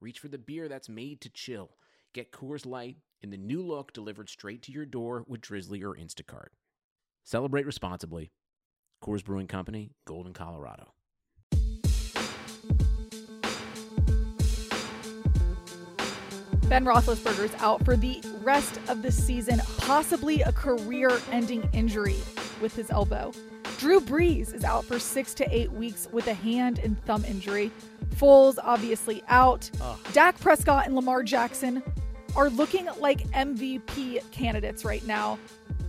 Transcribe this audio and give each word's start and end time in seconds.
reach 0.00 0.18
for 0.18 0.28
the 0.28 0.38
beer 0.38 0.68
that's 0.68 0.88
made 0.88 1.20
to 1.20 1.30
chill. 1.30 1.70
Get 2.12 2.32
Coors 2.32 2.66
Light 2.66 2.96
in 3.22 3.30
the 3.30 3.36
new 3.36 3.62
look 3.62 3.92
delivered 3.92 4.28
straight 4.28 4.62
to 4.62 4.72
your 4.72 4.86
door 4.86 5.24
with 5.26 5.40
Drizly 5.40 5.82
or 5.82 5.94
Instacart. 5.94 6.48
Celebrate 7.24 7.66
responsibly. 7.66 8.32
Coors 9.02 9.24
Brewing 9.24 9.46
Company, 9.46 9.92
Golden, 10.06 10.32
Colorado. 10.32 10.94
Ben 16.68 16.84
Roethlisberger 16.84 17.44
is 17.44 17.54
out 17.58 17.84
for 17.84 17.96
the 17.96 18.22
rest 18.42 18.78
of 18.88 19.02
the 19.02 19.10
season, 19.10 19.60
possibly 19.78 20.42
a 20.42 20.52
career-ending 20.52 21.68
injury 21.72 22.16
with 22.60 22.76
his 22.76 22.90
elbow. 22.90 23.32
Drew 23.78 24.00
Brees 24.00 24.54
is 24.54 24.62
out 24.62 24.84
for 24.84 24.98
six 24.98 25.34
to 25.34 25.56
eight 25.56 25.72
weeks 25.72 26.06
with 26.12 26.28
a 26.28 26.34
hand 26.34 26.78
and 26.78 27.02
thumb 27.06 27.24
injury. 27.24 27.72
Foles 28.10 28.58
obviously 28.62 29.22
out. 29.28 29.70
Ugh. 29.80 29.98
Dak 30.12 30.38
Prescott 30.40 30.86
and 30.86 30.94
Lamar 30.94 31.22
Jackson 31.22 31.82
are 32.36 32.50
looking 32.50 32.86
like 32.98 33.26
MVP 33.30 34.30
candidates 34.30 34.84
right 34.84 35.04
now. 35.06 35.38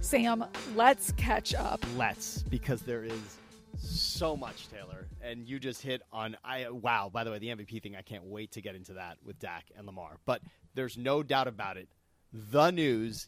Sam, 0.02 0.46
let's 0.76 1.12
catch 1.14 1.54
up. 1.54 1.84
Let's 1.96 2.44
because 2.44 2.82
there 2.82 3.04
is 3.04 3.38
so 3.78 4.36
much 4.36 4.68
Taylor, 4.70 5.08
and 5.22 5.48
you 5.48 5.60
just 5.60 5.82
hit 5.82 6.02
on. 6.12 6.36
I 6.44 6.70
wow. 6.70 7.10
By 7.12 7.24
the 7.24 7.32
way, 7.32 7.40
the 7.40 7.48
MVP 7.48 7.82
thing. 7.84 7.96
I 7.96 8.02
can't 8.02 8.24
wait 8.24 8.52
to 8.54 8.62
get 8.62 8.76
into 8.76 8.94
that 8.94 9.18
with 9.24 9.40
Dak 9.40 9.66
and 9.78 9.86
Lamar. 9.86 10.18
But 10.26 10.42
there's 10.74 10.98
no 10.98 11.24
doubt 11.24 11.48
about 11.48 11.78
it. 11.78 11.88
The 12.34 12.72
news 12.72 13.28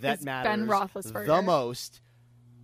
that 0.00 0.22
matters 0.22 0.50
Ben 0.50 0.66
Roethlisberger. 0.66 1.26
the 1.26 1.42
most. 1.42 2.00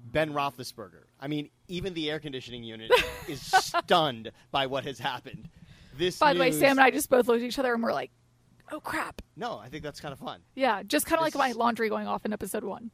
Ben 0.04 0.32
Roethlisberger. 0.32 1.04
I 1.18 1.26
mean, 1.28 1.50
even 1.66 1.94
the 1.94 2.10
air 2.10 2.20
conditioning 2.20 2.62
unit 2.62 2.92
is 3.28 3.40
stunned 3.40 4.30
by 4.52 4.66
what 4.66 4.84
has 4.84 4.98
happened. 4.98 5.48
This. 5.96 6.18
By 6.18 6.34
the 6.34 6.40
way, 6.40 6.50
news- 6.50 6.58
Sam 6.58 6.72
and 6.72 6.80
I 6.80 6.90
just 6.90 7.08
both 7.10 7.26
looked 7.28 7.42
at 7.42 7.46
each 7.46 7.58
other 7.58 7.72
and 7.74 7.82
we're 7.82 7.92
like, 7.92 8.10
oh 8.72 8.80
crap. 8.80 9.22
No, 9.36 9.58
I 9.58 9.68
think 9.68 9.82
that's 9.82 10.00
kind 10.00 10.12
of 10.12 10.18
fun. 10.18 10.40
Yeah, 10.54 10.82
just 10.82 11.06
kind 11.06 11.18
of 11.18 11.22
like 11.24 11.32
This 11.34 11.38
my 11.38 11.52
laundry 11.52 11.88
going 11.88 12.06
off 12.06 12.24
in 12.24 12.32
episode 12.32 12.64
one. 12.64 12.90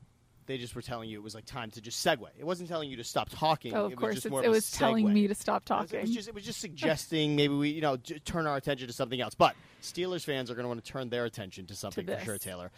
They 0.47 0.59
just 0.59 0.75
were 0.75 0.83
telling 0.83 1.09
you 1.09 1.17
it 1.19 1.23
was 1.23 1.35
like 1.35 1.45
time 1.45 1.71
to 1.73 1.81
just 1.81 2.05
segue. 2.05 2.27
It 2.37 2.45
wasn't 2.45 2.69
telling 2.69 2.91
you 2.91 2.97
to 2.97 3.05
stop 3.05 3.29
talking. 3.31 3.73
Oh, 3.73 3.85
of 3.85 3.93
it 3.93 3.95
was 3.97 4.01
course. 4.01 4.15
just 4.15 4.27
It's, 4.27 4.31
more 4.33 4.43
it 4.43 4.49
a 4.49 4.51
was 4.51 4.69
telling 4.73 5.13
me 5.13 5.29
to 5.29 5.35
stop 5.35 5.63
It 5.63 5.71
was- 5.71 5.79
talking. 5.91 5.99
It 5.99 6.03
was 6.03 6.11
just 6.15 6.29
it 6.29 6.35
was 6.35 6.45
just 6.45 6.61
suggesting 6.61 7.37
maybe 7.37 7.55
we 7.55 7.69
you 7.71 7.81
know 7.81 7.97
j- 7.99 8.19
turn 8.19 8.47
our 8.49 8.57
attention 8.57 8.89
to 8.89 8.93
something 8.93 9.21
else. 9.21 9.35
But 9.35 9.55
Steelers 9.81 10.25
fans 10.25 10.51
are 10.51 10.55
going 10.55 10.65
to 10.65 10.69
want 10.69 10.85
to 10.85 10.91
turn 10.91 11.09
their 11.09 11.25
attention 11.25 11.67
to 11.67 11.75
something 11.77 12.05
for 12.05 12.11
this. 12.13 12.25
sure. 12.25 12.39
Taylor, 12.39 12.73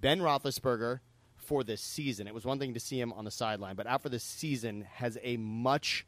Ben 0.00 0.20
Roethlisberger 0.20 1.00
for 1.36 1.64
this 1.64 1.80
season. 1.80 2.26
It 2.28 2.34
was 2.34 2.44
one 2.44 2.58
thing 2.60 2.74
to 2.74 2.80
see 2.80 3.00
him 3.00 3.12
on 3.12 3.24
the 3.24 3.30
sideline, 3.32 3.74
but 3.76 3.86
after 3.88 4.08
this 4.08 4.22
season 4.22 4.86
has 4.94 5.18
a 5.22 5.36
much 5.38 6.06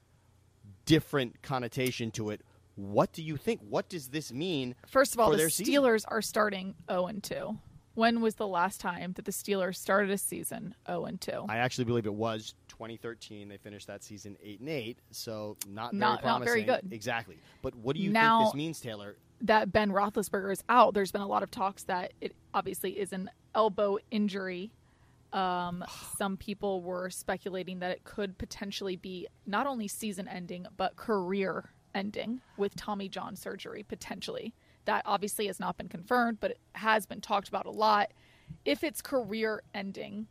different 0.84 1.42
connotation 1.42 2.10
to 2.12 2.30
it. 2.30 2.42
What 2.78 3.12
do 3.12 3.24
you 3.24 3.36
think? 3.36 3.60
What 3.68 3.88
does 3.88 4.08
this 4.08 4.32
mean? 4.32 4.76
First 4.86 5.12
of 5.14 5.18
all, 5.20 5.30
the 5.32 5.36
their 5.36 5.50
season? 5.50 5.74
Steelers 5.74 6.04
are 6.06 6.22
starting 6.22 6.76
0 6.88 7.06
and 7.06 7.20
2. 7.22 7.58
When 7.94 8.20
was 8.20 8.36
the 8.36 8.46
last 8.46 8.80
time 8.80 9.14
that 9.14 9.24
the 9.24 9.32
Steelers 9.32 9.74
started 9.74 10.10
a 10.12 10.18
season 10.18 10.76
0 10.86 11.06
and 11.06 11.20
2? 11.20 11.46
I 11.48 11.56
actually 11.56 11.86
believe 11.86 12.06
it 12.06 12.14
was 12.14 12.54
2013. 12.68 13.48
They 13.48 13.56
finished 13.56 13.88
that 13.88 14.04
season 14.04 14.36
eight 14.40 14.60
and 14.60 14.68
eight, 14.68 14.98
so 15.10 15.56
not 15.68 15.90
very 15.90 15.98
Not- 15.98 16.24
not 16.24 16.44
very 16.44 16.62
promising. 16.62 16.88
good. 16.90 16.92
Exactly. 16.94 17.36
But 17.62 17.74
what 17.74 17.96
do 17.96 18.02
you 18.02 18.10
Now- 18.12 18.42
think 18.42 18.52
this 18.52 18.56
means, 18.58 18.80
Taylor? 18.80 19.16
That 19.40 19.72
Ben 19.72 19.90
Roethlisberger 19.90 20.52
is 20.52 20.62
out. 20.68 20.94
There's 20.94 21.10
been 21.10 21.20
a 21.20 21.26
lot 21.26 21.42
of 21.42 21.50
talks 21.50 21.82
that 21.84 22.12
it 22.20 22.36
obviously 22.54 22.96
is 22.98 23.12
an 23.12 23.28
elbow 23.56 23.98
injury. 24.12 24.70
Um, 25.32 25.84
some 26.16 26.36
people 26.36 26.80
were 26.80 27.10
speculating 27.10 27.80
that 27.80 27.90
it 27.90 28.04
could 28.04 28.38
potentially 28.38 28.94
be 28.94 29.26
not 29.46 29.66
only 29.66 29.88
season 29.88 30.28
ending 30.28 30.66
but 30.76 30.94
career 30.94 31.70
ending 31.94 32.40
with 32.56 32.74
Tommy 32.76 33.08
John 33.08 33.36
surgery 33.36 33.82
potentially. 33.82 34.54
That 34.84 35.02
obviously 35.04 35.46
has 35.46 35.60
not 35.60 35.76
been 35.76 35.88
confirmed, 35.88 36.38
but 36.40 36.52
it 36.52 36.60
has 36.72 37.06
been 37.06 37.20
talked 37.20 37.48
about 37.48 37.66
a 37.66 37.70
lot. 37.70 38.12
If 38.64 38.82
it's 38.82 39.02
career 39.02 39.62
ending, 39.74 40.26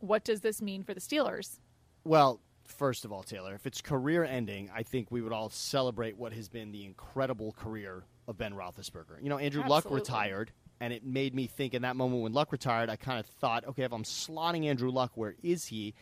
what 0.00 0.24
does 0.24 0.40
this 0.40 0.62
mean 0.62 0.82
for 0.82 0.94
the 0.94 1.00
Steelers? 1.00 1.58
Well, 2.04 2.40
first 2.64 3.04
of 3.04 3.12
all, 3.12 3.22
Taylor, 3.22 3.54
if 3.54 3.66
it's 3.66 3.80
career 3.80 4.24
ending, 4.24 4.70
I 4.74 4.82
think 4.82 5.10
we 5.10 5.20
would 5.20 5.32
all 5.32 5.50
celebrate 5.50 6.16
what 6.16 6.32
has 6.32 6.48
been 6.48 6.72
the 6.72 6.84
incredible 6.84 7.52
career 7.52 8.04
of 8.26 8.38
Ben 8.38 8.54
Roethlisberger. 8.54 9.22
You 9.22 9.28
know, 9.28 9.38
Andrew 9.38 9.62
Luck 9.66 9.90
retired, 9.90 10.52
and 10.80 10.92
it 10.92 11.04
made 11.04 11.34
me 11.34 11.46
think 11.46 11.74
in 11.74 11.82
that 11.82 11.96
moment 11.96 12.22
when 12.22 12.32
Luck 12.32 12.52
retired, 12.52 12.88
I 12.88 12.96
kind 12.96 13.18
of 13.18 13.26
thought, 13.26 13.66
okay, 13.66 13.82
if 13.82 13.92
I'm 13.92 14.04
slotting 14.04 14.66
Andrew 14.66 14.90
Luck, 14.90 15.12
where 15.14 15.34
is 15.42 15.66
he? 15.66 15.94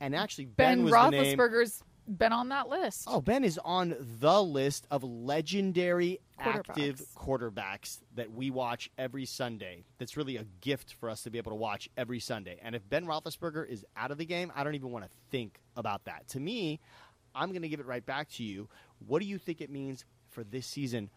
And 0.00 0.14
actually, 0.14 0.44
Ben, 0.44 0.78
Ben, 0.78 0.84
was 0.84 0.92
the 0.92 1.10
name. 1.10 1.38
Roethlisberger's 1.38 1.82
been 2.08 2.32
on 2.32 2.48
that 2.48 2.68
list. 2.68 3.04
Oh, 3.06 3.20
Ben 3.20 3.44
is 3.44 3.58
on 3.64 3.94
the 4.20 4.42
list 4.42 4.86
of 4.90 5.04
legendary 5.04 6.20
active 6.38 7.02
Quarterbacks. 7.16 7.52
quarterbacks 7.52 8.00
that 8.14 8.32
we 8.32 8.50
watch 8.50 8.90
every 8.96 9.26
Sunday. 9.26 9.84
That's 9.98 10.16
really 10.16 10.36
a 10.36 10.44
gift 10.60 10.94
for 10.98 11.10
us 11.10 11.22
to 11.22 11.30
be 11.30 11.38
able 11.38 11.52
to 11.52 11.56
watch 11.56 11.88
every 11.96 12.20
Sunday. 12.20 12.58
And 12.62 12.74
if 12.74 12.88
Ben 12.88 13.04
Roethlisberger 13.04 13.68
is 13.68 13.84
out 13.96 14.10
of 14.10 14.18
the 14.18 14.24
game, 14.24 14.52
I 14.54 14.64
don't 14.64 14.74
even 14.74 14.90
want 14.90 15.04
to 15.04 15.10
think 15.30 15.60
about 15.76 16.04
that. 16.04 16.28
To 16.28 16.40
me, 16.40 16.80
I'm 17.34 17.50
going 17.50 17.62
to 17.62 17.68
give 17.68 17.80
it 17.80 17.86
right 17.86 18.04
back 18.04 18.30
to 18.32 18.44
you. 18.44 18.68
What 19.06 19.20
do 19.20 19.26
you 19.26 19.38
think 19.38 19.60
it 19.60 19.70
means 19.70 20.04
for 20.30 20.44
this 20.44 20.66
season, 20.66 21.10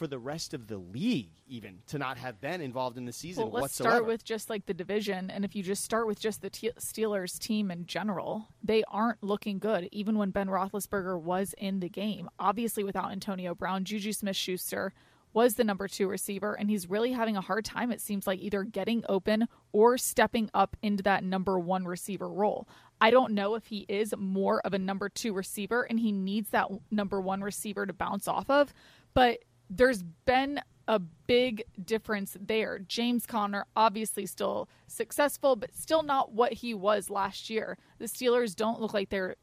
for 0.00 0.06
the 0.06 0.18
rest 0.18 0.54
of 0.54 0.66
the 0.66 0.78
league, 0.78 1.28
even 1.46 1.76
to 1.86 1.98
not 1.98 2.16
have 2.16 2.40
Ben 2.40 2.62
involved 2.62 2.96
in 2.96 3.04
the 3.04 3.12
season 3.12 3.42
Well, 3.44 3.52
let's 3.52 3.62
whatsoever? 3.64 3.96
start 3.96 4.06
with 4.06 4.24
just 4.24 4.48
like 4.48 4.64
the 4.64 4.72
division, 4.72 5.28
and 5.28 5.44
if 5.44 5.54
you 5.54 5.62
just 5.62 5.84
start 5.84 6.06
with 6.06 6.18
just 6.18 6.40
the 6.40 6.48
Te- 6.48 6.70
Steelers 6.78 7.38
team 7.38 7.70
in 7.70 7.84
general, 7.84 8.48
they 8.62 8.82
aren't 8.88 9.22
looking 9.22 9.58
good. 9.58 9.90
Even 9.92 10.16
when 10.16 10.30
Ben 10.30 10.46
Roethlisberger 10.48 11.20
was 11.20 11.54
in 11.58 11.80
the 11.80 11.90
game, 11.90 12.30
obviously 12.38 12.82
without 12.82 13.12
Antonio 13.12 13.54
Brown, 13.54 13.84
Juju 13.84 14.14
Smith-Schuster 14.14 14.94
was 15.34 15.56
the 15.56 15.64
number 15.64 15.86
two 15.86 16.08
receiver, 16.08 16.54
and 16.54 16.70
he's 16.70 16.88
really 16.88 17.12
having 17.12 17.36
a 17.36 17.42
hard 17.42 17.66
time. 17.66 17.92
It 17.92 18.00
seems 18.00 18.26
like 18.26 18.40
either 18.40 18.64
getting 18.64 19.04
open 19.06 19.48
or 19.70 19.98
stepping 19.98 20.48
up 20.54 20.78
into 20.80 21.02
that 21.02 21.24
number 21.24 21.58
one 21.58 21.84
receiver 21.84 22.30
role. 22.30 22.66
I 23.02 23.10
don't 23.10 23.34
know 23.34 23.54
if 23.54 23.66
he 23.66 23.84
is 23.86 24.14
more 24.16 24.62
of 24.64 24.72
a 24.72 24.78
number 24.78 25.10
two 25.10 25.34
receiver, 25.34 25.82
and 25.82 26.00
he 26.00 26.10
needs 26.10 26.48
that 26.50 26.68
number 26.90 27.20
one 27.20 27.42
receiver 27.42 27.84
to 27.84 27.92
bounce 27.92 28.26
off 28.26 28.48
of, 28.48 28.72
but 29.12 29.40
there's 29.70 30.02
been 30.02 30.60
a 30.88 30.98
big 30.98 31.62
difference 31.82 32.36
there. 32.40 32.80
James 32.80 33.24
Conner 33.24 33.64
obviously 33.76 34.26
still 34.26 34.68
successful, 34.88 35.54
but 35.56 35.72
still 35.74 36.02
not 36.02 36.32
what 36.32 36.52
he 36.52 36.74
was 36.74 37.08
last 37.08 37.48
year. 37.48 37.78
The 37.98 38.06
Steelers 38.06 38.54
don't 38.56 38.80
look 38.80 38.92
like 38.92 39.08
they're 39.08 39.36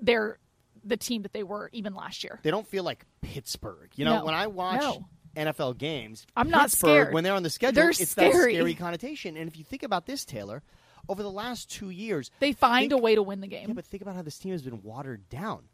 they're 0.00 0.38
the 0.82 0.96
team 0.96 1.22
that 1.22 1.32
they 1.32 1.42
were 1.42 1.68
even 1.72 1.94
last 1.94 2.24
year. 2.24 2.40
they 2.42 2.50
don't 2.50 2.66
feel 2.66 2.82
like 2.84 3.04
Pittsburgh. 3.20 3.90
You 3.96 4.04
know, 4.06 4.18
No. 4.20 4.24
when 4.24 4.34
I 4.34 4.46
watch 4.46 4.80
No. 4.80 5.04
NFL 5.36 5.76
games, 5.78 6.26
I'm 6.34 6.48
not 6.50 6.62
Pittsburgh, 6.70 6.88
scared. 7.02 7.14
when 7.14 7.22
they're 7.22 7.34
on 7.34 7.42
the 7.42 7.50
schedule, 7.50 7.74
They're 7.74 7.90
it's 7.90 8.14
that 8.14 8.32
scary. 8.32 8.54
scary 8.54 8.74
connotation. 8.74 9.36
And 9.36 9.46
if 9.48 9.56
you 9.58 9.62
think 9.64 9.82
about 9.82 10.06
this, 10.06 10.24
Taylor, 10.24 10.62
over 11.08 11.22
the 11.22 11.30
last 11.30 11.70
two 11.70 11.90
years, 11.90 12.30
They 12.40 12.52
find 12.52 12.90
think- 12.90 12.98
a 12.98 13.02
way 13.02 13.14
to 13.14 13.22
win 13.22 13.40
the 13.40 13.46
game. 13.46 13.68
yeah, 13.68 13.74
but 13.74 13.84
think 13.84 14.00
about 14.02 14.16
how 14.16 14.22
this 14.22 14.38
team 14.38 14.52
has 14.52 14.62
been 14.62 14.82
watered 14.82 15.28
down. 15.28 15.68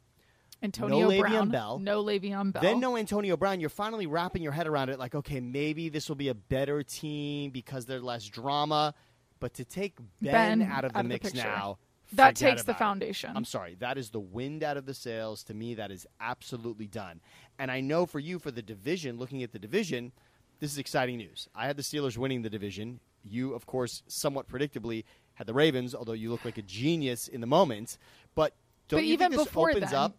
Antonio 0.62 1.00
no 1.00 1.08
Le'Veon 1.08 1.20
Brown, 1.20 1.48
Bell. 1.50 1.78
no 1.78 2.02
Le'Veon 2.02 2.52
Bell. 2.52 2.62
Then 2.62 2.80
no 2.80 2.96
Antonio 2.96 3.36
Brown. 3.36 3.60
You're 3.60 3.68
finally 3.68 4.06
wrapping 4.06 4.42
your 4.42 4.52
head 4.52 4.66
around 4.66 4.88
it, 4.88 4.98
like, 4.98 5.14
okay, 5.14 5.40
maybe 5.40 5.88
this 5.88 6.08
will 6.08 6.16
be 6.16 6.28
a 6.28 6.34
better 6.34 6.82
team 6.82 7.50
because 7.50 7.86
there's 7.86 8.02
less 8.02 8.24
drama. 8.26 8.94
But 9.38 9.54
to 9.54 9.64
take 9.64 9.98
Ben, 10.22 10.60
Ben 10.60 10.62
out 10.62 10.84
of 10.84 10.92
the 10.92 10.98
out 10.98 11.04
of 11.04 11.08
the 11.08 11.14
mix 11.14 11.30
picture. 11.30 11.46
now, 11.46 11.78
That 12.14 12.36
takes 12.36 12.62
the 12.62 12.70
about 12.70 12.76
it. 12.76 12.78
foundation. 12.78 13.32
I'm 13.36 13.44
sorry. 13.44 13.76
That 13.78 13.98
is 13.98 14.10
the 14.10 14.20
wind 14.20 14.62
out 14.62 14.76
of 14.78 14.86
the 14.86 14.94
sails. 14.94 15.42
To 15.44 15.54
me, 15.54 15.74
that 15.74 15.90
is 15.90 16.06
absolutely 16.20 16.86
done. 16.86 17.20
And 17.58 17.70
I 17.70 17.80
know 17.80 18.06
for 18.06 18.18
you, 18.18 18.38
for 18.38 18.50
the 18.50 18.62
division, 18.62 19.18
looking 19.18 19.42
at 19.42 19.52
the 19.52 19.58
division, 19.58 20.12
this 20.58 20.72
is 20.72 20.78
exciting 20.78 21.18
news. 21.18 21.48
I 21.54 21.66
had 21.66 21.76
the 21.76 21.82
Steelers 21.82 22.16
winning 22.16 22.40
the 22.42 22.50
division. 22.50 23.00
You, 23.22 23.52
of 23.52 23.66
course, 23.66 24.02
somewhat 24.06 24.48
predictably 24.48 25.04
had 25.34 25.46
the 25.46 25.52
Ravens, 25.52 25.94
although 25.94 26.12
you 26.14 26.30
look 26.30 26.44
like 26.46 26.56
a 26.56 26.62
genius 26.62 27.28
in 27.28 27.42
the 27.42 27.46
moment. 27.46 27.98
But 28.34 28.54
don't 28.88 28.98
but 29.00 29.04
you 29.04 29.12
even 29.12 29.30
think 29.30 29.40
this 29.40 29.48
before 29.48 29.70
opens 29.70 29.90
then, 29.90 29.98
up? 29.98 30.16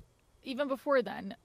Even 0.47 0.67
before 0.67 1.01
then, 1.01 1.35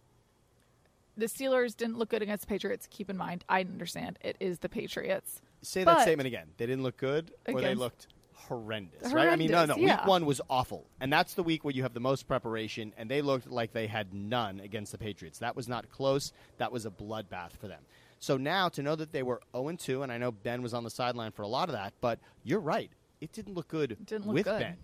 the 1.17 1.27
Steelers 1.27 1.77
didn't 1.77 1.99
look 1.99 2.09
good 2.09 2.23
against 2.23 2.43
the 2.43 2.47
Patriots. 2.47 2.87
Keep 2.91 3.11
in 3.11 3.17
mind, 3.17 3.45
I 3.49 3.61
understand 3.61 4.19
it 4.23 4.37
is 4.41 4.61
the 4.61 4.69
Patriots. 4.69 5.43
Say 5.61 5.85
but- 5.85 5.97
that 5.97 6.03
statement 6.03 6.27
again. 6.27 6.49
They 6.57 6.67
didn't 6.67 6.83
look 6.83 6.97
good, 6.97 7.33
or 7.47 7.61
they 7.61 7.75
looked 7.75 8.07
horrendous, 8.35 9.13
right? 9.13 9.29
I 9.29 9.37
mean, 9.37 9.51
no, 9.51 9.65
no. 9.67 9.75
Horrendous, 9.75 9.89
yeah. 9.89 10.01
Week 10.01 10.07
one 10.07 10.27
was 10.27 10.41
awful, 10.49 10.87
and 11.01 11.13
that's 11.13 11.35
the 11.35 11.43
week 11.43 11.65
where 11.65 11.75
you 11.75 11.83
have 11.83 11.95
the 11.95 12.01
most 12.01 12.27
preparation, 12.27 12.93
and 12.97 13.11
they 13.11 13.23
looked 13.23 13.51
like 13.51 13.73
they 13.73 13.87
had 13.87 14.15
none 14.15 14.61
against 14.61 14.93
the 14.93 14.99
Patriots. 14.99 15.39
That 15.41 15.55
was 15.55 15.69
not 15.69 15.91
close. 15.91 16.33
That 16.59 16.73
was 16.73 16.87
a 16.87 16.91
bloodbath 16.91 17.53
for 17.61 17.69
them. 17.69 17.83
So 18.19 18.37
now 18.37 18.69
to 18.71 18.83
know 18.83 18.95
that 18.95 19.13
they 19.13 19.25
were 19.25 19.41
0 19.55 19.77
2, 19.77 20.03
and 20.03 20.13
I 20.13 20.19
know 20.19 20.31
Ben 20.31 20.63
was 20.63 20.75
on 20.75 20.85
the 20.85 20.91
sideline 20.91 21.33
for 21.33 21.43
a 21.43 21.49
lot 21.49 21.69
of 21.69 21.75
that, 21.75 21.93
but 22.01 22.21
you're 22.45 22.61
right. 22.61 22.91
It 23.21 23.33
didn't 23.33 23.55
look 23.55 23.69
good 23.69 23.97
didn't 24.05 24.27
look 24.27 24.35
with 24.35 24.45
good. 24.45 24.61
Ben. 24.61 24.77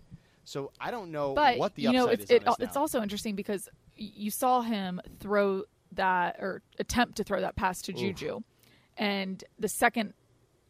So 0.45 0.71
I 0.79 0.89
don't 0.89 1.11
know 1.11 1.35
but 1.35 1.57
what 1.57 1.75
the 1.75 1.83
you 1.83 1.91
know 1.91 2.05
upside 2.05 2.21
it's 2.21 2.31
is. 2.31 2.37
it, 2.37 2.47
on 2.47 2.55
this 2.57 2.69
it's 2.69 2.75
now. 2.75 2.81
also 2.81 3.01
interesting 3.03 3.35
because 3.35 3.69
you 4.01 4.31
saw 4.31 4.61
him 4.61 5.01
throw 5.19 5.63
that 5.93 6.37
or 6.39 6.61
attempt 6.79 7.17
to 7.17 7.23
throw 7.23 7.41
that 7.41 7.55
pass 7.55 7.81
to 7.83 7.93
Juju, 7.93 8.41
and 8.97 9.43
the 9.57 9.67
second 9.67 10.13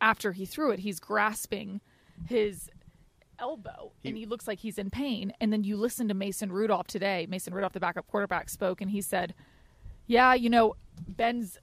after 0.01 0.31
he 0.31 0.45
threw 0.45 0.71
it, 0.71 0.79
he's 0.79 0.99
grasping 0.99 1.81
his 2.27 2.69
elbow 3.37 3.91
and 4.03 4.15
He- 4.15 4.21
he 4.21 4.25
looks 4.25 4.47
like 4.47 4.59
he's 4.59 4.77
in 4.77 4.89
pain. 4.89 5.31
And 5.39 5.51
then 5.53 5.63
you 5.63 5.77
listen 5.77 6.07
to 6.09 6.13
Mason 6.13 6.51
Rudolph 6.51 6.87
today. 6.87 7.25
Mason 7.29 7.53
Rudolph, 7.53 7.73
the 7.73 7.79
backup 7.79 8.07
quarterback, 8.07 8.49
spoke 8.49 8.81
and 8.81 8.91
he 8.91 9.01
said, 9.01 9.33
"Yeah, 10.07 10.33
you 10.33 10.49
know, 10.49 10.75
Ben's 11.07 11.57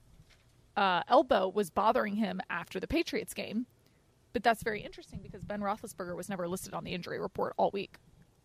uh, 0.75 1.01
elbow 1.07 1.49
was 1.49 1.69
bothering 1.71 2.15
him 2.15 2.39
after 2.49 2.79
the 2.79 2.87
Patriots 2.87 3.33
game." 3.33 3.65
But 4.33 4.43
that's 4.43 4.61
very 4.63 4.81
interesting 4.81 5.21
because 5.23 5.43
Ben 5.43 5.61
Roethlisberger 5.61 6.15
was 6.15 6.29
never 6.29 6.47
listed 6.47 6.73
on 6.75 6.83
the 6.83 6.93
injury 6.93 7.19
report 7.19 7.53
all 7.57 7.71
week. 7.71 7.97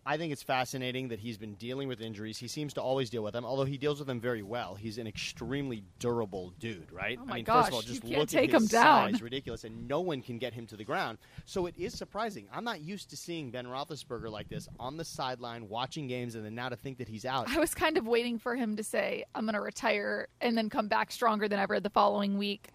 I 0.05 0.17
think 0.17 0.33
it's 0.33 0.43
fascinating 0.43 1.09
that 1.09 1.21
he's 1.21 1.39
been 1.39 1.55
dealing 1.55 1.87
with 1.87 2.01
injuries. 2.01 2.37
He 2.37 2.49
seems 2.49 2.75
to 2.75 2.83
always 2.83 3.09
deal 3.09 3.23
with 3.23 3.35
them, 3.35 3.45
although 3.45 3.65
he 3.65 3.79
deals 3.79 3.99
with 4.01 4.09
them 4.09 4.21
very 4.21 4.43
well. 4.43 4.75
He's 4.75 4.99
an 4.99 5.07
extremely 5.07 5.85
durable 6.01 6.53
dude, 6.59 6.91
right? 6.91 7.19
Oh 7.21 7.23
I 7.23 7.27
my 7.27 7.35
mean, 7.37 7.45
first 7.45 7.69
of 7.69 7.75
all, 7.75 7.81
gosh, 7.81 7.89
you 7.89 7.95
just 7.95 8.03
can't 8.03 8.19
look 8.19 8.29
take 8.29 8.49
at 8.53 8.61
his 8.61 8.63
him 8.63 8.67
down. 8.69 9.13
size, 9.13 9.23
ridiculous, 9.23 9.63
and 9.63 9.87
no 9.87 10.01
one 10.01 10.21
can 10.21 10.39
get 10.39 10.55
him 10.55 10.67
to 10.67 10.77
the 10.77 10.85
ground. 10.85 11.19
So 11.45 11.67
it 11.67 11.77
is 11.79 11.95
surprising. 11.97 12.49
I'm 12.53 12.65
not 12.65 12.81
used 12.81 13.11
to 13.11 13.17
seeing 13.17 13.51
Ben 13.53 13.67
Roethlisberger 13.67 14.31
like 14.31 14.49
this 14.49 14.69
on 14.81 14.97
the 14.97 15.05
sideline 15.05 15.69
watching 15.69 16.09
games, 16.09 16.35
and 16.35 16.45
then 16.45 16.57
now 16.57 16.69
to 16.69 16.77
think 16.77 16.99
that 16.99 17.09
he's 17.09 17.25
out. 17.25 17.49
I 17.49 17.61
was 17.61 17.73
kind 17.73 17.97
of 17.97 18.07
waiting 18.07 18.39
for 18.39 18.57
him 18.57 18.77
to 18.77 18.83
say, 18.83 19.25
I'm 19.37 19.45
going 19.45 19.55
to 19.55 19.61
retire 19.61 20.27
and 20.41 20.59
then 20.59 20.69
come 20.69 20.89
back 20.89 21.13
stronger 21.13 21.49
than 21.49 21.61
ever 21.61 21.79
the 21.79 21.91
following 21.91 22.39
week. 22.39 22.71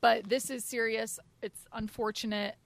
But 0.00 0.28
this 0.28 0.48
is 0.50 0.64
serious. 0.64 1.18
It's 1.42 1.64
unfortunate. 1.72 2.56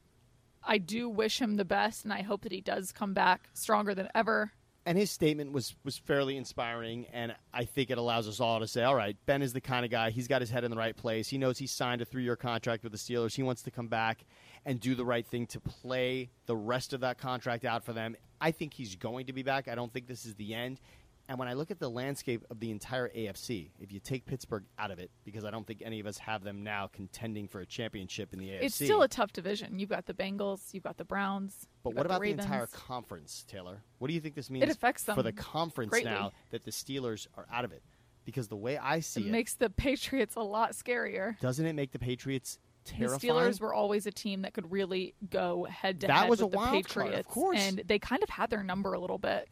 I 0.68 0.78
do 0.78 1.08
wish 1.08 1.40
him 1.40 1.56
the 1.56 1.64
best, 1.64 2.04
and 2.04 2.12
I 2.12 2.22
hope 2.22 2.42
that 2.42 2.52
he 2.52 2.60
does 2.60 2.92
come 2.92 3.14
back 3.14 3.48
stronger 3.54 3.94
than 3.94 4.08
ever. 4.14 4.52
and 4.86 4.96
his 4.96 5.10
statement 5.10 5.52
was 5.52 5.74
was 5.84 5.98
fairly 5.98 6.36
inspiring 6.36 7.04
and 7.12 7.34
i 7.52 7.64
think 7.64 7.90
it 7.90 7.98
allows 7.98 8.26
us 8.28 8.38
all 8.40 8.60
to 8.60 8.66
say 8.66 8.82
all 8.82 8.94
right 8.94 9.16
ben 9.26 9.42
is 9.42 9.52
the 9.52 9.60
kind 9.60 9.84
of 9.84 9.90
guy 9.90 10.08
he's 10.10 10.28
got 10.28 10.40
his 10.40 10.50
head 10.50 10.64
in 10.64 10.70
the 10.70 10.76
right 10.76 10.96
place. 10.96 11.28
He 11.28 11.36
knows 11.36 11.58
he 11.58 11.66
signed 11.66 12.00
a 12.00 12.04
three-year 12.04 12.36
contract 12.36 12.84
with 12.84 12.92
the 12.92 12.98
steelers. 12.98 13.34
He 13.34 13.42
wants 13.42 13.62
to 13.62 13.70
come 13.70 13.88
back 13.88 14.24
and 14.64 14.78
do 14.80 14.94
the 14.94 15.04
right 15.04 15.26
thing 15.26 15.46
to 15.48 15.60
play 15.60 16.30
the 16.46 16.56
rest 16.56 16.92
of 16.92 17.00
that 17.00 17.18
contract 17.18 17.64
out 17.64 17.84
for 17.84 17.92
them. 17.92 18.16
I 18.40 18.50
think 18.52 18.72
he's 18.72 18.94
going 18.96 19.26
to 19.26 19.32
be 19.32 19.42
back. 19.42 19.68
I 19.68 19.74
don't 19.74 19.92
think 19.92 20.06
this 20.06 20.24
is 20.24 20.34
the 20.36 20.54
end 20.54 20.80
and 21.28 21.38
when 21.38 21.48
i 21.48 21.52
look 21.52 21.70
at 21.70 21.78
the 21.78 21.88
landscape 21.88 22.44
of 22.50 22.58
the 22.60 22.70
entire 22.70 23.08
afc 23.10 23.70
if 23.78 23.92
you 23.92 24.00
take 24.00 24.24
pittsburgh 24.26 24.64
out 24.78 24.90
of 24.90 24.98
it 24.98 25.10
because 25.24 25.44
i 25.44 25.50
don't 25.50 25.66
think 25.66 25.82
any 25.84 26.00
of 26.00 26.06
us 26.06 26.18
have 26.18 26.42
them 26.42 26.62
now 26.62 26.88
contending 26.92 27.46
for 27.46 27.60
a 27.60 27.66
championship 27.66 28.32
in 28.32 28.38
the 28.38 28.48
afc 28.48 28.62
It's 28.62 28.74
still 28.74 29.02
a 29.02 29.08
tough 29.08 29.32
division. 29.32 29.78
You've 29.78 29.90
got 29.90 30.06
the 30.06 30.14
Bengals, 30.14 30.72
you've 30.72 30.84
got 30.84 30.96
the 30.96 31.04
Browns. 31.04 31.66
but 31.82 31.94
what 31.94 32.06
about 32.06 32.16
the, 32.20 32.28
Ravens. 32.28 32.44
entire 32.44 32.66
conference, 32.66 33.44
Taylor? 33.48 33.82
What 33.98 34.08
do 34.08 34.14
you 34.14 34.20
think 34.20 34.34
this 34.34 34.50
means 34.50 34.64
it 34.64 34.70
affects 34.70 35.04
for 35.04 35.22
the 35.22 35.32
conference 35.32 35.90
greatly. 35.90 36.10
now 36.10 36.32
that 36.50 36.64
the 36.64 36.70
Steelers 36.70 37.26
are 37.36 37.46
out 37.52 37.64
of 37.64 37.72
it? 37.72 37.82
Because 38.24 38.48
the 38.48 38.56
way 38.56 38.76
I 38.76 39.00
see 39.00 39.20
It 39.22 39.26
it, 39.26 39.30
makes 39.32 39.54
the 39.54 39.70
Patriots 39.86 40.34
a 40.36 40.40
lot 40.42 40.72
scarier. 40.72 41.38
doesn't 41.40 41.64
it 41.64 41.74
make 41.74 41.92
the 41.92 41.98
Patriots 41.98 42.58
terrifying? 42.84 43.20
The 43.20 43.40
Steelers 43.40 43.60
were 43.60 43.72
always 43.74 44.06
a 44.06 44.10
team 44.10 44.42
that 44.42 44.52
could 44.54 44.70
really 44.70 45.14
go 45.30 45.64
head 45.64 46.00
to 46.02 46.12
head 46.12 46.28
with 46.28 46.40
a 46.40 46.42
the 46.42 46.46
wild 46.48 46.86
card, 46.88 47.06
of 47.08 47.12
Patriots, 47.12 47.28
course. 47.32 47.58
and 47.58 47.82
they 47.86 47.98
kind 47.98 48.22
of 48.22 48.28
had 48.28 48.50
their 48.50 48.62
number 48.62 48.92
a 48.92 48.98
little 49.00 49.18
bit. 49.18 49.48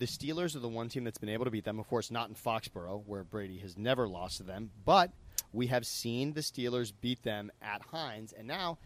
The 0.00 0.06
Steelers 0.06 0.56
are 0.56 0.60
the 0.60 0.68
one 0.68 0.88
team 0.88 1.04
that's 1.04 1.18
been 1.18 1.28
able 1.28 1.44
to 1.44 1.50
beat 1.50 1.64
them. 1.64 1.78
Of 1.78 1.86
course, 1.86 2.10
not 2.10 2.28
in 2.30 2.34
Foxborough, 2.34 3.02
where 3.06 3.22
Brady 3.22 3.58
has 3.58 3.76
never 3.76 4.08
lost 4.08 4.38
to 4.38 4.42
them, 4.42 4.70
but 4.84 5.12
we 5.52 5.66
have 5.66 5.86
seen 5.86 6.32
the 6.32 6.40
Steelers 6.40 6.90
beat 7.00 7.22
them 7.22 7.52
at 7.60 7.82
Heinz, 7.82 8.32
and 8.32 8.48
now 8.48 8.78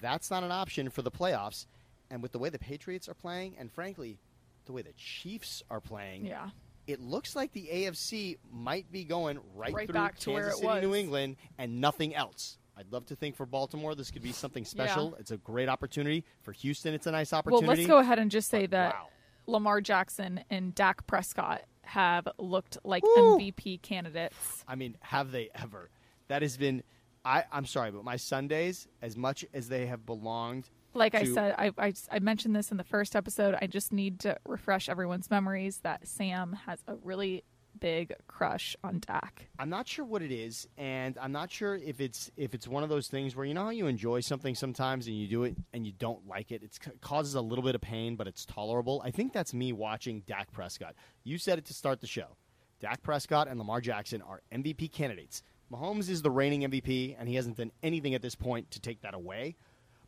that's 0.00 0.30
not 0.30 0.42
an 0.42 0.50
option 0.50 0.88
for 0.88 1.02
the 1.02 1.10
playoffs. 1.10 1.66
And 2.10 2.22
with 2.22 2.32
the 2.32 2.38
way 2.38 2.48
the 2.48 2.58
Patriots 2.58 3.06
are 3.08 3.14
playing, 3.14 3.54
and 3.58 3.70
frankly, 3.70 4.18
the 4.64 4.72
way 4.72 4.80
the 4.82 4.92
Chiefs 4.94 5.62
are 5.70 5.80
playing, 5.80 6.24
Yeah. 6.26 6.48
it 6.86 7.00
looks 7.00 7.36
like 7.36 7.52
the 7.52 7.68
AFC 7.70 8.38
might 8.50 8.90
be 8.90 9.04
going 9.04 9.38
right, 9.54 9.74
Right 9.74 9.86
through 9.86 9.92
back 9.94 10.18
to 10.20 10.30
Kansas 10.30 10.34
where 10.34 10.48
it 10.48 10.54
City, 10.54 10.66
was. 10.66 10.82
New 10.82 10.94
England, 10.94 11.36
and 11.58 11.80
nothing 11.82 12.14
else. 12.14 12.56
I'd 12.78 12.90
love 12.90 13.04
to 13.06 13.16
think 13.16 13.36
for 13.36 13.44
Baltimore 13.44 13.94
this 13.94 14.10
could 14.10 14.22
be 14.22 14.32
something 14.32 14.64
special. 14.64 15.14
It's 15.16 15.30
a 15.30 15.36
great 15.36 15.68
opportunity. 15.68 16.24
For 16.40 16.52
Houston, 16.52 16.94
it's 16.94 17.06
a 17.06 17.10
nice 17.10 17.34
opportunity. 17.34 17.66
Well, 17.66 17.76
let's 17.76 17.86
go 17.86 17.98
ahead 17.98 18.18
and 18.18 18.30
just 18.30 18.48
say 18.48 18.62
But 18.62 18.70
that 18.70 18.94
wow. 18.94 19.08
Lamar 19.46 19.80
Jackson 19.80 20.44
and 20.50 20.74
Dak 20.74 21.06
Prescott 21.06 21.62
have 21.84 22.28
looked 22.38 22.78
like 22.84 23.02
Woo! 23.02 23.38
MVP 23.38 23.82
candidates. 23.82 24.64
I 24.68 24.74
mean, 24.76 24.96
have 25.00 25.32
they 25.32 25.50
ever? 25.54 25.90
That 26.28 26.42
has 26.42 26.56
been. 26.56 26.82
I, 27.24 27.44
I'm 27.52 27.66
sorry, 27.66 27.90
but 27.92 28.04
my 28.04 28.16
Sundays, 28.16 28.88
as 29.00 29.16
much 29.16 29.44
as 29.54 29.68
they 29.68 29.86
have 29.86 30.04
belonged, 30.04 30.68
Like 30.94 31.14
I 31.14 31.24
said, 31.24 31.54
I, 31.56 31.70
I, 31.78 31.92
I 32.10 32.18
mentioned 32.18 32.56
this 32.56 32.70
in 32.72 32.78
the 32.78 32.84
first 32.84 33.14
episode. 33.14 33.54
I 33.62 33.68
just 33.68 33.92
need 33.92 34.18
to 34.20 34.36
refresh 34.44 34.88
everyone's 34.88 35.30
memories 35.30 35.78
that 35.84 36.06
Sam 36.08 36.58
has 36.66 36.82
a 36.88 36.96
really 36.96 37.44
big 37.82 38.14
crush 38.28 38.76
on 38.84 39.00
Dak. 39.06 39.48
I'm 39.58 39.68
not 39.68 39.88
sure 39.88 40.04
what 40.04 40.22
it 40.22 40.30
is, 40.30 40.68
and 40.78 41.18
I'm 41.20 41.32
not 41.32 41.50
sure 41.50 41.74
if 41.74 42.00
it's 42.00 42.30
if 42.36 42.54
it's 42.54 42.68
one 42.68 42.84
of 42.84 42.88
those 42.88 43.08
things 43.08 43.34
where 43.34 43.44
you 43.44 43.54
know 43.54 43.64
how 43.64 43.70
you 43.70 43.88
enjoy 43.88 44.20
something 44.20 44.54
sometimes 44.54 45.08
and 45.08 45.16
you 45.16 45.26
do 45.26 45.42
it 45.42 45.56
and 45.74 45.84
you 45.84 45.92
don't 45.98 46.26
like 46.28 46.52
it. 46.52 46.62
It's, 46.62 46.78
it 46.86 47.00
causes 47.00 47.34
a 47.34 47.40
little 47.40 47.64
bit 47.64 47.74
of 47.74 47.80
pain, 47.80 48.14
but 48.14 48.28
it's 48.28 48.46
tolerable. 48.46 49.02
I 49.04 49.10
think 49.10 49.32
that's 49.32 49.52
me 49.52 49.72
watching 49.72 50.22
Dak 50.26 50.52
Prescott. 50.52 50.94
You 51.24 51.38
said 51.38 51.58
it 51.58 51.64
to 51.66 51.74
start 51.74 52.00
the 52.00 52.06
show. 52.06 52.36
Dak 52.80 53.02
Prescott 53.02 53.48
and 53.48 53.58
Lamar 53.58 53.80
Jackson 53.80 54.22
are 54.22 54.42
MVP 54.52 54.92
candidates. 54.92 55.42
Mahomes 55.72 56.08
is 56.08 56.22
the 56.22 56.30
reigning 56.30 56.62
MVP, 56.62 57.16
and 57.18 57.28
he 57.28 57.34
hasn't 57.34 57.56
done 57.56 57.72
anything 57.82 58.14
at 58.14 58.22
this 58.22 58.34
point 58.34 58.70
to 58.72 58.80
take 58.80 59.00
that 59.02 59.14
away. 59.14 59.56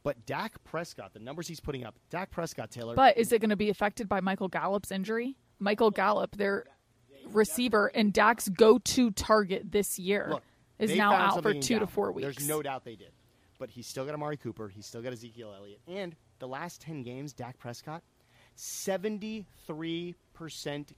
But 0.04 0.26
Dak 0.26 0.62
Prescott, 0.64 1.14
the 1.14 1.18
numbers 1.18 1.48
he's 1.48 1.60
putting 1.60 1.84
up, 1.84 1.94
Dak 2.10 2.30
Prescott, 2.30 2.70
Taylor, 2.70 2.94
But 2.94 3.16
is 3.16 3.32
it 3.32 3.40
going 3.40 3.50
to 3.50 3.56
be 3.56 3.70
affected 3.70 4.08
by 4.08 4.20
Michael 4.20 4.48
Gallup's 4.48 4.92
injury? 4.92 5.36
Michael 5.58 5.90
Gallup, 5.90 6.36
their 6.36 6.64
receiver 7.26 7.86
and 7.94 8.12
Dak's 8.12 8.48
go-to 8.48 9.10
target 9.10 9.70
this 9.72 9.98
year, 9.98 10.28
Look, 10.30 10.42
is 10.78 10.94
now 10.96 11.12
out 11.14 11.42
for 11.42 11.54
two 11.54 11.78
to 11.78 11.86
four 11.86 12.12
weeks. 12.12 12.36
There's 12.36 12.48
no 12.48 12.62
doubt 12.62 12.84
they 12.84 12.96
did. 12.96 13.12
But 13.58 13.70
he's 13.70 13.86
still 13.86 14.04
got 14.04 14.14
Amari 14.14 14.36
Cooper. 14.36 14.68
He's 14.68 14.86
still 14.86 15.00
got 15.00 15.12
Ezekiel 15.12 15.54
Elliott. 15.56 15.80
And 15.86 16.16
the 16.38 16.48
last 16.48 16.80
10 16.80 17.02
games, 17.02 17.32
Dak 17.32 17.58
Prescott, 17.58 18.02
73% 18.56 20.14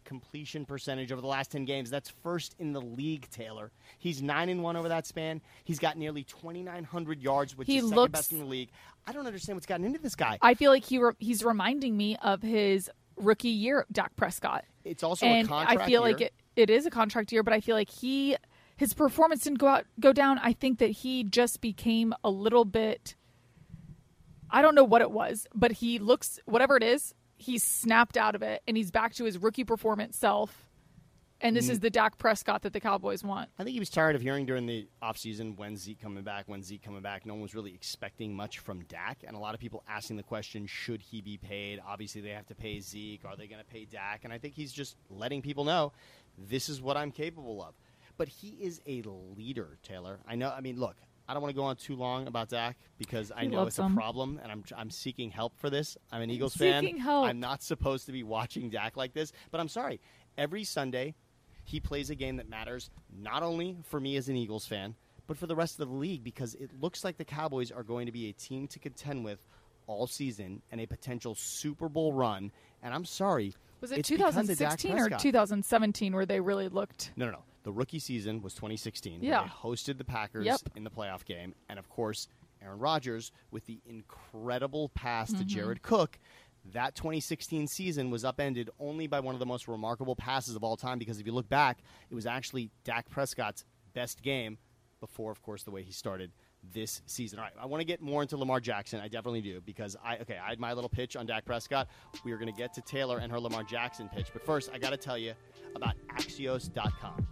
completion 0.04 0.64
percentage 0.64 1.12
over 1.12 1.20
the 1.20 1.26
last 1.26 1.50
10 1.50 1.64
games. 1.64 1.90
That's 1.90 2.08
first 2.08 2.54
in 2.58 2.72
the 2.72 2.80
league, 2.80 3.28
Taylor. 3.30 3.70
He's 3.98 4.22
9 4.22 4.48
and 4.48 4.62
1 4.62 4.76
over 4.76 4.88
that 4.88 5.06
span. 5.06 5.40
He's 5.64 5.78
got 5.78 5.96
nearly 5.96 6.24
2,900 6.24 7.22
yards, 7.22 7.56
which 7.56 7.66
He 7.68 7.78
is 7.78 7.88
second 7.88 8.12
best 8.12 8.32
in 8.32 8.38
the 8.38 8.44
league. 8.46 8.70
I 9.06 9.12
don't 9.12 9.26
understand 9.26 9.56
what's 9.56 9.66
gotten 9.66 9.84
into 9.84 9.98
this 9.98 10.14
guy. 10.16 10.38
I 10.42 10.54
feel 10.54 10.70
like 10.70 10.84
he 10.84 10.98
re- 10.98 11.12
he's 11.18 11.44
reminding 11.44 11.96
me 11.96 12.16
of 12.22 12.42
his 12.42 12.90
rookie 13.16 13.48
year, 13.48 13.86
Dak 13.92 14.16
Prescott. 14.16 14.64
It's 14.86 15.02
also 15.02 15.26
and 15.26 15.46
a 15.46 15.48
contract 15.48 15.80
I 15.80 15.86
feel 15.86 16.00
like 16.00 16.20
it, 16.20 16.32
it 16.54 16.70
is 16.70 16.86
a 16.86 16.90
contract 16.90 17.32
year, 17.32 17.42
but 17.42 17.52
I 17.52 17.60
feel 17.60 17.76
like 17.76 17.90
he 17.90 18.36
his 18.76 18.94
performance 18.94 19.44
didn't 19.44 19.58
go 19.58 19.68
out 19.68 19.86
go 20.00 20.12
down. 20.12 20.38
I 20.42 20.52
think 20.52 20.78
that 20.78 20.90
he 20.90 21.24
just 21.24 21.60
became 21.60 22.14
a 22.22 22.30
little 22.30 22.64
bit 22.64 23.14
I 24.50 24.62
don't 24.62 24.74
know 24.74 24.84
what 24.84 25.02
it 25.02 25.10
was, 25.10 25.46
but 25.54 25.72
he 25.72 25.98
looks 25.98 26.38
whatever 26.46 26.76
it 26.76 26.82
is, 26.82 27.14
he's 27.36 27.62
snapped 27.62 28.16
out 28.16 28.34
of 28.34 28.42
it 28.42 28.62
and 28.66 28.76
he's 28.76 28.90
back 28.90 29.14
to 29.14 29.24
his 29.24 29.38
rookie 29.38 29.64
performance 29.64 30.16
self. 30.16 30.68
And 31.40 31.54
this 31.54 31.66
mm-hmm. 31.66 31.72
is 31.72 31.80
the 31.80 31.90
Dak 31.90 32.16
Prescott 32.16 32.62
that 32.62 32.72
the 32.72 32.80
Cowboys 32.80 33.22
want. 33.22 33.50
I 33.58 33.64
think 33.64 33.74
he 33.74 33.78
was 33.78 33.90
tired 33.90 34.16
of 34.16 34.22
hearing 34.22 34.46
during 34.46 34.66
the 34.66 34.88
offseason 35.02 35.56
when 35.58 35.76
Zeke 35.76 36.00
coming 36.00 36.24
back, 36.24 36.44
when 36.46 36.62
Zeke 36.62 36.82
coming 36.82 37.02
back. 37.02 37.26
No 37.26 37.34
one 37.34 37.42
was 37.42 37.54
really 37.54 37.74
expecting 37.74 38.34
much 38.34 38.58
from 38.58 38.80
Dak, 38.84 39.22
and 39.26 39.36
a 39.36 39.38
lot 39.38 39.54
of 39.54 39.60
people 39.60 39.84
asking 39.86 40.16
the 40.16 40.22
question, 40.22 40.66
should 40.66 41.02
he 41.02 41.20
be 41.20 41.36
paid? 41.36 41.80
Obviously, 41.86 42.22
they 42.22 42.30
have 42.30 42.46
to 42.46 42.54
pay 42.54 42.80
Zeke. 42.80 43.24
Are 43.26 43.36
they 43.36 43.46
going 43.46 43.60
to 43.60 43.66
pay 43.66 43.84
Dak? 43.84 44.24
And 44.24 44.32
I 44.32 44.38
think 44.38 44.54
he's 44.54 44.72
just 44.72 44.96
letting 45.10 45.42
people 45.42 45.64
know 45.64 45.92
this 46.38 46.68
is 46.68 46.80
what 46.80 46.96
I'm 46.96 47.10
capable 47.10 47.62
of. 47.62 47.74
But 48.16 48.28
he 48.28 48.56
is 48.60 48.80
a 48.86 49.02
leader, 49.36 49.78
Taylor. 49.82 50.20
I 50.26 50.36
know. 50.36 50.50
I 50.50 50.62
mean, 50.62 50.80
look, 50.80 50.96
I 51.28 51.34
don't 51.34 51.42
want 51.42 51.54
to 51.54 51.60
go 51.60 51.64
on 51.64 51.76
too 51.76 51.96
long 51.96 52.28
about 52.28 52.48
Dak 52.48 52.78
because 52.98 53.32
I 53.32 53.42
He 53.42 53.48
know 53.48 53.64
it's 53.64 53.78
a 53.78 53.84
him. 53.84 53.94
problem, 53.94 54.40
and 54.42 54.50
I'm 54.50 54.64
I'm 54.76 54.90
seeking 54.90 55.30
help 55.30 55.58
for 55.58 55.68
this. 55.68 55.98
I'm 56.12 56.22
an 56.22 56.30
Eagles 56.30 56.54
Seeking 56.54 56.96
fan. 56.96 56.98
help. 56.98 57.26
I'm 57.26 57.40
not 57.40 57.62
supposed 57.62 58.06
to 58.06 58.12
be 58.12 58.22
watching 58.22 58.70
Dak 58.70 58.96
like 58.96 59.12
this, 59.12 59.32
but 59.50 59.60
I'm 59.60 59.68
sorry. 59.68 60.00
Every 60.38 60.64
Sunday, 60.64 61.14
he 61.66 61.80
plays 61.80 62.08
a 62.10 62.14
game 62.14 62.36
that 62.36 62.48
matters 62.48 62.88
not 63.14 63.42
only 63.42 63.76
for 63.84 64.00
me 64.00 64.16
as 64.16 64.28
an 64.28 64.36
Eagles 64.36 64.64
fan, 64.66 64.94
but 65.26 65.36
for 65.36 65.46
the 65.46 65.56
rest 65.56 65.78
of 65.80 65.88
the 65.88 65.94
league 65.94 66.22
because 66.24 66.54
it 66.54 66.70
looks 66.80 67.04
like 67.04 67.16
the 67.18 67.24
Cowboys 67.24 67.70
are 67.72 67.82
going 67.82 68.06
to 68.06 68.12
be 68.12 68.28
a 68.28 68.32
team 68.32 68.66
to 68.68 68.78
contend 68.78 69.24
with 69.24 69.46
all 69.88 70.06
season 70.06 70.62
and 70.70 70.80
a 70.80 70.86
potential 70.86 71.34
Super 71.34 71.88
Bowl 71.88 72.12
run. 72.12 72.50
And 72.82 72.94
I'm 72.94 73.04
sorry. 73.04 73.52
Was 73.80 73.92
it 73.92 73.98
it's 73.98 74.08
because 74.10 74.36
of 74.36 74.46
Dak 74.46 74.78
2016 74.78 74.98
or 74.98 75.10
2017 75.18 76.14
where 76.14 76.24
they 76.26 76.40
really 76.40 76.68
looked 76.68 77.10
No, 77.16 77.26
no, 77.26 77.32
no. 77.32 77.38
The 77.64 77.72
rookie 77.72 77.98
season 77.98 78.40
was 78.42 78.54
2016. 78.54 79.18
Yeah. 79.22 79.42
They 79.42 79.48
hosted 79.48 79.98
the 79.98 80.04
Packers 80.04 80.46
Yep. 80.46 80.60
in 80.76 80.84
the 80.84 80.90
playoff 80.90 81.24
game. 81.24 81.52
And 81.68 81.78
of 81.80 81.88
course, 81.88 82.28
Aaron 82.62 82.78
Rodgers 82.78 83.32
with 83.50 83.66
the 83.66 83.80
incredible 83.86 84.88
pass 84.90 85.30
Mm-hmm. 85.30 85.38
to 85.40 85.44
Jared 85.44 85.82
Cook. 85.82 86.18
That 86.72 86.94
2016 86.94 87.66
season 87.68 88.10
was 88.10 88.24
upended 88.24 88.70
only 88.78 89.06
by 89.06 89.20
one 89.20 89.34
of 89.34 89.38
the 89.38 89.46
most 89.46 89.68
remarkable 89.68 90.16
passes 90.16 90.56
of 90.56 90.64
all 90.64 90.76
time 90.76 90.98
because 90.98 91.20
if 91.20 91.26
you 91.26 91.32
look 91.32 91.48
back, 91.48 91.78
it 92.10 92.14
was 92.14 92.26
actually 92.26 92.70
Dak 92.84 93.08
Prescott's 93.08 93.64
best 93.94 94.22
game 94.22 94.58
before, 95.00 95.30
of 95.30 95.42
course, 95.42 95.62
the 95.62 95.70
way 95.70 95.82
he 95.82 95.92
started 95.92 96.32
this 96.74 97.02
season. 97.06 97.38
All 97.38 97.44
right, 97.44 97.52
I 97.60 97.66
want 97.66 97.80
to 97.80 97.84
get 97.84 98.00
more 98.00 98.22
into 98.22 98.36
Lamar 98.36 98.60
Jackson. 98.60 99.00
I 99.00 99.08
definitely 99.08 99.42
do 99.42 99.60
because 99.60 99.96
I 100.04 100.18
okay, 100.18 100.38
I 100.42 100.50
had 100.50 100.58
my 100.58 100.72
little 100.72 100.90
pitch 100.90 101.16
on 101.16 101.26
Dak 101.26 101.44
Prescott. 101.44 101.88
We 102.24 102.32
are 102.32 102.38
going 102.38 102.52
to 102.52 102.58
get 102.58 102.72
to 102.74 102.80
Taylor 102.80 103.18
and 103.18 103.30
her 103.30 103.38
Lamar 103.38 103.62
Jackson 103.62 104.08
pitch, 104.08 104.28
but 104.32 104.44
first, 104.44 104.70
I 104.72 104.78
got 104.78 104.90
to 104.90 104.96
tell 104.96 105.18
you 105.18 105.34
about 105.74 105.94
Axios.com. 106.16 107.26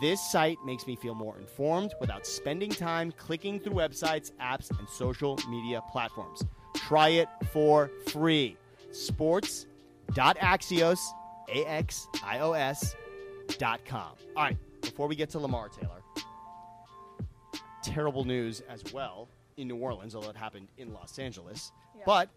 This 0.00 0.20
site 0.20 0.58
makes 0.64 0.84
me 0.86 0.96
feel 0.96 1.14
more 1.14 1.38
informed 1.38 1.94
without 2.00 2.26
spending 2.26 2.70
time 2.70 3.12
clicking 3.12 3.60
through 3.60 3.74
websites, 3.74 4.32
apps, 4.40 4.76
and 4.78 4.88
social 4.88 5.38
media 5.48 5.82
platforms. 5.90 6.42
Try 6.74 7.10
it 7.10 7.28
for 7.52 7.92
free. 8.08 8.56
Sports.axios, 8.92 10.98
A-X-I-O-S. 11.48 12.96
All 14.36 14.44
right, 14.44 14.56
before 14.82 15.08
we 15.08 15.16
get 15.16 15.30
to 15.30 15.38
Lamar 15.38 15.68
Taylor, 15.68 16.02
terrible 17.82 18.24
news 18.24 18.62
as 18.68 18.82
well 18.92 19.28
in 19.56 19.68
New 19.68 19.76
Orleans, 19.76 20.14
although 20.14 20.30
it 20.30 20.36
happened 20.36 20.68
in 20.76 20.92
Los 20.92 21.18
Angeles. 21.18 21.72
Yeah. 21.96 22.02
But 22.04 22.30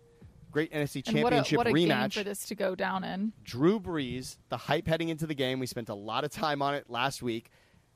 great 0.51 0.71
NFC 0.71 1.07
And 1.07 1.23
what 1.23 1.33
a, 1.33 1.37
Championship 1.37 1.57
what 1.57 1.67
a 1.67 1.73
game 1.73 1.89
rematch. 1.89 2.13
for 2.13 2.23
this 2.23 2.47
to 2.47 2.55
go 2.55 2.75
down 2.75 3.03
in. 3.03 3.33
Drew 3.43 3.79
Brees, 3.79 4.37
the 4.49 4.57
hype 4.57 4.87
heading 4.87 5.09
into 5.09 5.27
the 5.27 5.35
game. 5.35 5.59
We 5.59 5.65
spent 5.67 5.89
a 5.89 5.95
lot 5.95 6.23
of 6.23 6.31
time 6.31 6.61
on 6.61 6.75
it 6.75 6.89
last 6.89 7.21
week. 7.21 7.51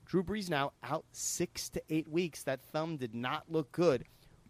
Drew 0.06 0.22
Brees 0.22 0.50
now 0.50 0.72
out 0.82 1.04
six 1.12 1.68
to 1.70 1.82
eight 1.88 2.08
weeks. 2.08 2.42
That 2.42 2.60
thumb 2.60 2.96
did 2.96 3.14
not 3.14 3.44
look 3.48 3.72
good. 3.72 4.04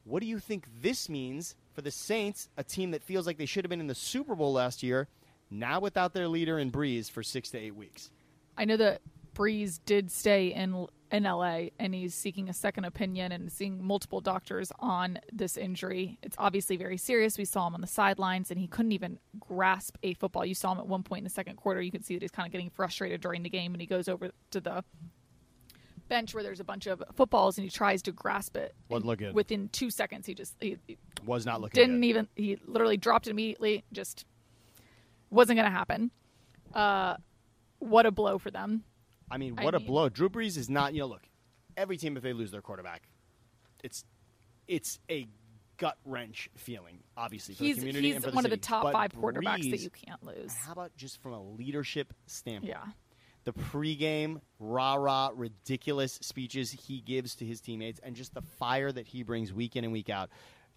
What 0.04 0.20
do 0.20 0.26
you 0.26 0.38
think 0.38 0.66
this 0.82 1.08
means 1.08 1.54
for 1.72 1.80
the 1.80 1.90
Saints, 1.90 2.48
a 2.56 2.64
team 2.64 2.90
that 2.90 3.02
feels 3.02 3.26
like 3.26 3.38
they 3.38 3.46
should 3.46 3.64
have 3.64 3.70
been 3.70 3.80
in 3.80 3.86
the 3.86 3.94
Super 3.94 4.34
Bowl 4.34 4.52
last 4.52 4.82
year, 4.82 5.08
now 5.50 5.80
without 5.80 6.12
their 6.12 6.28
leader 6.28 6.58
in 6.58 6.70
Brees 6.70 7.10
for 7.10 7.22
six 7.22 7.50
to 7.50 7.58
eight 7.58 7.74
weeks? 7.74 8.10
I 8.56 8.64
know 8.64 8.76
that 8.76 9.00
Brees 9.34 9.80
did 9.84 10.10
stay 10.10 10.48
in 10.48 10.86
in 11.10 11.22
LA 11.22 11.66
and 11.78 11.94
he's 11.94 12.12
seeking 12.12 12.48
a 12.48 12.52
second 12.52 12.84
opinion 12.86 13.30
and 13.30 13.50
seeing 13.52 13.84
multiple 13.84 14.20
doctors 14.20 14.72
on 14.80 15.18
this 15.32 15.56
injury. 15.56 16.18
It's 16.22 16.34
obviously 16.38 16.76
very 16.76 16.96
serious. 16.96 17.38
We 17.38 17.44
saw 17.44 17.68
him 17.68 17.74
on 17.74 17.80
the 17.80 17.86
sidelines 17.86 18.50
and 18.50 18.58
he 18.58 18.66
couldn't 18.66 18.90
even 18.92 19.18
grasp 19.38 19.96
a 20.02 20.14
football. 20.14 20.44
You 20.44 20.54
saw 20.56 20.72
him 20.72 20.78
at 20.78 20.88
one 20.88 21.04
point 21.04 21.18
in 21.20 21.24
the 21.24 21.30
second 21.30 21.56
quarter. 21.56 21.80
You 21.80 21.92
can 21.92 22.02
see 22.02 22.14
that 22.14 22.22
he's 22.22 22.32
kind 22.32 22.46
of 22.46 22.52
getting 22.52 22.68
frustrated 22.70 23.20
during 23.20 23.44
the 23.44 23.48
game 23.48 23.74
and 23.74 23.80
he 23.80 23.86
goes 23.86 24.08
over 24.08 24.30
to 24.50 24.60
the 24.60 24.82
bench 26.08 26.34
where 26.34 26.42
there's 26.42 26.58
a 26.60 26.64
bunch 26.64 26.86
of 26.86 27.02
footballs 27.14 27.58
and 27.58 27.64
he 27.64 27.70
tries 27.70 28.02
to 28.02 28.12
grasp 28.12 28.56
it. 28.56 28.74
Wasn't 28.88 29.06
looking. 29.06 29.32
Within 29.34 29.68
2 29.68 29.90
seconds 29.90 30.26
he 30.26 30.34
just 30.34 30.56
he, 30.60 30.78
he 30.88 30.96
Was 31.24 31.46
not 31.46 31.60
looking 31.60 31.80
didn't 31.80 32.00
good. 32.00 32.06
even 32.08 32.28
he 32.34 32.58
literally 32.66 32.96
dropped 32.96 33.28
it 33.28 33.30
immediately 33.30 33.84
just 33.92 34.24
wasn't 35.30 35.56
going 35.58 35.70
to 35.70 35.76
happen. 35.76 36.10
Uh 36.74 37.16
what 37.84 38.06
a 38.06 38.10
blow 38.10 38.38
for 38.38 38.50
them. 38.50 38.84
I 39.30 39.38
mean, 39.38 39.54
I 39.58 39.64
what 39.64 39.74
a 39.74 39.78
mean- 39.78 39.86
blow. 39.86 40.08
Drew 40.08 40.28
Brees 40.28 40.56
is 40.56 40.68
not, 40.68 40.92
you 40.94 41.00
know, 41.00 41.06
look, 41.06 41.22
every 41.76 41.96
team, 41.96 42.16
if 42.16 42.22
they 42.22 42.32
lose 42.32 42.50
their 42.50 42.62
quarterback, 42.62 43.08
it's 43.82 44.04
it's 44.66 44.98
a 45.10 45.28
gut 45.76 45.96
wrench 46.04 46.48
feeling, 46.56 47.00
obviously, 47.16 47.54
for 47.54 47.64
he's 47.64 47.76
the 47.76 47.80
community 47.82 48.06
he's 48.08 48.16
and 48.16 48.24
for 48.24 48.30
the 48.30 48.34
one 48.36 48.44
of 48.44 48.50
the 48.50 48.56
top 48.56 48.84
But 48.84 48.92
five 48.92 49.12
quarterbacks 49.12 49.70
that 49.70 49.78
Brees- 49.80 49.82
you 49.82 49.90
can't 49.90 50.22
lose. 50.24 50.52
How 50.54 50.72
about 50.72 50.96
just 50.96 51.20
from 51.22 51.32
a 51.32 51.42
leadership 51.42 52.12
standpoint? 52.26 52.70
Yeah. 52.70 52.92
The 53.44 53.52
pregame, 53.52 54.40
rah 54.58 54.94
rah, 54.94 55.30
ridiculous 55.34 56.14
speeches 56.22 56.70
he 56.72 57.00
gives 57.02 57.34
to 57.36 57.44
his 57.44 57.60
teammates 57.60 58.00
and 58.02 58.16
just 58.16 58.32
the 58.32 58.40
fire 58.40 58.90
that 58.90 59.06
he 59.06 59.22
brings 59.22 59.52
week 59.52 59.76
in 59.76 59.84
and 59.84 59.92
week 59.92 60.08
out. 60.08 60.30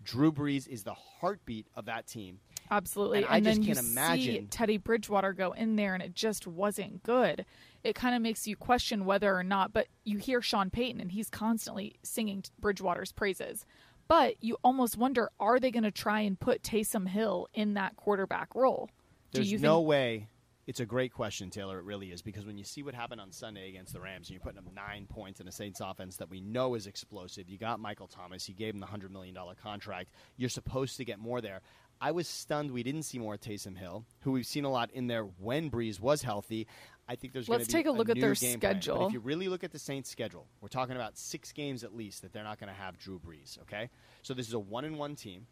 Drew 0.04 0.34
Brees 0.34 0.68
is 0.68 0.84
the 0.84 0.94
heartbeat 0.94 1.68
of 1.76 1.86
that 1.86 2.08
team. 2.08 2.40
Absolutely. 2.70 3.20
And 3.20 3.28
I 3.28 3.40
just 3.40 3.62
then 3.62 3.76
can't 3.76 4.20
you 4.20 4.32
see 4.34 4.48
Teddy 4.50 4.78
Bridgewater 4.78 5.34
go 5.34 5.52
in 5.54 5.76
there 5.76 5.94
and 5.94 6.04
it 6.04 6.14
just 6.14 6.48
wasn't 6.48 7.04
good. 7.04 7.46
It 7.84 7.96
kind 7.96 8.16
of 8.16 8.22
makes 8.22 8.48
you 8.48 8.56
question 8.56 9.06
whether 9.06 9.34
or 9.36 9.44
not, 9.44 9.74
but 9.74 9.88
you 10.04 10.18
hear 10.18 10.42
Sean 10.42 10.70
Payton 10.70 11.00
and 11.00 11.12
he's 11.12 11.30
constantly 11.30 11.96
singing 12.04 12.44
Bridgewater's 12.60 13.12
praises. 13.12 13.66
But 14.08 14.36
you 14.42 14.58
almost 14.64 14.98
wonder 14.98 15.30
are 15.40 15.60
they 15.60 15.72
going 15.72 15.84
to 15.84 15.92
try 15.92 16.22
and 16.22 16.40
put 16.40 16.64
Taysom 16.64 17.08
Hill 17.08 17.48
in 17.54 17.76
that 17.76 17.96
quarterback 17.96 18.56
role? 18.56 18.90
There's 19.32 19.52
you 19.52 19.60
no 19.60 19.80
think 19.80 19.88
way. 19.88 20.28
It's 20.68 20.82
a 20.82 20.86
great 20.86 21.14
question, 21.14 21.50
Taylor. 21.50 21.80
It 21.80 21.86
really 21.86 22.12
is 22.12 22.22
because 22.22 22.46
when 22.46 22.58
you 22.58 22.66
see 22.66 22.84
what 22.84 22.94
happened 22.94 23.22
on 23.22 23.32
Sunday 23.32 23.70
against 23.70 23.94
the 23.94 24.02
Rams, 24.02 24.28
and 24.28 24.34
you're 24.34 24.42
putting 24.42 24.58
up 24.58 24.66
nine 24.76 25.06
points 25.08 25.40
in 25.40 25.48
a 25.48 25.52
Saints 25.52 25.80
offense 25.80 26.18
that 26.18 26.30
we 26.30 26.42
know 26.42 26.76
is 26.76 26.88
explosive. 26.88 27.48
You 27.48 27.58
got 27.58 27.80
Michael 27.80 28.08
Thomas. 28.08 28.50
You 28.50 28.54
gave 28.54 28.74
him 28.74 28.82
the 28.82 28.86
hundred 28.86 29.14
million 29.14 29.34
dollar 29.34 29.56
contract. 29.56 30.10
You're 30.36 30.50
supposed 30.50 30.98
to 30.98 31.06
get 31.06 31.20
more 31.20 31.40
there. 31.40 31.62
I 32.00 32.12
was 32.12 32.28
stunned 32.28 32.72
we 32.72 32.84
didn't 32.84 33.04
see 33.04 33.20
more 33.20 33.38
Taysom 33.38 33.78
Hill, 33.78 34.06
who 34.22 34.32
we've 34.32 34.46
seen 34.46 34.66
a 34.66 34.70
lot 34.70 34.92
in 34.92 35.08
there 35.08 35.24
when 35.24 35.72
Brees 35.72 36.00
was 36.00 36.22
healthy. 36.22 36.68
I 37.10 37.16
think 37.16 37.34
there's 37.34 37.48
going 37.48 37.60
to 37.60 37.64
Let's 37.64 37.74
take 37.74 37.86
a 37.86 37.92
look 37.92 38.10
at 38.10 38.20
their 38.20 38.36
plan. 38.36 38.60
But 38.60 38.84
schedule. 38.84 39.08
if 39.08 39.14
you 39.14 39.20
really 39.20 39.48
look 39.48 39.64
at 39.64 39.72
the 39.72 39.80
Saints' 39.80 40.10
schedule, 40.10 40.46
we're 40.62 40.68
talking 40.68 40.96
about 40.96 41.18
six 41.18 41.52
games 41.52 41.84
at 41.84 41.96
least 41.96 42.22
that 42.22 42.34
they're 42.34 42.44
not 42.44 42.60
going 42.60 42.74
to 42.74 42.80
have 42.80 42.98
Drew 42.98 43.20
Brees. 43.20 43.60
Okay, 43.62 43.90
so 44.24 44.34
this 44.34 44.48
is 44.48 44.54
a 44.54 44.60
one 44.60 44.86
and 44.86 44.98
one 44.98 45.16
team. 45.16 45.48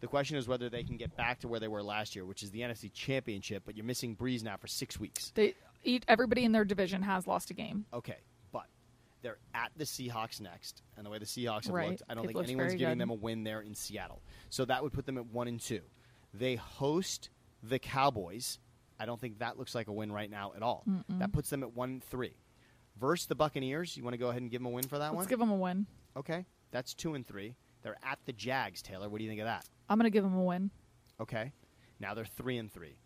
The 0.00 0.06
question 0.06 0.36
is 0.36 0.48
whether 0.48 0.70
they 0.70 0.82
can 0.82 0.96
get 0.96 1.14
back 1.16 1.40
to 1.40 1.48
where 1.48 1.60
they 1.60 1.68
were 1.68 1.82
last 1.82 2.16
year, 2.16 2.24
which 2.24 2.42
is 2.42 2.50
the 2.50 2.60
NFC 2.60 2.90
Championship, 2.92 3.64
but 3.66 3.76
you're 3.76 3.84
missing 3.84 4.16
Brees 4.16 4.42
now 4.42 4.56
for 4.56 4.66
six 4.66 4.98
weeks. 4.98 5.32
they 5.34 5.54
everybody 6.08 6.44
in 6.44 6.52
their 6.52 6.64
division 6.64 7.02
has 7.02 7.26
lost 7.26 7.50
a 7.50 7.54
game? 7.54 7.86
Okay, 7.92 8.16
they're 9.22 9.38
at 9.54 9.70
the 9.76 9.84
Seahawks 9.84 10.40
next, 10.40 10.82
and 10.96 11.04
the 11.06 11.10
way 11.10 11.18
the 11.18 11.24
Seahawks 11.26 11.64
have 11.66 11.74
Right. 11.74 11.90
looked, 11.90 12.02
I 12.08 12.14
don't 12.14 12.26
They've 12.26 12.34
think 12.34 12.48
anyone's 12.48 12.72
giving 12.74 12.94
good. 12.94 13.00
them 13.02 13.10
a 13.10 13.14
win 13.14 13.44
there 13.44 13.60
in 13.60 13.74
Seattle. 13.74 14.22
So 14.48 14.64
that 14.64 14.82
would 14.82 14.92
put 14.92 15.06
them 15.06 15.18
at 15.18 15.26
one 15.26 15.48
and 15.48 15.60
two. 15.60 15.82
They 16.32 16.56
host 16.56 17.30
the 17.62 17.78
Cowboys. 17.78 18.58
I 18.98 19.06
don't 19.06 19.20
think 19.20 19.38
that 19.38 19.58
looks 19.58 19.74
like 19.74 19.88
a 19.88 19.92
win 19.92 20.12
right 20.12 20.30
now 20.30 20.52
at 20.56 20.62
all. 20.62 20.84
That 21.08 21.32
puts 21.32 21.50
them 21.50 21.62
at 21.62 21.74
one 21.74 21.90
and 21.90 22.04
three. 22.04 22.36
Versus 22.98 23.26
the 23.26 23.34
Buccaneers, 23.34 23.96
you 23.96 24.04
want 24.04 24.12
to 24.14 24.18
go 24.18 24.28
ahead 24.28 24.42
and 24.42 24.50
give 24.50 24.60
them 24.60 24.66
a 24.66 24.70
win 24.70 24.84
for 24.86 24.98
that 24.98 25.08
one? 25.08 25.16
Let's 25.18 25.26
one? 25.26 25.30
give 25.30 25.38
them 25.38 25.50
a 25.50 25.56
win. 25.56 25.86
okay, 26.16 26.44
that's 26.70 26.92
two 26.94 27.14
and 27.14 27.26
three. 27.26 27.56
They're 27.82 27.96
at 28.02 28.18
the 28.26 28.32
Jags. 28.34 28.82
Taylor, 28.82 29.08
what 29.08 29.18
do 29.18 29.24
you 29.24 29.30
think 29.30 29.40
of 29.40 29.46
that? 29.46 29.64
I'm 29.88 29.96
going 29.98 30.04
to 30.04 30.10
give 30.10 30.22
them 30.24 30.34
a 30.36 30.44
win. 30.44 30.70
Okay, 31.18 31.52
now 31.98 32.12
they're 32.14 32.24
three 32.26 32.58
and 32.58 32.70
three. 32.70 32.98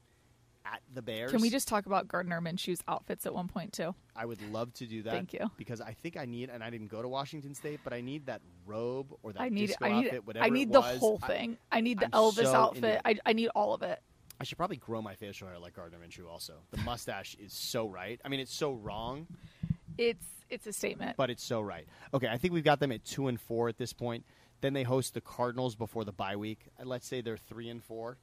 At 0.67 0.81
the 0.95 1.03
Bears, 1.03 1.31
Can 1.31 1.43
we 1.43 1.51
just 1.51 1.69
talk 1.69 1.85
about 1.85 2.09
Gardner 2.09 2.41
Minshew's 2.41 2.83
outfits 2.89 3.27
at 3.27 3.35
one 3.35 3.49
point 3.49 3.75
too? 3.75 3.95
I 4.17 4.25
would 4.25 4.41
love 4.51 4.73
to 4.75 4.87
do 4.87 5.03
that. 5.03 5.13
Thank 5.13 5.35
you. 5.35 5.51
Because 5.59 5.83
I 5.83 5.93
think 5.93 6.17
I 6.17 6.25
need, 6.25 6.49
and 6.49 6.65
I 6.65 6.71
didn't 6.71 6.89
go 6.89 7.03
to 7.03 7.09
Washington 7.09 7.55
State, 7.55 7.81
but 7.85 7.93
I 7.93 8.01
need 8.01 8.27
that 8.27 8.41
robe 8.65 9.15
or 9.23 9.35
that 9.35 9.43
I 9.43 9.51
need 9.51 9.67
disco 9.67 9.85
I 9.85 10.01
need 10.01 10.07
outfit, 10.07 10.27
whatever 10.27 10.45
I 10.47 10.49
need 10.49 10.73
the 10.73 10.81
whole 10.81 11.19
thing. 11.19 11.59
I, 11.71 11.83
need 11.83 11.99
the 11.99 12.07
I'm 12.07 12.13
Elvis 12.13 12.45
so 12.45 12.55
outfit. 12.55 13.03
I, 13.05 13.17
I 13.27 13.35
need 13.35 13.49
all 13.49 13.75
of 13.75 13.83
it. 13.83 14.01
I 14.41 14.45
should 14.45 14.57
probably 14.57 14.79
grow 14.79 15.03
my 15.03 15.15
facial 15.15 15.49
hair 15.49 15.59
like 15.59 15.75
Gardner 15.75 15.99
Minshew. 15.99 16.29
Also, 16.29 16.55
the 16.71 16.79
mustache 16.79 17.37
is 17.39 17.53
so 17.53 17.87
right. 17.87 18.19
I 18.25 18.29
mean, 18.29 18.41
it's 18.41 18.55
so 18.55 18.73
wrong, 18.73 19.27
It's 19.99 20.25
it's 20.49 20.67
a 20.67 20.73
statement. 20.73 21.17
but 21.17 21.29
it's 21.31 21.45
so 21.45 21.61
right. 21.61 21.87
Okay, 22.15 22.29
I 22.29 22.39
think 22.39 22.55
we've 22.55 22.65
got 22.65 22.81
them 22.81 22.91
at 22.91 23.05
two 23.05 23.29
and 23.29 23.41
four 23.41 23.69
at 23.69 23.77
this 23.77 23.93
point. 23.93 24.25
Then 24.61 24.73
they 24.73 24.83
host 24.83 25.13
the 25.15 25.21
Cardinals 25.21 25.77
before 25.77 26.05
the 26.05 26.13
bye 26.13 26.37
week. 26.37 26.69
Let's 26.83 27.07
say 27.07 27.21
they're 27.21 27.37
three 27.37 27.69
and 27.69 27.83
four. 27.83 28.19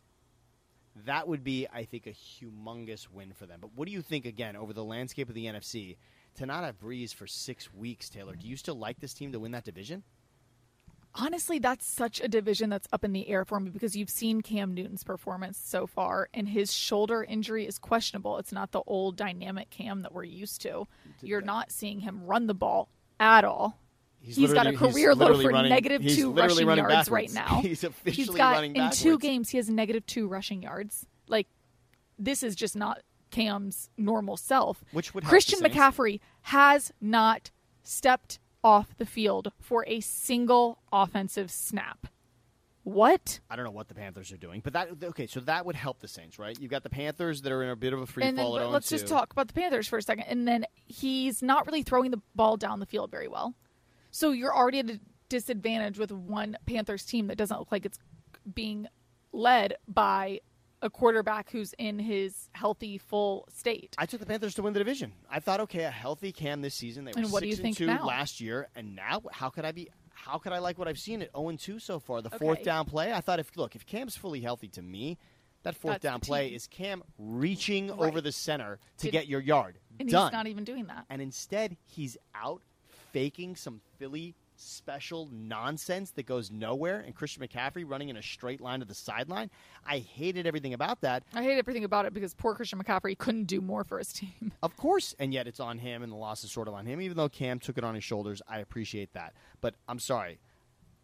That 1.05 1.27
would 1.27 1.43
be, 1.43 1.67
I 1.71 1.85
think, 1.85 2.07
a 2.07 2.11
humongous 2.11 3.09
win 3.09 3.33
for 3.33 3.45
them. 3.45 3.59
But 3.61 3.71
what 3.75 3.87
do 3.87 3.93
you 3.93 4.01
think 4.01 4.25
again 4.25 4.55
over 4.55 4.73
the 4.73 4.83
landscape 4.83 5.29
of 5.29 5.35
the 5.35 5.45
NFC 5.45 5.97
to 6.35 6.45
not 6.45 6.63
have 6.63 6.79
Brees 6.79 7.13
for 7.13 7.27
six 7.27 7.73
weeks? 7.73 8.09
Taylor, 8.09 8.35
do 8.35 8.47
you 8.47 8.57
still 8.57 8.75
like 8.75 8.99
this 8.99 9.13
team 9.13 9.31
to 9.31 9.39
win 9.39 9.51
that 9.51 9.63
division? 9.63 10.03
honestly, 11.15 11.59
that's 11.59 11.85
such 11.85 12.21
a 12.21 12.27
division 12.27 12.69
that's 12.69 12.87
up 12.91 13.03
in 13.03 13.13
the 13.13 13.27
air 13.29 13.45
for 13.45 13.59
me 13.59 13.69
because 13.69 13.95
you've 13.95 14.09
seen 14.09 14.41
Cam 14.41 14.73
Newton's 14.73 15.03
performance 15.03 15.57
so 15.57 15.87
far, 15.87 16.29
and 16.33 16.49
his 16.49 16.73
shoulder 16.73 17.23
injury 17.23 17.65
is 17.67 17.77
questionable. 17.77 18.37
It's 18.37 18.51
not 18.51 18.71
the 18.71 18.81
old 18.87 19.15
dynamic 19.15 19.69
Cam 19.69 20.01
that 20.01 20.13
we're 20.13 20.23
used 20.23 20.61
to. 20.61 20.87
You're 21.21 21.41
not 21.41 21.71
seeing 21.71 21.99
him 22.01 22.25
run 22.25 22.47
the 22.47 22.53
ball 22.53 22.89
at 23.19 23.43
all. 23.43 23.77
He's, 24.21 24.35
he's 24.35 24.53
got 24.53 24.67
a 24.67 24.73
career 24.73 25.15
low 25.15 25.41
for 25.41 25.49
running- 25.49 25.83
two 25.99 26.31
rushing 26.31 26.67
yards 26.67 27.09
right 27.09 27.33
now. 27.33 27.59
He's 27.61 27.83
officially 27.83 28.25
He's 28.25 28.29
got 28.29 28.53
running 28.53 28.75
in 28.75 28.91
two 28.91 29.17
games 29.17 29.49
he 29.49 29.57
has 29.57 29.69
negative 29.69 30.05
two 30.05 30.27
rushing 30.27 30.61
yards. 30.61 31.07
Like 31.27 31.47
this 32.19 32.43
is 32.43 32.55
just 32.55 32.75
not 32.75 33.01
Cam's 33.31 33.89
normal 33.97 34.37
self. 34.37 34.83
Which 34.91 35.15
would 35.15 35.23
Christian. 35.23 35.59
McCaffrey 35.59 36.19
has 36.43 36.91
not 37.01 37.49
stepped 37.81 38.39
off 38.63 38.95
the 38.97 39.05
field 39.05 39.51
for 39.59 39.83
a 39.87 40.01
single 40.01 40.79
offensive 40.91 41.49
snap. 41.49 42.07
What? 42.83 43.39
I 43.49 43.55
don't 43.55 43.65
know 43.65 43.71
what 43.71 43.87
the 43.87 43.93
Panthers 43.95 44.31
are 44.31 44.37
doing, 44.37 44.61
but 44.63 44.73
that 44.73 44.89
okay. 45.03 45.27
So 45.27 45.39
that 45.41 45.65
would 45.65 45.75
help 45.75 45.99
the 45.99 46.07
Saints, 46.07 46.39
right? 46.39 46.59
You've 46.59 46.71
got 46.71 46.83
the 46.83 46.89
Panthers 46.89 47.41
that 47.43 47.51
are 47.51 47.63
in 47.63 47.69
a 47.69 47.75
bit 47.75 47.93
of 47.93 48.01
a 48.01 48.07
free 48.07 48.23
and 48.23 48.37
then 48.37 48.45
fall. 48.45 48.59
at 48.59 48.69
let's 48.69 48.87
0-2. 48.87 48.89
just 48.89 49.07
talk 49.07 49.31
about 49.31 49.47
the 49.47 49.53
Panthers 49.53 49.87
for 49.87 49.97
a 49.97 50.01
second. 50.01 50.25
And 50.25 50.47
then 50.47 50.65
he's 50.85 51.43
not 51.43 51.65
really 51.67 51.83
throwing 51.83 52.11
the 52.11 52.21
ball 52.35 52.57
down 52.57 52.79
the 52.79 52.85
field 52.87 53.11
very 53.11 53.27
well. 53.27 53.55
So 54.11 54.31
you're 54.31 54.55
already 54.55 54.79
at 54.79 54.89
a 54.89 54.99
disadvantage 55.29 55.97
with 55.97 56.11
one 56.11 56.57
Panthers 56.65 57.05
team 57.05 57.27
that 57.27 57.37
doesn't 57.37 57.57
look 57.57 57.71
like 57.71 57.85
it's 57.85 57.97
being 58.53 58.87
led 59.31 59.75
by 59.87 60.41
a 60.81 60.89
quarterback 60.89 61.51
who's 61.51 61.73
in 61.77 61.99
his 61.99 62.49
healthy 62.53 62.97
full 62.97 63.47
state. 63.53 63.95
I 63.97 64.05
took 64.07 64.19
the 64.19 64.25
Panthers 64.25 64.55
to 64.55 64.63
win 64.63 64.73
the 64.73 64.79
division. 64.79 65.13
I 65.29 65.39
thought, 65.39 65.59
okay, 65.61 65.83
a 65.83 65.91
healthy 65.91 66.31
Cam 66.31 66.61
this 66.61 66.73
season. 66.75 67.05
They 67.05 67.11
were 67.15 67.21
And 67.21 67.31
what 67.31 67.43
do 67.43 67.49
six 67.51 67.59
you 67.59 67.65
and 67.65 67.75
think 67.75 67.77
two 67.77 67.85
now? 67.85 68.05
last 68.05 68.41
year, 68.41 68.67
and 68.75 68.95
now 68.95 69.21
how 69.31 69.49
could 69.49 69.63
I 69.63 69.71
be? 69.71 69.89
How 70.13 70.37
could 70.37 70.51
I 70.53 70.59
like 70.59 70.77
what 70.77 70.87
I've 70.87 70.99
seen 70.99 71.21
at 71.21 71.31
zero 71.35 71.49
and 71.49 71.59
two 71.59 71.79
so 71.79 71.99
far? 71.99 72.21
The 72.21 72.29
fourth 72.31 72.63
down 72.63 72.85
play. 72.85 73.13
I 73.13 73.21
thought 73.21 73.39
if 73.39 73.55
look 73.55 73.75
if 73.75 73.85
Cam's 73.85 74.17
fully 74.17 74.41
healthy 74.41 74.67
to 74.69 74.81
me, 74.81 75.17
that 75.63 75.75
fourth 75.75 75.93
That's 75.93 76.03
down 76.03 76.19
play 76.19 76.47
is 76.49 76.67
Cam 76.67 77.03
reaching 77.17 77.87
Right. 77.89 77.99
over 77.99 78.19
the 78.21 78.31
center 78.31 78.79
to 78.97 79.05
Did- 79.05 79.11
get 79.11 79.27
your 79.27 79.39
yard. 79.41 79.77
and 79.99 80.09
Done. 80.09 80.27
he's 80.27 80.33
not 80.33 80.47
even 80.47 80.63
doing 80.63 80.87
that. 80.87 81.05
and 81.09 81.21
instead 81.21 81.77
he's 81.85 82.17
out 82.35 82.61
faking 83.11 83.55
some 83.55 83.81
Philly 83.97 84.35
special 84.55 85.27
nonsense 85.31 86.11
that 86.11 86.25
goes 86.25 86.51
nowhere, 86.51 86.99
and 86.99 87.15
Christian 87.15 87.45
McCaffrey 87.45 87.83
running 87.85 88.09
in 88.09 88.17
a 88.17 88.21
straight 88.21 88.61
line 88.61 88.79
to 88.79 88.85
the 88.85 88.93
sideline. 88.93 89.49
I 89.85 89.99
hated 89.99 90.45
everything 90.45 90.73
about 90.73 91.01
that. 91.01 91.23
I 91.33 91.43
hate 91.43 91.57
everything 91.57 91.83
about 91.83 92.05
it 92.05 92.13
because 92.13 92.33
poor 92.33 92.53
Christian 92.53 92.81
McCaffrey 92.81 93.17
couldn't 93.17 93.45
do 93.45 93.59
more 93.61 93.83
for 93.83 93.97
his 93.97 94.13
team. 94.13 94.51
Of 94.63 94.77
course, 94.77 95.15
and 95.17 95.33
yet 95.33 95.47
it's 95.47 95.59
on 95.59 95.79
him, 95.79 96.03
and 96.03 96.11
the 96.11 96.15
loss 96.15 96.43
is 96.43 96.51
sort 96.51 96.67
of 96.67 96.75
on 96.75 96.85
him. 96.85 97.01
Even 97.01 97.17
though 97.17 97.29
Cam 97.29 97.57
took 97.57 97.79
it 97.79 97.83
on 97.83 97.95
his 97.95 98.03
shoulders, 98.03 98.41
I 98.47 98.59
appreciate 98.59 99.11
that. 99.13 99.33
But 99.59 99.73
I'm 99.87 99.97
sorry, 99.97 100.39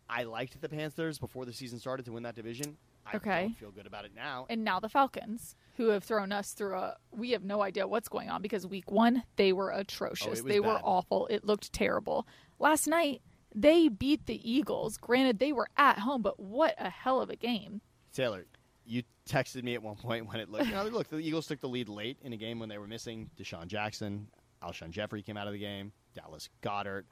I 0.10 0.24
liked 0.24 0.62
the 0.62 0.70
Panthers 0.70 1.18
before 1.18 1.46
the 1.46 1.54
season 1.54 1.80
started 1.80 2.06
to 2.06 2.12
win 2.12 2.24
that 2.24 2.36
division. 2.36 2.78
I 3.12 3.18
Okay. 3.18 3.42
don't 3.44 3.58
feel 3.58 3.72
good 3.72 3.88
about 3.88 4.06
it 4.06 4.12
now. 4.16 4.46
And 4.50 4.64
now 4.64 4.80
the 4.80 4.90
Falcons, 4.90 5.56
who 5.76 5.90
have 5.90 6.04
thrown 6.04 6.32
us 6.32 6.54
through 6.54 6.76
a 6.76 6.98
we 7.12 7.32
have 7.32 7.44
no 7.44 7.62
idea 7.62 7.88
what's 7.88 8.10
going 8.10 8.30
on 8.30 8.42
because 8.42 8.66
week 8.68 8.92
1 8.92 9.24
they 9.36 9.54
were 9.54 9.72
atrocious. 9.72 10.28
Oh, 10.28 10.32
it 10.32 10.44
was 10.44 10.54
they 10.54 10.60
were 10.60 10.80
awful. 10.84 11.28
It 11.28 11.44
looked 11.46 11.72
terrible. 11.74 12.28
Last 12.60 12.88
night 12.88 13.22
they 13.56 13.88
beat 13.88 14.26
the 14.26 14.50
Eagles. 14.50 14.98
Granted 14.98 15.40
they 15.40 15.52
were 15.54 15.68
at 15.78 16.00
home, 16.00 16.22
but 16.22 16.40
what 16.40 16.76
a 16.78 16.90
hell 16.90 17.22
of 17.22 17.30
a 17.30 17.36
game. 17.36 17.82
Taylor, 18.14 18.46
you 18.86 19.04
texted 19.28 19.64
me 19.64 19.74
at 19.74 19.82
one 19.84 19.96
point 20.08 20.28
when 20.28 20.40
it 20.40 20.50
looked. 20.50 20.66
You 20.68 20.74
know, 20.74 20.84
look, 20.86 21.08
the 21.10 21.18
Eagles 21.18 21.48
took 21.48 21.62
the 21.62 21.70
lead 21.70 21.90
late 21.90 22.18
in 22.22 22.34
a 22.34 22.38
game 22.38 22.60
when 22.60 22.70
they 22.70 22.78
were 22.78 22.88
missing 22.88 23.30
DeSean 23.40 23.68
Jackson, 23.68 24.28
Alshon 24.64 24.90
Jeffery 24.92 25.22
came 25.22 25.38
out 25.38 25.48
of 25.48 25.54
the 25.54 25.60
game, 25.60 25.92
Dallas 26.16 26.50
Goedert. 26.62 27.06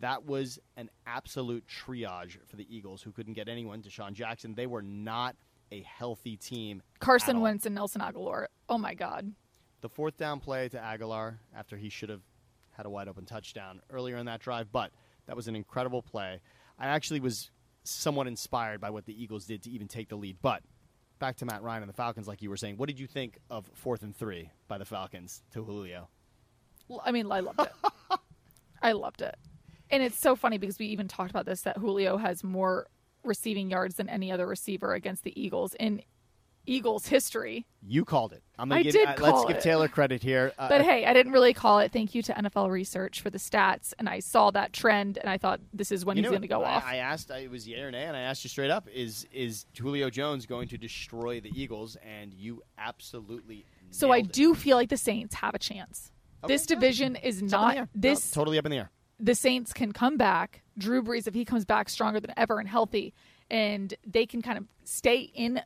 That 0.00 0.24
was 0.26 0.58
an 0.76 0.90
absolute 1.06 1.64
triage 1.66 2.36
for 2.46 2.56
the 2.56 2.66
Eagles, 2.74 3.02
who 3.02 3.12
couldn't 3.12 3.34
get 3.34 3.48
anyone. 3.48 3.82
DeSean 3.82 4.12
Jackson, 4.12 4.54
they 4.54 4.66
were 4.66 4.82
not 4.82 5.36
a 5.72 5.82
healthy 5.82 6.36
team. 6.36 6.82
Carson. 7.00 7.40
Wentz 7.40 7.66
and 7.66 7.74
Nelson 7.74 8.00
Agholor. 8.00 8.46
Oh 8.68 8.78
my 8.78 8.94
god. 8.94 9.32
the 9.80 9.88
fourth 9.88 10.16
down 10.16 10.40
play 10.40 10.68
to 10.68 10.78
Aguilar 10.80 11.38
after 11.54 11.76
he 11.76 11.88
should 11.88 12.08
have 12.08 12.22
had 12.72 12.86
a 12.86 12.90
wide 12.90 13.08
open 13.08 13.24
touchdown 13.24 13.80
earlier 13.90 14.16
in 14.16 14.26
that 14.26 14.40
drive, 14.40 14.70
but 14.72 14.90
that 15.26 15.36
was 15.36 15.48
an 15.48 15.56
incredible 15.56 16.02
play. 16.02 16.40
I 16.78 16.86
actually 16.88 17.20
was 17.20 17.50
somewhat 17.84 18.26
inspired 18.26 18.80
by 18.80 18.90
what 18.90 19.06
the 19.06 19.22
Eagles 19.22 19.46
did 19.46 19.62
to 19.62 19.70
even 19.70 19.86
take 19.88 20.08
the 20.08 20.16
lead. 20.16 20.36
But 20.42 20.62
back 21.18 21.36
to 21.36 21.46
Matt 21.46 21.62
Ryan 21.62 21.82
and 21.84 21.88
the 21.88 21.94
Falcons, 21.96 22.26
like 22.28 22.42
you 22.42 22.50
were 22.50 22.56
saying, 22.56 22.76
what 22.76 22.88
did 22.88 22.98
you 22.98 23.06
think 23.06 23.38
of 23.48 23.70
fourth 23.74 24.02
and 24.02 24.14
three 24.16 24.50
by 24.68 24.76
the 24.78 24.84
Falcons 24.84 25.42
to 25.52 25.62
Julio? 25.64 26.08
I 27.04 27.12
mean, 27.12 27.30
I 27.30 27.40
loved 27.40 27.60
it. 27.60 27.72
I 28.82 28.92
loved 28.92 29.22
it. 29.22 29.36
And 29.90 30.02
it's 30.02 30.18
so 30.18 30.36
funny 30.36 30.58
because 30.58 30.78
we 30.78 30.86
even 30.86 31.08
talked 31.08 31.30
about 31.30 31.46
this 31.46 31.62
that 31.62 31.78
Julio 31.78 32.16
has 32.16 32.42
more 32.42 32.88
receiving 33.24 33.70
yards 33.70 33.96
than 33.96 34.08
any 34.08 34.30
other 34.32 34.46
receiver 34.46 34.94
against 34.94 35.24
the 35.24 35.40
Eagles 35.40 35.74
in 35.74 36.02
Eagles 36.66 37.06
history. 37.06 37.66
You 37.86 38.04
called 38.04 38.32
it. 38.32 38.42
I'm 38.58 38.68
gonna 38.68 38.80
I 38.80 38.82
give, 38.82 38.92
did 38.92 39.06
uh, 39.06 39.14
let's 39.18 39.20
call 39.20 39.48
give. 39.48 39.60
Taylor 39.60 39.88
credit 39.88 40.22
here. 40.22 40.52
Uh, 40.58 40.68
But 40.68 40.82
hey, 40.82 41.06
I 41.06 41.12
didn't 41.12 41.32
really 41.32 41.54
call 41.54 41.78
it. 41.78 41.92
Thank 41.92 42.14
you 42.14 42.22
to 42.22 42.32
NFL 42.32 42.70
Research 42.70 43.20
for 43.20 43.30
the 43.30 43.38
stats. 43.38 43.94
And 43.98 44.08
I 44.08 44.18
saw 44.18 44.50
that 44.50 44.72
trend 44.72 45.18
and 45.18 45.30
I 45.30 45.38
thought 45.38 45.60
this 45.72 45.92
is 45.92 46.04
when 46.04 46.16
he's 46.16 46.26
going 46.26 46.42
to 46.42 46.48
go 46.48 46.62
I, 46.62 46.74
off. 46.74 46.84
I 46.84 46.96
asked, 46.96 47.30
I, 47.30 47.38
it 47.38 47.50
was 47.50 47.68
yay 47.68 47.80
or 47.80 47.90
nay, 47.90 48.04
and 48.04 48.16
I 48.16 48.20
asked 48.20 48.44
you 48.44 48.50
straight 48.50 48.70
up: 48.70 48.88
Is 48.92 49.26
is 49.32 49.66
Julio 49.78 50.10
Jones 50.10 50.46
going 50.46 50.68
to 50.68 50.78
destroy 50.78 51.40
the 51.40 51.50
Eagles? 51.54 51.96
And 52.04 52.34
you 52.34 52.62
absolutely. 52.78 53.64
so 53.90 54.10
I 54.10 54.18
it. 54.18 54.32
do 54.32 54.54
feel 54.54 54.76
like 54.76 54.88
the 54.88 54.96
Saints 54.96 55.36
have 55.36 55.54
a 55.54 55.58
chance. 55.58 56.10
Okay, 56.44 56.52
this 56.52 56.66
yeah. 56.68 56.74
division 56.74 57.16
is 57.16 57.42
It's 57.42 57.52
up 57.52 57.60
in 57.62 57.68
the 57.68 57.74
air. 57.76 57.82
not 57.82 57.88
No, 57.94 58.00
this 58.00 58.30
totally 58.30 58.58
up 58.58 58.66
in 58.66 58.70
the 58.72 58.78
air. 58.78 58.90
The 59.18 59.34
Saints 59.34 59.72
can 59.72 59.92
come 59.92 60.16
back. 60.16 60.62
Drew 60.78 61.02
Brees, 61.02 61.26
if 61.26 61.34
he 61.34 61.44
comes 61.44 61.64
back 61.64 61.88
stronger 61.88 62.20
than 62.20 62.32
ever 62.36 62.58
and 62.58 62.68
healthy, 62.68 63.14
and 63.50 63.94
they 64.06 64.26
can 64.26 64.42
kind 64.42 64.58
of 64.58 64.64
stay 64.84 65.30
in 65.34 65.62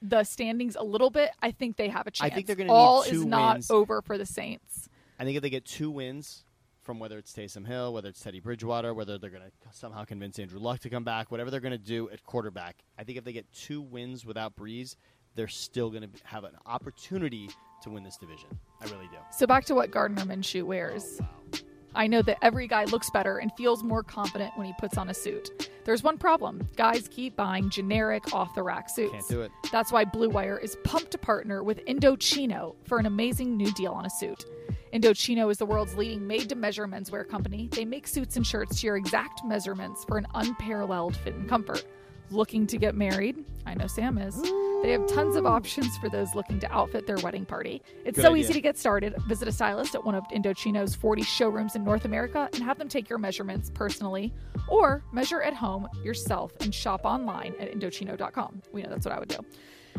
the 0.00 0.22
standings 0.24 0.76
a 0.76 0.84
little 0.84 1.10
bit, 1.10 1.30
I 1.42 1.50
think 1.50 1.76
they 1.76 1.88
have 1.88 2.06
a 2.06 2.10
chance. 2.10 2.30
I 2.30 2.34
think 2.34 2.46
they're 2.46 2.56
gonna 2.56 2.68
need 2.68 2.74
All 2.74 3.02
is 3.02 3.24
not 3.24 3.62
over 3.70 4.02
for 4.02 4.18
the 4.18 4.26
Saints. 4.26 4.88
I 5.18 5.24
think 5.24 5.36
if 5.36 5.42
they 5.42 5.50
get 5.50 5.64
two 5.64 5.90
wins 5.90 6.44
from 6.82 6.98
whether 6.98 7.18
it's 7.18 7.32
Taysom 7.32 7.66
Hill, 7.66 7.92
whether 7.94 8.10
it's 8.10 8.20
Teddy 8.20 8.40
Bridgewater, 8.40 8.92
whether 8.92 9.16
they're 9.16 9.30
going 9.30 9.42
to 9.42 9.50
somehow 9.72 10.04
convince 10.04 10.38
Andrew 10.38 10.60
Luck 10.60 10.80
to 10.80 10.90
come 10.90 11.02
back, 11.02 11.30
whatever 11.30 11.50
they're 11.50 11.60
going 11.60 11.72
to 11.72 11.78
do 11.78 12.10
at 12.10 12.22
quarterback, 12.24 12.84
I 12.98 13.04
think 13.04 13.16
if 13.16 13.24
they 13.24 13.32
get 13.32 13.50
two 13.52 13.80
wins 13.80 14.26
without 14.26 14.54
Brees, 14.54 14.96
they're 15.34 15.48
still 15.48 15.88
going 15.88 16.02
to 16.02 16.08
have 16.24 16.44
an 16.44 16.52
opportunity 16.66 17.48
to 17.82 17.90
win 17.90 18.02
this 18.02 18.16
division. 18.18 18.48
I 18.82 18.84
really 18.86 19.08
do. 19.10 19.16
So 19.30 19.46
back 19.46 19.64
to 19.66 19.74
what 19.74 19.90
Gardner 19.90 20.22
Minshew 20.22 20.64
wears. 20.64 21.20
Oh, 21.22 21.58
I 21.94 22.06
know 22.06 22.22
that 22.22 22.38
every 22.42 22.66
guy 22.66 22.84
looks 22.84 23.10
better 23.10 23.38
and 23.38 23.52
feels 23.56 23.82
more 23.82 24.02
confident 24.02 24.52
when 24.56 24.66
he 24.66 24.72
puts 24.78 24.98
on 24.98 25.10
a 25.10 25.14
suit. 25.14 25.70
There's 25.84 26.02
one 26.02 26.18
problem 26.18 26.66
guys 26.76 27.08
keep 27.08 27.36
buying 27.36 27.70
generic, 27.70 28.34
off 28.34 28.54
the 28.54 28.62
rack 28.62 28.88
suits. 28.88 29.12
Can't 29.12 29.28
do 29.28 29.42
it. 29.42 29.52
That's 29.70 29.92
why 29.92 30.04
Blue 30.04 30.28
Wire 30.28 30.58
is 30.58 30.76
pumped 30.84 31.10
to 31.12 31.18
partner 31.18 31.62
with 31.62 31.84
Indochino 31.86 32.74
for 32.84 32.98
an 32.98 33.06
amazing 33.06 33.56
new 33.56 33.70
deal 33.72 33.92
on 33.92 34.06
a 34.06 34.10
suit. 34.10 34.44
Indochino 34.92 35.50
is 35.50 35.58
the 35.58 35.66
world's 35.66 35.96
leading 35.96 36.26
made 36.26 36.48
to 36.48 36.54
measure 36.54 36.86
menswear 36.86 37.28
company. 37.28 37.68
They 37.72 37.84
make 37.84 38.06
suits 38.06 38.36
and 38.36 38.46
shirts 38.46 38.80
to 38.80 38.86
your 38.86 38.96
exact 38.96 39.44
measurements 39.44 40.04
for 40.04 40.18
an 40.18 40.26
unparalleled 40.34 41.16
fit 41.16 41.34
and 41.34 41.48
comfort. 41.48 41.84
Looking 42.30 42.66
to 42.68 42.78
get 42.78 42.94
married? 42.94 43.44
I 43.66 43.74
know 43.74 43.86
Sam 43.86 44.18
is. 44.18 44.40
They 44.84 44.92
have 44.92 45.06
tons 45.06 45.34
of 45.34 45.46
options 45.46 45.96
for 45.96 46.10
those 46.10 46.34
looking 46.34 46.60
to 46.60 46.70
outfit 46.70 47.06
their 47.06 47.16
wedding 47.16 47.46
party. 47.46 47.80
It's 48.04 48.16
Good 48.16 48.22
so 48.22 48.32
idea. 48.32 48.44
easy 48.44 48.52
to 48.52 48.60
get 48.60 48.76
started. 48.76 49.14
Visit 49.26 49.48
a 49.48 49.52
stylist 49.52 49.94
at 49.94 50.04
one 50.04 50.14
of 50.14 50.28
Indochino's 50.28 50.94
40 50.94 51.22
showrooms 51.22 51.74
in 51.74 51.82
North 51.82 52.04
America 52.04 52.50
and 52.52 52.62
have 52.62 52.76
them 52.76 52.90
take 52.90 53.08
your 53.08 53.18
measurements 53.18 53.70
personally 53.72 54.34
or 54.68 55.02
measure 55.10 55.40
at 55.40 55.54
home 55.54 55.88
yourself 56.04 56.52
and 56.60 56.74
shop 56.74 57.06
online 57.06 57.54
at 57.58 57.72
Indochino.com. 57.72 58.60
We 58.72 58.82
know 58.82 58.90
that's 58.90 59.06
what 59.06 59.14
I 59.14 59.18
would 59.18 59.30
do. 59.30 59.38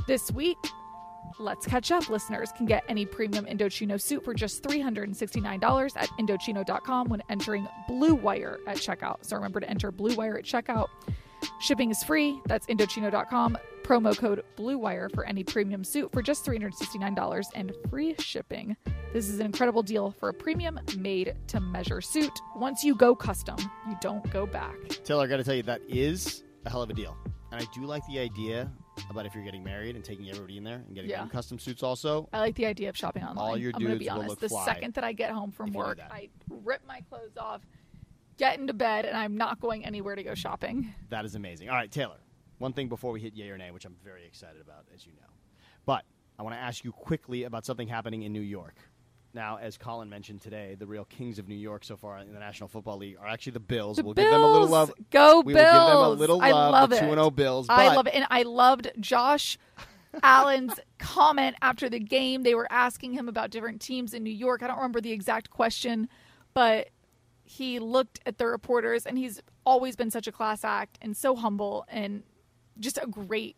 This 0.05 0.31
week, 0.31 0.57
Let's 1.39 1.65
catch 1.65 1.91
up. 1.91 2.07
Listeners 2.09 2.51
can 2.55 2.65
get 2.65 2.83
any 2.87 3.05
premium 3.05 3.45
Indochino 3.45 3.99
suit 3.99 4.23
for 4.23 4.33
just 4.33 4.63
$369 4.63 5.91
at 5.97 6.09
Indochino.com 6.19 7.09
when 7.09 7.21
entering 7.29 7.67
Blue 7.87 8.13
Wire 8.13 8.59
at 8.67 8.77
checkout. 8.77 9.25
So 9.25 9.35
remember 9.35 9.59
to 9.59 9.69
enter 9.69 9.91
Blue 9.91 10.15
Wire 10.15 10.37
at 10.37 10.45
checkout. 10.45 10.87
Shipping 11.59 11.91
is 11.91 12.03
free. 12.03 12.39
That's 12.45 12.67
Indochino.com. 12.67 13.57
Promo 13.85 14.17
code 14.17 14.43
Blue 14.55 14.79
Wire 14.79 15.09
for 15.09 15.23
any 15.25 15.43
premium 15.43 15.83
suit 15.83 16.11
for 16.11 16.23
just 16.23 16.43
$369 16.43 17.45
and 17.53 17.71
free 17.87 18.15
shipping. 18.17 18.75
This 19.13 19.29
is 19.29 19.39
an 19.39 19.45
incredible 19.45 19.83
deal 19.83 20.09
for 20.09 20.29
a 20.29 20.33
premium 20.33 20.79
made 20.97 21.35
to 21.49 21.59
measure 21.59 22.01
suit. 22.01 22.31
Once 22.55 22.83
you 22.83 22.95
go 22.95 23.15
custom, 23.15 23.57
you 23.87 23.95
don't 24.01 24.27
go 24.31 24.47
back. 24.47 24.75
Taylor, 25.03 25.25
I 25.25 25.27
got 25.27 25.37
to 25.37 25.43
tell 25.43 25.53
you, 25.53 25.61
that 25.63 25.81
is 25.87 26.43
a 26.65 26.69
hell 26.71 26.81
of 26.81 26.89
a 26.89 26.93
deal. 26.95 27.15
And 27.51 27.61
I 27.61 27.67
do 27.75 27.81
like 27.85 28.01
the 28.07 28.17
idea 28.17 28.71
about 29.11 29.27
if 29.27 29.35
you're 29.35 29.43
getting 29.43 29.63
married 29.63 29.95
and 29.95 30.03
taking 30.03 30.31
everybody 30.31 30.57
in 30.57 30.63
there 30.63 30.77
and 30.87 30.95
getting 30.95 31.11
Yeah. 31.11 31.19
them 31.19 31.29
custom 31.29 31.59
suits 31.59 31.83
also. 31.83 32.27
I 32.33 32.39
like 32.39 32.55
the 32.55 32.65
idea 32.65 32.89
of 32.89 32.97
shopping 32.97 33.21
online. 33.23 33.37
All 33.37 33.55
your 33.55 33.71
I'm 33.75 33.81
gonna 33.83 33.93
dudes 33.93 33.99
be 33.99 34.05
will 34.09 34.13
honest. 34.17 34.29
look 34.31 34.39
the 34.39 34.49
fly 34.49 34.65
second 34.65 34.95
that 34.95 35.03
I 35.03 35.13
get 35.13 35.29
home 35.31 35.51
from 35.51 35.67
if 35.67 35.75
you 35.75 35.81
do 35.81 35.85
work, 35.87 35.97
that. 35.99 36.11
I 36.11 36.29
rip 36.49 36.81
my 36.87 37.01
clothes 37.01 37.37
off, 37.37 37.61
get 38.37 38.57
into 38.57 38.73
bed, 38.73 39.05
and 39.05 39.15
I'm 39.15 39.37
not 39.37 39.59
going 39.59 39.85
anywhere 39.85 40.15
to 40.15 40.23
go 40.23 40.33
shopping. 40.33 40.91
That 41.09 41.23
is 41.23 41.35
amazing. 41.35 41.69
All 41.69 41.75
right, 41.75 41.91
Taylor. 41.91 42.17
One 42.57 42.73
thing 42.73 42.87
before 42.87 43.11
we 43.11 43.19
hit 43.19 43.33
yay 43.35 43.49
or 43.49 43.57
nay, 43.57 43.71
which 43.71 43.85
I'm 43.85 43.95
very 44.03 44.25
excited 44.25 44.61
about, 44.61 44.85
as 44.93 45.05
you 45.05 45.13
know. 45.13 45.27
But 45.85 46.03
I 46.39 46.43
want 46.43 46.55
to 46.55 46.59
ask 46.59 46.83
you 46.83 46.91
quickly 46.91 47.43
about 47.43 47.65
something 47.65 47.87
happening 47.87 48.23
in 48.23 48.33
New 48.33 48.41
York. 48.41 48.75
Now, 49.33 49.57
as 49.57 49.77
Colin 49.77 50.09
mentioned 50.09 50.41
today, 50.41 50.77
the 50.79 50.87
real 50.87 51.03
kings 51.03 51.39
of 51.39 51.49
New 51.49 51.55
York 51.55 51.83
so 51.83 51.97
far 51.97 52.19
in 52.19 52.33
the 52.33 52.39
National 52.39 52.69
Football 52.69 52.99
League 52.99 53.17
are 53.19 53.27
actually 53.27 53.51
the 53.51 53.59
Bills. 53.59 53.97
The 53.97 54.05
we'll 54.05 54.13
Bills. 54.13 54.25
give 54.25 54.31
them 54.31 54.43
a 54.43 54.51
little 54.51 54.67
love. 54.69 54.93
Go 55.11 55.41
we 55.41 55.53
Bills. 55.53 55.65
will 55.65 55.81
give 55.81 55.87
them 55.87 55.97
a 55.97 56.09
little 56.09 56.37
love. 56.37 56.45
I 56.45 56.51
love. 56.51 56.89
the 56.89 56.95
it. 56.95 57.01
2 57.01 57.05
0 57.07 57.29
Bills. 57.31 57.67
I 57.69 57.93
love 57.93 58.07
it. 58.07 58.15
And 58.15 58.25
I 58.29 58.43
loved 58.43 58.91
Josh 58.97 59.57
Allen's 60.23 60.79
comment 60.99 61.57
after 61.61 61.89
the 61.89 61.99
game. 61.99 62.43
They 62.43 62.55
were 62.55 62.71
asking 62.71 63.11
him 63.11 63.27
about 63.27 63.49
different 63.49 63.81
teams 63.81 64.13
in 64.13 64.23
New 64.23 64.31
York. 64.31 64.63
I 64.63 64.67
don't 64.67 64.77
remember 64.77 65.01
the 65.01 65.11
exact 65.11 65.49
question, 65.49 66.07
but 66.53 66.87
he 67.43 67.79
looked 67.79 68.21
at 68.25 68.37
the 68.37 68.47
reporters 68.47 69.05
and 69.05 69.17
he's 69.17 69.41
always 69.65 69.97
been 69.97 70.11
such 70.11 70.27
a 70.27 70.31
class 70.31 70.63
act 70.63 70.97
and 71.01 71.15
so 71.15 71.35
humble 71.35 71.85
and 71.89 72.23
just 72.79 72.97
a 73.01 73.07
great 73.07 73.57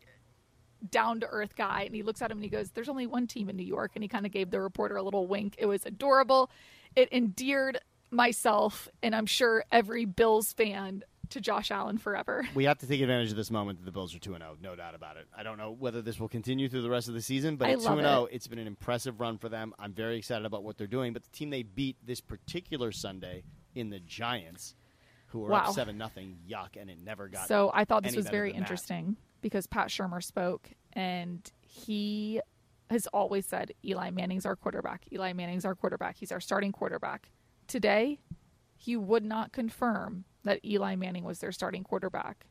down 0.91 1.19
to 1.19 1.27
earth 1.27 1.55
guy 1.55 1.83
and 1.83 1.95
he 1.95 2.03
looks 2.03 2.21
at 2.21 2.29
him 2.29 2.37
and 2.37 2.43
he 2.43 2.49
goes 2.49 2.71
there's 2.71 2.89
only 2.89 3.07
one 3.07 3.25
team 3.27 3.49
in 3.49 3.57
New 3.57 3.65
York 3.65 3.91
and 3.95 4.03
he 4.03 4.07
kind 4.07 4.25
of 4.25 4.31
gave 4.31 4.51
the 4.51 4.61
reporter 4.61 4.95
a 4.95 5.03
little 5.03 5.27
wink 5.27 5.55
it 5.57 5.65
was 5.65 5.85
adorable 5.85 6.51
it 6.95 7.11
endeared 7.11 7.79
myself 8.11 8.87
and 9.01 9.15
I'm 9.15 9.25
sure 9.25 9.65
every 9.71 10.05
Bills 10.05 10.53
fan 10.53 11.03
to 11.29 11.41
Josh 11.41 11.71
Allen 11.71 11.97
forever 11.97 12.47
We 12.55 12.65
have 12.65 12.77
to 12.79 12.87
take 12.87 13.01
advantage 13.01 13.31
of 13.31 13.37
this 13.37 13.51
moment 13.51 13.79
that 13.79 13.85
the 13.85 13.91
Bills 13.91 14.15
are 14.15 14.19
2 14.19 14.31
0, 14.31 14.57
no 14.61 14.75
doubt 14.75 14.95
about 14.95 15.17
it. 15.17 15.27
I 15.35 15.43
don't 15.43 15.57
know 15.57 15.75
whether 15.77 16.01
this 16.01 16.19
will 16.19 16.29
continue 16.29 16.69
through 16.69 16.83
the 16.83 16.89
rest 16.89 17.07
of 17.07 17.13
the 17.13 17.21
season, 17.21 17.57
but 17.57 17.67
I 17.67 17.71
at 17.71 17.79
2 17.79 17.85
love 17.85 17.99
0, 17.99 18.25
it. 18.25 18.35
it's 18.35 18.47
been 18.47 18.59
an 18.59 18.67
impressive 18.67 19.19
run 19.19 19.37
for 19.37 19.49
them. 19.49 19.73
I'm 19.77 19.93
very 19.93 20.17
excited 20.17 20.45
about 20.45 20.63
what 20.63 20.77
they're 20.77 20.87
doing. 20.87 21.11
But 21.11 21.23
the 21.23 21.29
team 21.31 21.49
they 21.49 21.63
beat 21.63 21.97
this 22.05 22.21
particular 22.21 22.91
Sunday 22.91 23.43
in 23.75 23.89
the 23.89 23.99
Giants, 23.99 24.75
who 25.27 25.39
were 25.39 25.49
Wow. 25.49 25.65
up 25.65 25.73
7 25.73 25.97
nothing, 25.97 26.39
yuck, 26.47 26.75
and 26.75 26.89
it 26.89 26.99
never 27.01 27.27
got. 27.27 27.47
So 27.47 27.71
I 27.73 27.85
thought 27.85 28.03
this 28.03 28.15
was 28.15 28.29
very 28.29 28.51
than 28.51 28.59
that. 28.59 28.65
interesting 28.65 29.17
because 29.41 29.67
Pat 29.67 29.89
Shurmur 29.89 30.23
spoke 30.23 30.69
and 30.93 31.49
he 31.61 32.41
has 32.89 33.07
always 33.07 33.45
said 33.45 33.73
Eli 33.83 34.09
Manning's 34.11 34.45
our 34.45 34.55
quarterback. 34.55 35.05
Eli 35.11 35.33
Manning's 35.33 35.65
our 35.65 35.75
quarterback. 35.75 36.17
He's 36.17 36.31
our 36.31 36.39
starting 36.39 36.71
quarterback. 36.71 37.29
Today, 37.67 38.19
he 38.75 38.95
would 38.95 39.25
not 39.25 39.51
confirm 39.51 40.23
that 40.43 40.63
Eli 40.63 40.95
Manning 40.95 41.25
was 41.25 41.39
their 41.39 41.51
starting 41.51 41.83
quarterback. 41.83 42.45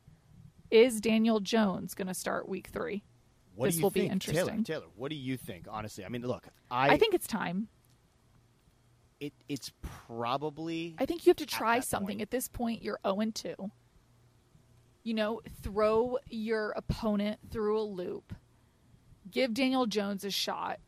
Is 0.69 1.01
Daniel 1.01 1.39
Jones 1.39 1.95
going 1.95 2.07
to 2.07 2.13
start 2.13 2.47
week 2.47 2.67
three? 2.71 3.03
what 3.57 3.71
this 3.71 3.81
will 3.81 3.89
be 3.89 4.05
interesting. 4.05 4.63
Taylor, 4.63 4.81
Taylor, 4.81 4.91
what 4.95 5.09
do 5.09 5.17
you 5.17 5.35
think, 5.35 5.65
honestly? 5.69 6.05
I 6.05 6.09
mean, 6.09 6.21
look, 6.21 6.47
I, 6.69 6.89
I, 6.89 6.97
think 6.97 7.15
it's 7.15 7.27
time. 7.27 7.67
It, 9.19 9.33
it's 9.47 9.71
probably. 10.07 10.95
I 10.99 11.05
think 11.05 11.25
you 11.25 11.29
have 11.31 11.37
to 11.37 11.45
try 11.45 11.79
something. 11.79 12.17
point. 12.17 12.21
At 12.21 12.31
this 12.31 12.47
point, 12.47 12.83
you're 12.83 12.99
0 13.05 13.19
and 13.19 13.35
2. 13.35 13.55
You 15.03 15.13
know, 15.13 15.41
throw 15.61 16.17
your 16.29 16.71
opponent 16.71 17.39
through 17.49 17.79
a 17.79 17.83
loop. 17.83 18.33
Give 19.29 19.53
Daniel 19.53 19.85
Jones 19.85 20.23
a 20.23 20.31
shot. 20.31 20.79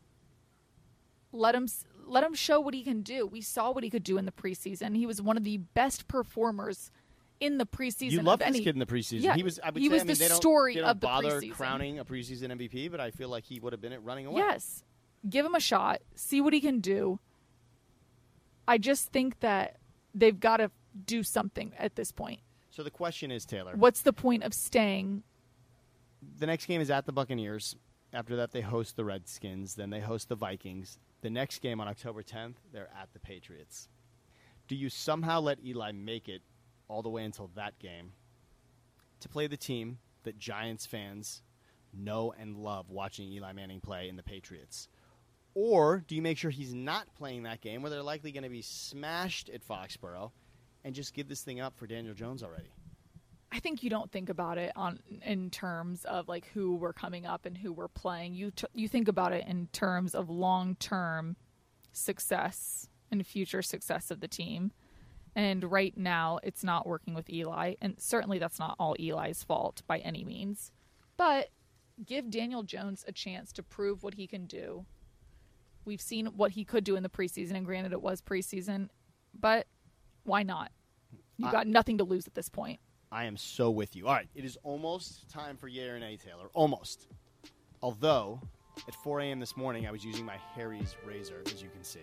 Let 1.32 1.56
him 1.56 1.68
let 2.06 2.24
him 2.24 2.34
show 2.34 2.60
what 2.60 2.74
he 2.74 2.84
can 2.84 3.02
do. 3.02 3.26
We 3.26 3.42
saw 3.42 3.72
what 3.72 3.84
he 3.84 3.90
could 3.90 4.04
do 4.04 4.18
in 4.18 4.26
the 4.26 4.32
preseason. 4.32 4.96
He 4.96 5.06
was 5.06 5.22
one 5.22 5.38
of 5.38 5.44
the 5.44 5.58
best 5.58 6.08
performers 6.08 6.92
in 7.40 7.58
the 7.58 7.66
preseason. 7.66 8.12
you 8.12 8.22
love 8.22 8.40
this 8.40 8.48
any, 8.48 8.64
kid 8.64 8.76
in 8.76 8.80
the 8.80 8.86
preseason. 8.86 9.22
Yeah, 9.22 9.36
he 9.36 9.44
was. 9.44 9.60
I 9.64 9.70
would 9.70 9.82
he 9.82 9.88
say, 9.88 9.94
was 9.94 10.02
I 10.02 10.06
mean, 10.06 10.14
the 10.14 10.20
they 10.20 10.28
don't, 10.28 10.38
story 10.38 10.74
they 10.76 10.82
don't 10.82 10.90
of 10.90 11.00
the 11.00 11.08
bother 11.08 11.42
preseason. 11.42 11.52
crowning 11.54 12.00
a 12.00 12.06
preseason 12.06 12.52
MVP, 12.52 12.92
but 12.92 13.00
I 13.00 13.12
feel 13.12 13.30
like 13.30 13.46
he 13.46 13.60
would 13.60 13.74
have 13.74 13.82
been 13.82 13.94
it 13.94 14.02
running 14.04 14.26
away. 14.26 14.42
Yes. 14.42 14.84
Give 15.30 15.46
him 15.46 15.56
a 15.56 15.60
shot. 15.60 16.02
See 16.16 16.42
what 16.42 16.54
he 16.54 16.62
can 16.62 16.80
do. 16.80 17.20
I 18.70 18.78
just 18.78 19.10
think 19.12 19.40
that 19.40 19.78
they've 20.14 20.40
got 20.40 20.58
to 20.58 20.70
do 21.06 21.24
something 21.24 21.74
at 21.80 21.96
this 21.96 22.12
point. 22.12 22.40
So 22.70 22.84
the 22.84 22.92
question 22.92 23.32
is, 23.32 23.44
Taylor, 23.44 23.74
What's 23.76 24.04
the 24.04 24.14
point 24.14 24.44
of 24.44 24.54
staying? 24.54 25.24
the 26.38 26.46
next 26.46 26.68
game 26.68 26.80
is 26.80 26.92
at 26.92 27.08
the 27.08 27.12
Buccaneers. 27.12 27.76
After 28.14 28.36
that, 28.36 28.52
they 28.52 28.62
host 28.62 28.96
the 28.96 29.04
Redskins. 29.06 29.74
Then 29.74 29.90
they 29.90 30.02
host 30.02 30.30
the 30.30 30.36
Vikings. 30.36 31.00
The 31.22 31.32
next 31.32 31.60
game 31.64 31.82
on 31.82 31.88
October 31.88 32.22
10th, 32.22 32.56
they're 32.72 32.90
at 33.02 33.12
the 33.14 33.20
Patriots. 33.20 33.90
Do 34.68 34.76
you 34.76 34.90
somehow 34.90 35.40
let 35.40 35.58
Eli 35.66 35.92
make 35.92 36.30
it 36.30 36.44
all 36.88 37.02
the 37.02 37.10
way 37.10 37.24
until 37.24 37.50
that 37.56 37.80
game 37.80 38.12
to 39.22 39.30
play 39.30 39.48
the 39.48 39.58
team 39.58 39.98
that 40.24 40.38
Giants 40.38 40.86
fans 40.86 41.42
know 41.92 42.34
and 42.40 42.56
love 42.56 42.92
watching 42.92 43.30
Eli 43.30 43.52
Manning 43.54 43.82
play 43.82 44.10
in 44.10 44.16
the 44.16 44.24
Patriots? 44.24 44.88
Or 45.62 46.06
do 46.08 46.16
you 46.16 46.22
make 46.22 46.38
sure 46.38 46.52
he's 46.52 46.74
not 46.74 47.14
playing 47.16 47.44
that 47.44 47.60
game 47.60 47.82
where 47.82 47.90
they're 47.90 48.02
likely 48.02 48.32
going 48.32 48.44
to 48.46 48.50
be 48.50 48.62
smashed 48.62 49.50
at 49.50 49.62
Foxborough 49.62 50.32
and 50.86 50.96
just 50.96 51.14
give 51.14 51.28
this 51.28 51.42
thing 51.42 51.60
up 51.60 51.76
for 51.76 51.86
Daniel 51.86 52.14
Jones 52.14 52.44
already? 52.44 52.70
I 53.52 53.60
think 53.60 53.84
you 53.84 53.90
don't 53.90 54.10
think 54.10 54.30
about 54.30 54.58
it 54.58 54.72
on 54.78 55.00
in 55.22 55.50
terms 55.50 56.06
of 56.06 56.30
like 56.30 56.48
who 56.54 56.76
we're 56.76 56.94
coming 56.94 57.26
up 57.26 57.46
and 57.46 57.58
who 57.58 57.74
we're 57.74 57.90
playing. 57.90 58.36
You 58.36 58.52
t- 58.52 58.68
you 58.74 58.88
think 58.88 59.10
about 59.10 59.34
it 59.34 59.46
in 59.50 59.68
terms 59.74 60.16
of 60.16 60.30
long 60.30 60.76
term 60.76 61.36
success 61.92 62.88
and 63.12 63.28
future 63.28 63.62
success 63.62 64.12
of 64.12 64.22
the 64.22 64.30
team. 64.30 64.72
And 65.36 65.70
right 65.70 65.98
now, 65.98 66.40
it's 66.42 66.64
not 66.64 66.88
working 66.88 67.14
with 67.14 67.30
Eli, 67.30 67.74
and 67.82 67.96
certainly 68.00 68.40
that's 68.40 68.60
not 68.60 68.78
all 68.80 68.96
Eli's 68.98 69.44
fault 69.44 69.82
by 69.88 69.98
any 69.98 70.24
means. 70.24 70.72
But 71.18 71.50
give 72.06 72.30
Daniel 72.30 72.64
Jones 72.64 73.04
a 73.10 73.12
chance 73.12 73.52
to 73.52 73.62
prove 73.62 74.04
what 74.04 74.14
he 74.14 74.26
can 74.26 74.46
do. 74.46 74.86
We've 75.90 76.00
seen 76.00 76.28
what 76.28 76.52
he 76.52 76.66
could 76.66 76.84
do 76.84 76.96
in 76.98 77.02
the 77.02 77.10
preseason, 77.10 77.56
and 77.56 77.66
granted, 77.66 77.94
it 77.94 78.02
was 78.04 78.22
preseason, 78.22 78.90
but 79.34 79.66
why 80.24 80.44
not? 80.44 80.72
You've 81.38 81.50
I- 81.50 81.52
got 81.52 81.66
nothing 81.66 81.98
to 81.98 82.04
lose 82.04 82.28
at 82.28 82.36
this 82.36 82.48
point. 82.48 82.80
I 83.12 83.24
am 83.24 83.36
so 83.38 83.72
with 83.72 83.96
you. 83.96 84.06
All 84.08 84.14
right, 84.14 84.30
it 84.36 84.46
is 84.46 84.56
almost 84.62 85.28
time 85.32 85.58
for 85.58 85.68
yay 85.68 85.90
and 85.90 86.02
nay, 86.02 86.16
Taylor. 86.16 86.52
Almost. 86.54 87.08
Although, 87.82 88.40
at 88.88 88.94
4 88.94 89.22
a.m. 89.22 89.40
this 89.40 89.58
morning, 89.58 89.88
I 89.88 89.92
was 89.92 90.06
using 90.06 90.28
my 90.28 90.38
Harry's 90.54 90.96
razor, 91.04 91.42
as 91.48 91.60
you 91.64 91.70
can 91.70 91.84
see. 91.84 92.02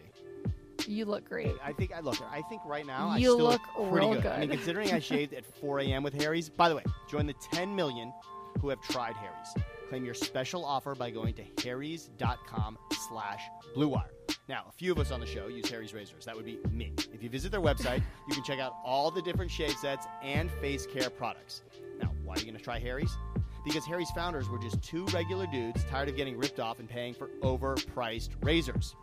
You 0.89 1.05
look 1.05 1.25
great. 1.25 1.55
I 1.65 1.73
think 1.73 1.95
I 1.95 2.01
look. 2.01 2.21
I 2.33 2.43
think 2.43 2.63
right 2.67 2.85
now 2.85 3.11
I 3.11 3.19
You 3.19 3.35
still 3.35 3.47
look 3.51 3.63
pretty 3.73 3.91
real 3.93 4.15
good. 4.15 4.27
I 4.27 4.41
mean, 4.41 4.51
considering 4.51 4.93
I 4.93 4.99
shaved 4.99 5.33
at 5.33 5.45
4 5.61 5.79
a.m. 5.79 6.03
with 6.03 6.15
Harry's. 6.15 6.49
By 6.49 6.69
the 6.69 6.75
way, 6.75 6.83
join 7.09 7.27
the 7.27 7.35
10 7.53 7.73
million 7.77 8.13
who 8.61 8.69
have 8.71 8.81
tried 8.81 9.15
Harry's. 9.15 9.55
Claim 9.89 10.05
your 10.05 10.15
special 10.15 10.65
offer 10.65 10.95
by 10.95 11.11
going 11.11 11.35
to 11.35 11.45
harrys.com/slash 11.63 13.43
bluewire. 13.77 14.11
Now, 14.49 14.65
a 14.69 14.73
few 14.73 14.93
of 14.93 14.99
us 14.99 15.11
on 15.11 15.21
the 15.21 15.27
show 15.27 15.49
use 15.49 15.69
Harry's 15.69 15.93
razors. 15.93 16.25
That 16.25 16.37
would 16.37 16.45
be 16.45 16.59
me. 16.71 16.93
If 17.13 17.23
you 17.23 17.29
visit 17.29 17.51
their 17.51 17.61
website, 17.61 18.03
you 18.29 18.35
can 18.35 18.45
check 18.45 18.61
out 18.61 18.75
all 18.85 19.11
the 19.11 19.23
different 19.23 19.51
shave 19.51 19.73
sets 19.73 20.07
and 20.23 20.51
face 20.61 20.87
care 20.87 21.11
products. 21.11 21.63
Now, 22.01 22.13
why 22.25 22.35
are 22.35 22.39
you 22.39 22.45
going 22.45 22.57
to 22.57 22.63
try 22.63 22.79
Harry's? 22.79 23.17
Because 23.65 23.85
Harry's 23.85 24.11
founders 24.13 24.49
were 24.49 24.59
just 24.59 24.81
two 24.83 25.05
regular 25.07 25.47
dudes 25.47 25.83
tired 25.91 26.09
of 26.09 26.17
getting 26.17 26.39
ripped 26.39 26.61
off 26.61 26.79
and 26.79 26.89
paying 26.89 27.15
for 27.15 27.29
overpriced 27.43 28.31
razors. 28.43 28.95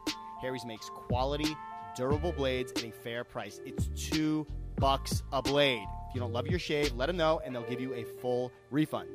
Harry's 0.42 0.66
makes 0.66 0.90
quality, 0.90 1.56
durable 1.98 2.32
blades 2.32 2.72
at 2.74 2.84
a 2.86 2.92
fair 2.92 3.26
price. 3.26 3.60
It's 3.66 3.90
two 3.96 4.48
bucks 4.78 5.24
a 5.34 5.42
blade. 5.42 5.86
If 6.10 6.16
you 6.16 6.22
don't 6.22 6.32
love 6.32 6.48
your 6.48 6.60
shave, 6.60 6.94
let 6.94 7.08
them 7.08 7.18
know 7.18 7.42
and 7.44 7.54
they'll 7.54 7.64
give 7.64 7.82
you 7.82 7.94
a 7.94 8.06
full 8.22 8.52
refund. 8.72 9.10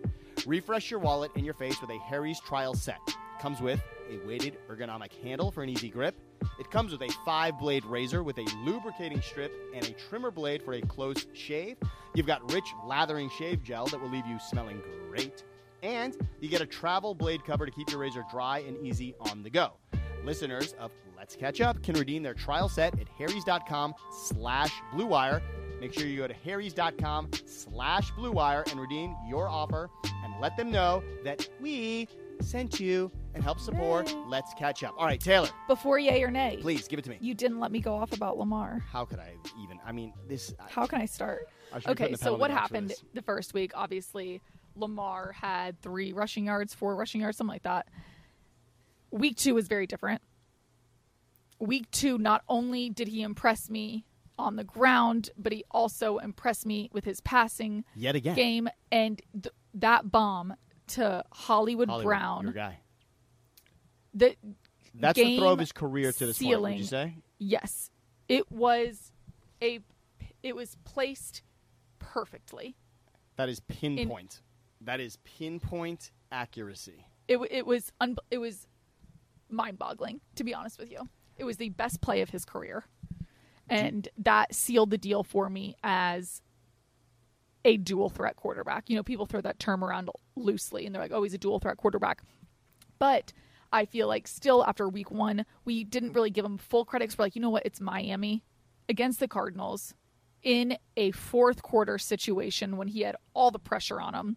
Refresh 0.46 0.90
your 0.90 1.00
wallet 1.00 1.30
and 1.34 1.44
your 1.44 1.54
face 1.54 1.80
with 1.80 1.90
a 1.90 1.98
Harry's 1.98 2.40
trial 2.40 2.74
set. 2.74 3.00
Comes 3.40 3.60
with 3.60 3.80
a 4.10 4.26
weighted 4.26 4.58
ergonomic 4.68 5.12
handle 5.22 5.50
for 5.50 5.62
an 5.62 5.68
easy 5.68 5.88
grip. 5.88 6.16
It 6.58 6.70
comes 6.70 6.92
with 6.92 7.02
a 7.02 7.12
five 7.24 7.58
blade 7.58 7.84
razor 7.84 8.22
with 8.22 8.38
a 8.38 8.46
lubricating 8.64 9.20
strip 9.20 9.52
and 9.74 9.84
a 9.86 9.92
trimmer 9.92 10.30
blade 10.30 10.62
for 10.62 10.74
a 10.74 10.80
close 10.80 11.26
shave. 11.34 11.76
You've 12.14 12.26
got 12.26 12.52
rich 12.52 12.72
lathering 12.84 13.30
shave 13.30 13.62
gel 13.62 13.86
that 13.86 14.00
will 14.00 14.10
leave 14.10 14.26
you 14.26 14.38
smelling 14.38 14.82
great. 15.08 15.44
And 15.82 16.16
you 16.40 16.48
get 16.48 16.60
a 16.60 16.66
travel 16.66 17.14
blade 17.14 17.44
cover 17.44 17.66
to 17.66 17.70
keep 17.70 17.90
your 17.90 18.00
razor 18.00 18.24
dry 18.30 18.60
and 18.60 18.76
easy 18.84 19.14
on 19.20 19.42
the 19.42 19.50
go. 19.50 19.74
Listeners 20.24 20.74
of 20.80 20.90
Let's 21.16 21.36
Catch 21.36 21.60
Up 21.60 21.82
can 21.82 21.94
redeem 21.94 22.22
their 22.22 22.34
trial 22.34 22.68
set 22.68 22.98
at 23.00 23.08
harrys.com 23.08 23.94
slash 24.10 24.72
bluewire. 24.92 25.42
Make 25.80 25.92
sure 25.94 26.06
you 26.06 26.16
go 26.18 26.26
to 26.26 26.34
harrys.com 26.34 27.30
slash 27.46 28.10
blue 28.12 28.32
wire 28.32 28.64
and 28.70 28.80
redeem 28.80 29.14
your 29.28 29.48
offer 29.48 29.88
and 30.24 30.34
let 30.40 30.56
them 30.56 30.70
know 30.70 31.02
that 31.24 31.48
we 31.60 32.08
sent 32.40 32.80
you 32.80 33.10
and 33.34 33.42
help 33.42 33.60
support 33.60 34.08
Yay. 34.08 34.16
Let's 34.26 34.54
Catch 34.54 34.82
Up. 34.84 34.94
All 34.98 35.06
right, 35.06 35.20
Taylor, 35.20 35.48
Before 35.68 35.98
yay 35.98 36.22
or 36.22 36.30
nay, 36.30 36.58
please 36.60 36.88
give 36.88 36.98
it 36.98 37.02
to 37.02 37.10
me. 37.10 37.18
you 37.20 37.34
didn't 37.34 37.60
let 37.60 37.70
me 37.70 37.80
go 37.80 37.94
off 37.94 38.12
about 38.12 38.38
Lamar. 38.38 38.84
How 38.90 39.04
could 39.04 39.18
I 39.18 39.34
even? 39.62 39.78
I 39.84 39.92
mean, 39.92 40.12
this. 40.28 40.54
I- 40.58 40.70
How 40.70 40.86
can 40.86 41.00
I 41.00 41.06
start? 41.06 41.48
I 41.72 41.90
Okay, 41.90 42.14
so 42.14 42.34
what 42.36 42.50
happened 42.50 42.94
the 43.14 43.22
first 43.22 43.54
week? 43.54 43.72
Obviously, 43.74 44.40
Lamar 44.74 45.32
had 45.32 45.80
three 45.82 46.12
rushing 46.12 46.46
yards, 46.46 46.74
four 46.74 46.96
rushing 46.96 47.20
yards, 47.20 47.36
something 47.36 47.52
like 47.52 47.64
that. 47.64 47.86
Week 49.10 49.36
two 49.36 49.54
was 49.54 49.68
very 49.68 49.86
different. 49.86 50.22
Week 51.58 51.90
two, 51.90 52.18
not 52.18 52.42
only 52.48 52.88
did 52.88 53.08
he 53.08 53.22
impress 53.22 53.68
me 53.68 54.04
on 54.38 54.56
the 54.56 54.64
ground, 54.64 55.30
but 55.36 55.52
he 55.52 55.64
also 55.70 56.18
impressed 56.18 56.64
me 56.66 56.88
with 56.92 57.04
his 57.04 57.20
passing 57.20 57.84
Yet 57.94 58.14
again. 58.16 58.34
game 58.36 58.68
and 58.92 59.20
th- 59.32 59.54
that 59.74 60.10
bomb 60.10 60.54
to 60.88 61.22
Hollywood, 61.32 61.88
Hollywood, 61.88 62.04
Brown. 62.06 62.44
your 62.44 62.52
guy. 62.52 62.78
The 64.14 64.36
That's 64.94 65.18
the 65.18 65.38
throw 65.38 65.52
of 65.52 65.58
his 65.58 65.72
career 65.72 66.12
to 66.12 66.26
this 66.26 66.38
point. 66.38 66.60
Would 66.60 66.70
you 66.78 66.84
ceiling. 66.84 66.84
say? 66.84 67.16
Yes, 67.38 67.90
it 68.28 68.50
was 68.50 69.12
a. 69.62 69.80
It 70.42 70.54
was 70.56 70.76
placed 70.84 71.42
perfectly. 71.98 72.76
That 73.36 73.48
is 73.48 73.60
pinpoint. 73.60 74.40
that 74.80 75.00
is 75.00 75.16
pinpoint 75.24 76.10
accuracy. 76.32 77.06
It 77.28 77.38
it 77.50 77.66
was 77.66 77.92
un- 78.00 78.16
it 78.30 78.38
was 78.38 78.66
mind-boggling 79.50 80.20
to 80.36 80.44
be 80.44 80.54
honest 80.54 80.78
with 80.78 80.90
you. 80.90 81.08
It 81.36 81.44
was 81.44 81.56
the 81.58 81.68
best 81.70 82.00
play 82.00 82.20
of 82.22 82.30
his 82.30 82.44
career. 82.44 82.84
And 83.70 84.08
that 84.18 84.54
sealed 84.54 84.90
the 84.90 84.98
deal 84.98 85.22
for 85.22 85.48
me 85.50 85.76
as 85.82 86.42
a 87.64 87.76
dual 87.76 88.08
threat 88.08 88.36
quarterback. 88.36 88.88
You 88.88 88.96
know, 88.96 89.02
people 89.02 89.26
throw 89.26 89.40
that 89.40 89.58
term 89.58 89.84
around 89.84 90.10
loosely 90.36 90.86
and 90.86 90.94
they're 90.94 91.02
like, 91.02 91.12
"Oh, 91.12 91.22
he's 91.22 91.34
a 91.34 91.38
dual 91.38 91.58
threat 91.58 91.76
quarterback." 91.76 92.22
But 92.98 93.32
I 93.72 93.84
feel 93.84 94.08
like 94.08 94.26
still 94.26 94.64
after 94.64 94.88
week 94.88 95.10
1, 95.10 95.44
we 95.64 95.84
didn't 95.84 96.12
really 96.14 96.30
give 96.30 96.44
him 96.44 96.56
full 96.58 96.84
credit. 96.84 97.08
'cause 97.08 97.18
We're 97.18 97.24
like, 97.26 97.36
"You 97.36 97.42
know 97.42 97.50
what? 97.50 97.66
It's 97.66 97.80
Miami 97.80 98.44
against 98.88 99.20
the 99.20 99.28
Cardinals 99.28 99.94
in 100.42 100.78
a 100.96 101.10
fourth 101.10 101.62
quarter 101.62 101.98
situation 101.98 102.76
when 102.76 102.88
he 102.88 103.00
had 103.00 103.16
all 103.34 103.50
the 103.50 103.58
pressure 103.58 104.00
on 104.00 104.14
him. 104.14 104.36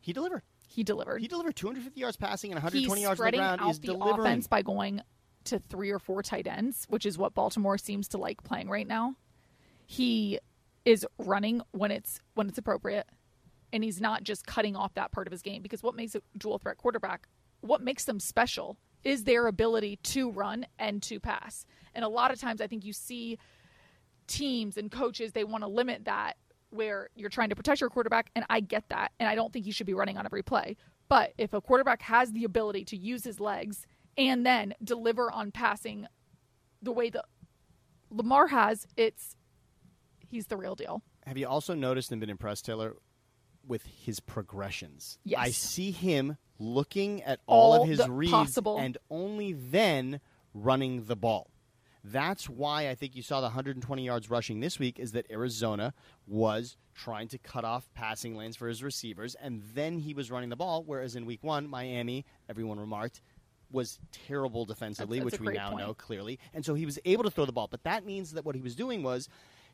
He 0.00 0.12
delivered. 0.12 0.42
He 0.68 0.82
delivered. 0.82 1.20
He 1.22 1.28
delivered 1.28 1.56
250 1.56 2.00
yards 2.00 2.16
passing 2.16 2.50
and 2.52 2.58
He's 2.60 2.88
120 2.88 3.02
yards 3.02 3.20
on 3.20 3.24
the 3.24 3.28
spreading 3.28 3.40
ground. 3.40 3.60
out 3.62 3.66
He's 3.68 3.80
the 3.80 3.86
delivering. 3.86 4.20
offense 4.20 4.46
by 4.48 4.62
going 4.62 5.00
to 5.46 5.58
three 5.58 5.90
or 5.90 5.98
four 5.98 6.22
tight 6.22 6.46
ends, 6.46 6.86
which 6.88 7.06
is 7.06 7.18
what 7.18 7.34
Baltimore 7.34 7.78
seems 7.78 8.08
to 8.08 8.18
like 8.18 8.42
playing 8.42 8.68
right 8.68 8.86
now. 8.86 9.16
He 9.86 10.38
is 10.84 11.06
running 11.18 11.62
when 11.72 11.90
it's 11.90 12.20
when 12.34 12.48
it's 12.48 12.58
appropriate, 12.58 13.06
and 13.72 13.82
he's 13.82 14.00
not 14.00 14.22
just 14.22 14.46
cutting 14.46 14.76
off 14.76 14.94
that 14.94 15.12
part 15.12 15.26
of 15.26 15.32
his 15.32 15.42
game. 15.42 15.62
Because 15.62 15.82
what 15.82 15.94
makes 15.94 16.14
a 16.14 16.22
dual 16.36 16.58
threat 16.58 16.76
quarterback, 16.78 17.28
what 17.60 17.82
makes 17.82 18.04
them 18.04 18.20
special, 18.20 18.76
is 19.04 19.24
their 19.24 19.46
ability 19.46 19.96
to 20.02 20.30
run 20.30 20.66
and 20.78 21.02
to 21.04 21.20
pass. 21.20 21.66
And 21.94 22.04
a 22.04 22.08
lot 22.08 22.30
of 22.30 22.40
times, 22.40 22.60
I 22.60 22.66
think 22.66 22.84
you 22.84 22.92
see 22.92 23.38
teams 24.26 24.76
and 24.76 24.90
coaches 24.90 25.32
they 25.32 25.44
want 25.44 25.62
to 25.62 25.68
limit 25.68 26.04
that 26.04 26.36
where 26.70 27.08
you're 27.14 27.30
trying 27.30 27.48
to 27.48 27.56
protect 27.56 27.80
your 27.80 27.90
quarterback 27.90 28.30
and 28.34 28.44
I 28.50 28.60
get 28.60 28.88
that 28.88 29.12
and 29.20 29.28
I 29.28 29.36
don't 29.36 29.52
think 29.52 29.64
he 29.64 29.70
should 29.70 29.86
be 29.86 29.94
running 29.94 30.18
on 30.18 30.26
every 30.26 30.42
play. 30.42 30.76
But 31.08 31.32
if 31.38 31.54
a 31.54 31.60
quarterback 31.60 32.02
has 32.02 32.32
the 32.32 32.44
ability 32.44 32.84
to 32.86 32.96
use 32.96 33.22
his 33.22 33.38
legs 33.38 33.86
and 34.16 34.44
then 34.46 34.74
deliver 34.82 35.30
on 35.30 35.50
passing 35.50 36.06
the 36.82 36.92
way 36.92 37.10
that 37.10 37.24
Lamar 38.10 38.46
has, 38.48 38.86
it's 38.96 39.36
he's 40.28 40.46
the 40.46 40.56
real 40.56 40.74
deal. 40.74 41.02
Have 41.26 41.36
you 41.36 41.46
also 41.48 41.74
noticed 41.74 42.12
and 42.12 42.20
been 42.20 42.30
impressed, 42.30 42.64
Taylor, 42.64 42.94
with 43.66 43.84
his 43.84 44.20
progressions? 44.20 45.18
Yes. 45.24 45.40
I 45.40 45.50
see 45.50 45.90
him 45.90 46.36
looking 46.58 47.22
at 47.22 47.40
all, 47.46 47.72
All 47.74 47.82
of 47.82 47.88
his 47.88 48.06
reads 48.08 48.30
possible- 48.32 48.78
and 48.78 48.96
only 49.10 49.52
then 49.52 50.20
running 50.54 51.04
the 51.04 51.16
ball. 51.16 51.50
That's 52.04 52.48
why 52.48 52.88
I 52.88 52.94
think 52.94 53.16
you 53.16 53.22
saw 53.22 53.40
the 53.40 53.46
120 53.48 54.04
yards 54.04 54.30
rushing 54.30 54.60
this 54.60 54.78
week 54.78 55.00
is 55.00 55.10
that 55.12 55.28
Arizona 55.28 55.92
was 56.24 56.76
trying 56.94 57.26
to 57.28 57.38
cut 57.38 57.64
off 57.64 57.92
passing 57.94 58.36
lanes 58.36 58.54
for 58.56 58.68
his 58.68 58.80
receivers, 58.80 59.34
and 59.34 59.60
then 59.74 59.98
he 59.98 60.14
was 60.14 60.30
running 60.30 60.48
the 60.48 60.56
ball. 60.56 60.84
Whereas 60.84 61.16
in 61.16 61.26
week 61.26 61.42
one, 61.42 61.68
Miami, 61.68 62.24
everyone 62.48 62.78
remarked, 62.78 63.20
was 63.70 63.98
terrible 64.26 64.64
defensively, 64.64 65.18
That's- 65.18 65.32
that's 65.32 65.40
which 65.42 65.48
we 65.50 65.54
now 65.56 65.70
point. 65.70 65.86
know 65.86 65.94
clearly. 65.94 66.38
And 66.54 66.64
so 66.64 66.74
he 66.74 66.86
was 66.86 66.98
able 67.04 67.24
to 67.24 67.30
throw 67.30 67.44
the 67.46 67.52
ball. 67.52 67.68
But 67.68 67.82
that 67.84 68.04
means 68.04 68.32
that 68.32 68.44
what 68.44 68.54
he 68.54 68.60
was 68.60 68.74
doing 68.76 69.02
was 69.02 69.28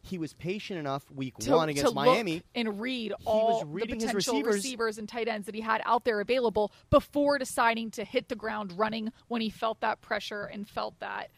he 0.05 0.19
was 0.19 0.33
patient 0.35 0.81
enough 0.81 1.09
week 1.13 1.37
To, 1.39 1.53
one 1.53 1.69
against 1.69 1.91
to 1.91 1.95
Miami. 1.95 2.35
look 2.37 2.45
and 2.57 2.81
read 2.81 3.13
all 3.25 3.65
the 3.65 3.81
potential 3.87 4.13
receivers. 4.15 4.55
receivers 4.57 4.99
and 4.99 5.09
tight 5.09 5.29
ends 5.29 5.47
that 5.47 5.55
he 5.55 5.61
had 5.61 5.81
out 5.85 6.05
there 6.05 6.21
available 6.21 6.73
before 6.91 7.39
deciding 7.39 7.91
to 7.93 8.05
hit 8.05 8.29
the 8.29 8.35
ground 8.35 8.73
running 8.77 9.13
when 9.29 9.41
he 9.43 9.49
felt 9.51 9.81
that 9.81 10.01
pressure 10.01 10.45
and 10.45 10.69
felt 10.69 10.99
that, 10.99 11.31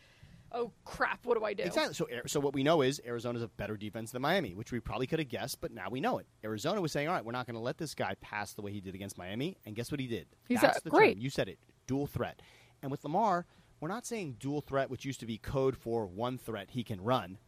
oh 0.51 0.71
crap, 0.87 1.27
what 1.27 1.37
do 1.37 1.45
I 1.45 1.53
do? 1.53 1.65
Exactly. 1.65 1.93
So, 1.95 2.07
so 2.27 2.41
what 2.41 2.55
we 2.55 2.63
know 2.63 2.81
is 2.81 3.03
Arizona's 3.05 3.43
a 3.43 3.49
better 3.49 3.77
defense 3.77 4.13
than 4.13 4.23
Miami, 4.23 4.55
which 4.55 4.73
we 4.73 4.81
probably 4.81 5.09
could 5.09 5.19
have 5.19 5.29
guessed, 5.29 5.61
but 5.61 5.71
now 5.73 5.91
we 5.91 6.01
know 6.01 6.17
it. 6.17 6.27
Arizona 6.43 6.81
was 6.81 6.91
saying, 6.93 7.07
"All 7.09 7.15
right, 7.15 7.25
we're 7.25 7.33
not 7.33 7.45
going 7.47 7.57
to 7.57 7.61
let 7.63 7.77
this 7.77 7.95
guy 7.95 8.15
pass 8.23 8.55
the 8.55 8.63
way 8.63 8.73
he 8.73 8.81
did 8.81 8.95
against 8.95 9.19
Miami." 9.19 9.59
And 9.67 9.75
guess 9.75 9.91
what 9.91 10.01
he 10.01 10.07
did? 10.07 10.27
He 10.49 10.55
That's 10.57 10.83
said, 10.83 10.91
"Great." 10.91 11.15
term. 11.17 11.23
You 11.23 11.29
said 11.29 11.49
it. 11.51 11.59
Dual 11.87 12.07
threat. 12.07 12.41
And 12.83 12.91
with 12.91 13.05
Lamar, 13.05 13.47
we're 13.81 13.89
not 13.89 14.07
saying 14.07 14.37
dual 14.39 14.61
threat, 14.61 14.91
which 14.91 15.05
used 15.05 15.21
to 15.21 15.27
be 15.27 15.39
code 15.39 15.77
for 15.77 16.07
one 16.07 16.39
threat 16.39 16.69
he 16.71 16.85
can 16.85 17.03
run. 17.03 17.39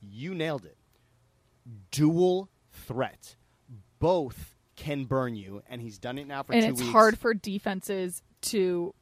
You 0.00 0.34
nailed 0.34 0.64
it. 0.64 0.76
Dual 1.90 2.50
threat. 2.72 3.36
Both 3.98 4.56
can 4.76 5.04
burn 5.04 5.36
you, 5.36 5.62
and 5.68 5.80
he's 5.80 5.98
done 5.98 6.18
it 6.18 6.26
now 6.26 6.42
for 6.42 6.52
and 6.52 6.76
two 6.76 6.82
it's 6.82 6.90
hard 6.90 7.18
for 7.18 7.32
defenses 7.32 8.22
to 8.42 8.94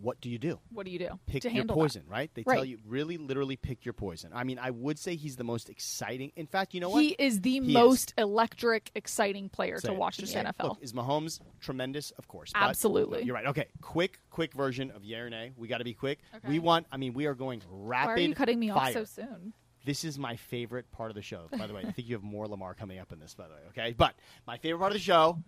What 0.00 0.20
do 0.20 0.30
you 0.30 0.38
do? 0.38 0.58
what 0.72 0.86
do 0.86 0.92
you 0.92 0.98
do 0.98 1.08
pick 1.26 1.42
to 1.42 1.48
your 1.48 1.54
handle 1.56 1.76
poison, 1.76 2.04
right? 2.08 2.30
They 2.34 2.42
tell 2.42 2.64
you 2.64 2.78
really, 2.86 3.18
literally 3.18 3.56
pick 3.56 3.84
your 3.84 3.92
poison. 3.92 4.30
I 4.34 4.44
mean, 4.44 4.58
I 4.58 4.70
would 4.70 4.98
say 4.98 5.14
he's 5.14 5.36
the 5.36 5.44
most 5.44 5.68
exciting. 5.68 6.32
In 6.36 6.46
fact, 6.46 6.72
you 6.72 6.80
know 6.80 6.88
what? 6.88 7.02
He 7.02 7.10
is 7.18 7.40
the 7.42 7.50
He 7.50 7.58
is. 7.58 7.74
most 7.74 8.14
electric, 8.16 8.90
exciting 8.94 9.48
player 9.50 9.78
to 9.80 9.92
watch 9.92 10.16
Just 10.16 10.34
in 10.34 10.44
the. 10.44 10.52
NFL. 10.52 10.68
Look, 10.70 10.78
is 10.80 10.92
Mahomes 10.94 11.40
tremendous? 11.60 12.12
Of 12.12 12.28
course. 12.28 12.52
but- 12.52 12.62
Absolutely. 12.62 13.24
You're 13.24 13.34
right. 13.34 13.46
Okay, 13.46 13.66
quick, 13.82 14.20
quick 14.30 14.54
version 14.54 14.90
of 14.90 15.04
yeah 15.04 15.18
or 15.18 15.30
nay. 15.30 15.52
We 15.56 15.68
got 15.68 15.78
to 15.78 15.84
be 15.84 15.94
quick. 15.94 16.20
Okay. 16.34 16.48
We 16.48 16.58
want. 16.58 16.86
I 16.90 16.96
mean, 16.96 17.12
we 17.12 17.26
are 17.26 17.34
going 17.34 17.60
rapid. 17.68 18.06
Why 18.08 18.14
are 18.14 18.18
you 18.20 18.34
cutting 18.34 18.58
me 18.58 18.70
off 18.70 18.92
so 18.92 19.04
soon? 19.04 19.52
This 19.84 20.04
is 20.04 20.18
my 20.18 20.36
favorite 20.36 20.90
part 20.92 21.10
of 21.10 21.14
the 21.14 21.22
show. 21.22 21.48
By 21.56 21.66
the 21.66 21.72
way, 21.74 21.82
I 21.86 21.90
think 21.92 22.06
you 22.08 22.14
have 22.14 22.22
more 22.22 22.46
Lamar 22.46 22.74
coming 22.74 22.98
up 22.98 23.12
in 23.12 23.18
this. 23.18 23.34
By 23.34 23.48
the 23.48 23.54
way, 23.54 23.60
okay. 23.70 23.94
But 23.96 24.14
my 24.46 24.58
favorite 24.58 24.78
part 24.78 24.92
of 24.92 24.98
the 24.98 25.02
show, 25.02 25.38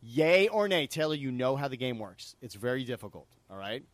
yay 0.00 0.48
or 0.48 0.68
nay, 0.68 0.86
Taylor. 0.86 1.14
You 1.14 1.30
know 1.30 1.56
how 1.56 1.68
the 1.68 1.76
game 1.76 1.98
works. 1.98 2.34
It's 2.40 2.54
very 2.54 2.84
difficult. 2.84 3.26
All 3.50 3.56
right. 3.56 3.84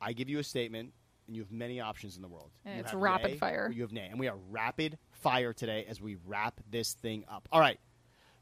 I 0.00 0.12
give 0.12 0.28
you 0.28 0.38
a 0.38 0.44
statement, 0.44 0.92
and 1.26 1.36
you 1.36 1.42
have 1.42 1.52
many 1.52 1.80
options 1.80 2.16
in 2.16 2.22
the 2.22 2.28
world. 2.28 2.50
And 2.64 2.80
it's 2.80 2.94
rapid 2.94 3.38
fire. 3.38 3.70
You 3.72 3.82
have 3.82 3.92
nay, 3.92 4.08
and 4.10 4.18
we 4.18 4.28
are 4.28 4.36
rapid 4.50 4.98
fire 5.10 5.52
today 5.52 5.84
as 5.88 6.00
we 6.00 6.16
wrap 6.26 6.60
this 6.70 6.94
thing 6.94 7.24
up. 7.28 7.48
All 7.52 7.60
right. 7.60 7.78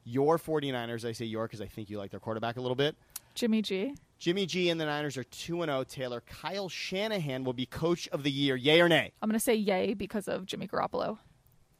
Your 0.04 0.38
49ers, 0.38 1.06
I 1.06 1.12
say 1.12 1.26
your 1.26 1.46
because 1.46 1.60
I 1.60 1.66
think 1.66 1.90
you 1.90 1.98
like 1.98 2.10
their 2.10 2.20
quarterback 2.20 2.56
a 2.56 2.60
little 2.60 2.76
bit. 2.76 2.96
Jimmy 3.34 3.60
G. 3.60 3.94
Jimmy 4.18 4.46
G 4.46 4.70
and 4.70 4.80
the 4.80 4.86
Niners 4.86 5.16
are 5.16 5.24
2 5.24 5.64
0. 5.64 5.84
Taylor, 5.84 6.22
Kyle 6.22 6.68
Shanahan 6.68 7.44
will 7.44 7.52
be 7.52 7.66
coach 7.66 8.08
of 8.08 8.22
the 8.22 8.30
year. 8.30 8.56
Yay 8.56 8.80
or 8.80 8.88
nay? 8.88 9.12
I'm 9.20 9.28
going 9.28 9.38
to 9.38 9.44
say 9.44 9.54
yay 9.54 9.94
because 9.94 10.26
of 10.26 10.46
Jimmy 10.46 10.66
Garoppolo. 10.66 11.18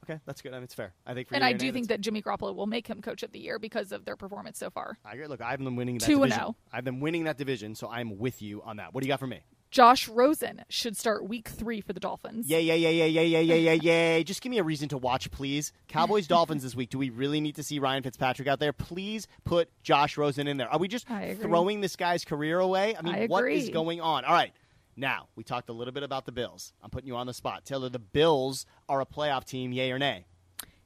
Okay, 0.08 0.20
that's 0.24 0.40
good. 0.40 0.52
I 0.52 0.56
mean, 0.56 0.64
it's 0.64 0.74
fair. 0.74 0.94
I 1.06 1.12
think 1.14 1.28
for 1.28 1.34
And 1.34 1.44
I 1.44 1.52
do 1.52 1.66
nay, 1.66 1.72
think 1.72 1.88
that 1.88 2.00
Jimmy 2.00 2.22
Garoppolo 2.22 2.54
will 2.54 2.66
make 2.66 2.86
him 2.86 3.02
coach 3.02 3.22
of 3.22 3.32
the 3.32 3.38
year 3.38 3.58
because 3.58 3.92
of 3.92 4.04
their 4.04 4.16
performance 4.16 4.58
so 4.58 4.70
far. 4.70 4.98
I 5.04 5.12
agree. 5.12 5.26
Look, 5.26 5.42
I 5.42 5.50
have 5.50 5.62
them 5.62 5.76
winning 5.76 5.98
that 5.98 6.06
2 6.06 6.22
and 6.22 6.32
0. 6.32 6.56
I've 6.72 6.84
them 6.84 7.00
winning 7.00 7.24
that 7.24 7.36
division, 7.36 7.74
so 7.74 7.90
I'm 7.90 8.18
with 8.18 8.40
you 8.40 8.62
on 8.62 8.76
that. 8.78 8.94
What 8.94 9.02
do 9.02 9.06
you 9.06 9.12
got 9.12 9.20
for 9.20 9.26
me? 9.26 9.40
Josh 9.70 10.08
Rosen 10.08 10.64
should 10.70 10.96
start 10.96 11.28
week 11.28 11.46
three 11.48 11.82
for 11.82 11.92
the 11.92 12.00
Dolphins. 12.00 12.48
Yay, 12.48 12.62
yay, 12.62 12.78
yay, 12.78 12.96
yay, 12.96 13.08
yay, 13.10 13.26
yay, 13.26 13.42
yay, 13.42 13.60
yay, 13.60 13.76
yay. 13.76 14.24
Just 14.26 14.40
give 14.40 14.48
me 14.48 14.56
a 14.56 14.62
reason 14.62 14.88
to 14.88 14.96
watch, 14.96 15.30
please. 15.30 15.72
Cowboys 15.88 16.26
Dolphins 16.28 16.62
this 16.62 16.74
week. 16.74 16.88
Do 16.88 16.96
we 16.96 17.10
really 17.10 17.40
need 17.42 17.56
to 17.56 17.62
see 17.62 17.78
Ryan 17.78 18.02
Fitzpatrick 18.02 18.48
out 18.48 18.60
there? 18.60 18.72
Please 18.72 19.28
put 19.44 19.68
Josh 19.82 20.16
Rosen 20.16 20.48
in 20.48 20.56
there. 20.56 20.68
Are 20.68 20.78
we 20.78 20.88
just 20.88 21.06
throwing 21.06 21.82
this 21.82 21.96
guy's 21.96 22.24
career 22.24 22.58
away? 22.58 22.96
I 22.96 23.02
mean, 23.02 23.14
I 23.14 23.26
what 23.26 23.44
is 23.44 23.68
going 23.68 24.00
on? 24.00 24.24
All 24.24 24.32
right. 24.32 24.52
Now, 24.98 25.28
we 25.36 25.44
talked 25.44 25.68
a 25.68 25.72
little 25.72 25.92
bit 25.92 26.02
about 26.02 26.26
the 26.26 26.32
Bills. 26.32 26.72
I'm 26.82 26.90
putting 26.90 27.06
you 27.06 27.14
on 27.14 27.28
the 27.28 27.32
spot. 27.32 27.64
Taylor, 27.64 27.88
the 27.88 28.00
Bills 28.00 28.66
are 28.88 29.00
a 29.00 29.06
playoff 29.06 29.44
team, 29.44 29.70
yay 29.72 29.92
or 29.92 29.98
nay? 29.98 30.26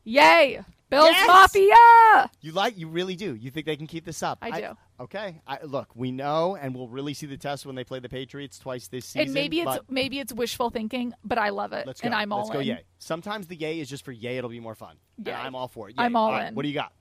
Yay! 0.04 0.60
Bills 0.90 1.08
Yes! 1.10 1.26
Mafia! 1.26 2.30
You 2.42 2.52
like, 2.52 2.76
you 2.76 2.88
really 2.88 3.16
do. 3.16 3.34
You 3.34 3.50
think 3.50 3.64
they 3.64 3.76
can 3.76 3.86
keep 3.86 4.04
this 4.04 4.22
up? 4.22 4.36
I 4.42 4.60
do. 4.60 4.76
okay. 5.00 5.40
I, 5.46 5.60
look, 5.64 5.96
we 5.96 6.12
know, 6.12 6.56
and 6.60 6.74
we'll 6.74 6.88
really 6.88 7.14
see 7.14 7.24
the 7.24 7.38
test 7.38 7.64
when 7.64 7.74
they 7.74 7.84
play 7.84 8.00
the 8.00 8.10
Patriots 8.10 8.58
twice 8.58 8.88
this 8.88 9.06
season. 9.06 9.28
and 9.28 9.32
maybe 9.32 9.60
it's 9.60 9.78
maybe 9.88 10.18
it's 10.18 10.34
wishful 10.34 10.68
thinking, 10.68 11.14
but 11.24 11.38
I 11.38 11.48
love 11.48 11.72
it, 11.72 11.86
let's 11.86 12.02
go. 12.02 12.06
and 12.06 12.14
I'm 12.14 12.32
all 12.32 12.40
let's 12.40 12.50
go. 12.50 12.58
Yay. 12.58 12.84
Sometimes 12.98 13.46
the 13.46 13.56
yay 13.56 13.80
is 13.80 13.88
just 13.88 14.04
for 14.04 14.12
yay. 14.12 14.36
It'll 14.36 14.50
be 14.50 14.60
more 14.60 14.74
fun. 14.74 14.96
Yay. 15.24 15.32
I'm 15.32 15.54
all 15.54 15.68
for 15.68 15.88
it. 15.88 15.96
Yay. 15.96 16.04
I'm 16.04 16.16
all, 16.16 16.26
all 16.26 16.32
right, 16.32 16.48
in. 16.48 16.54
What 16.54 16.64
do 16.64 16.68
you 16.68 16.74
got? 16.74 16.92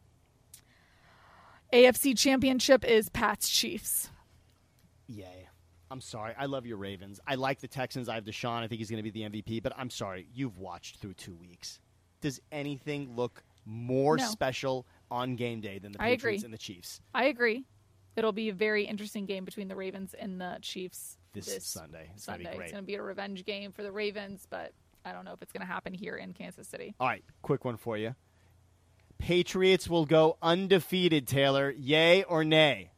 AFC 1.74 2.18
Championship 2.18 2.86
is 2.86 3.10
Pats 3.10 3.50
Chiefs. 3.50 4.10
Yay. 5.08 5.41
I'm 5.92 6.02
sorry. 6.02 6.34
I 6.38 6.46
love 6.46 6.66
your 6.66 6.78
Ravens. 6.78 7.20
I 7.28 7.36
like 7.36 7.60
the 7.60 7.68
Texans. 7.68 8.08
I 8.08 8.16
have 8.16 8.24
Deshaun. 8.24 8.64
I 8.64 8.68
think 8.68 8.80
he's 8.80 8.90
going 8.90 9.04
to 9.04 9.12
be 9.12 9.12
the 9.12 9.30
MVP. 9.30 9.62
But 9.62 9.74
I'm 9.78 9.90
sorry. 9.90 10.26
You've 10.34 10.58
watched 10.58 10.98
through 10.98 11.16
two 11.16 11.36
weeks. 11.36 11.80
Does 12.22 12.40
anything 12.52 13.16
look 13.16 13.44
more 13.66 14.16
No. 14.18 14.26
special 14.26 14.88
on 15.12 15.36
game 15.36 15.60
day 15.60 15.80
than 15.80 15.92
the 15.92 16.02
I 16.02 16.12
Patriots 16.12 16.44
agree. 16.44 16.46
and 16.48 16.54
the 16.54 16.58
Chiefs 16.58 17.02
I 17.14 17.26
agree. 17.26 17.66
It'll 18.16 18.32
be 18.32 18.50
a 18.50 18.54
very 18.54 18.86
interesting 18.86 19.26
game 19.26 19.46
between 19.46 19.68
the 19.68 19.76
Ravens 19.76 20.14
and 20.18 20.40
the 20.40 20.58
Chiefs 20.62 21.18
this, 21.34 21.66
Sunday? 21.66 22.10
It's 22.14 22.24
Sunday. 22.24 22.44
great. 22.56 22.62
It's 22.64 22.72
going 22.72 22.84
to 22.84 22.88
be 22.88 22.96
a 22.96 23.02
revenge 23.02 23.46
game 23.46 23.72
for 23.72 23.84
the 23.84 23.92
Ravens, 23.92 24.48
but 24.50 24.74
I 25.06 25.12
don't 25.14 25.26
know 25.26 25.34
if 25.34 25.42
it's 25.42 25.52
going 25.52 25.62
to 25.66 25.72
happen 25.72 25.94
here 25.94 26.16
in 26.16 26.34
Kansas 26.34 26.68
City. 26.68 26.94
All 27.00 27.08
right, 27.08 27.24
quick 27.42 27.64
one 27.66 27.78
for 27.78 27.98
you. 27.98 28.16
Patriots 29.18 29.88
will 29.88 30.06
go 30.06 30.38
undefeated, 30.42 31.28
Taylor. 31.28 31.70
Yay 31.72 32.24
or 32.24 32.44
nay? 32.44 32.91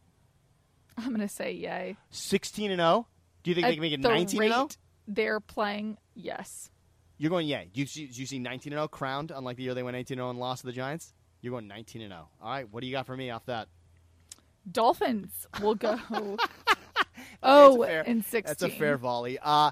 I'm 0.97 1.09
going 1.09 1.19
to 1.21 1.27
say 1.27 1.51
yay. 1.53 1.97
16 2.11 2.71
and 2.71 2.79
0? 2.79 3.07
Do 3.43 3.51
you 3.51 3.55
think 3.55 3.67
they 3.67 3.73
can 3.73 3.81
make 3.81 3.93
it 3.93 4.01
the 4.01 4.09
19 4.09 4.41
and 4.41 4.51
0? 4.51 4.69
They're 5.07 5.39
playing 5.39 5.97
yes. 6.15 6.69
You're 7.17 7.29
going 7.29 7.47
yay. 7.47 7.69
Do 7.73 7.81
you, 7.81 7.87
see, 7.87 8.07
do 8.07 8.19
you 8.19 8.25
see 8.25 8.39
19 8.39 8.73
and 8.73 8.79
0 8.79 8.87
crowned 8.87 9.31
unlike 9.31 9.57
the 9.57 9.63
year 9.63 9.73
they 9.73 9.83
went 9.83 9.97
18 9.97 10.17
0 10.17 10.29
and 10.29 10.39
lost 10.39 10.61
to 10.61 10.67
the 10.67 10.73
Giants? 10.73 11.13
You're 11.41 11.51
going 11.51 11.67
19 11.67 12.01
and 12.01 12.11
0. 12.11 12.29
All 12.41 12.49
right, 12.49 12.67
what 12.71 12.81
do 12.81 12.87
you 12.87 12.93
got 12.93 13.05
for 13.05 13.15
me 13.15 13.29
off 13.29 13.45
that? 13.45 13.67
Dolphins 14.71 15.45
will 15.61 15.75
go 15.75 15.99
oh 17.43 17.83
and 17.83 18.23
16. 18.23 18.43
That's 18.45 18.63
a 18.63 18.69
fair 18.69 18.97
volley. 18.97 19.37
Uh, 19.41 19.71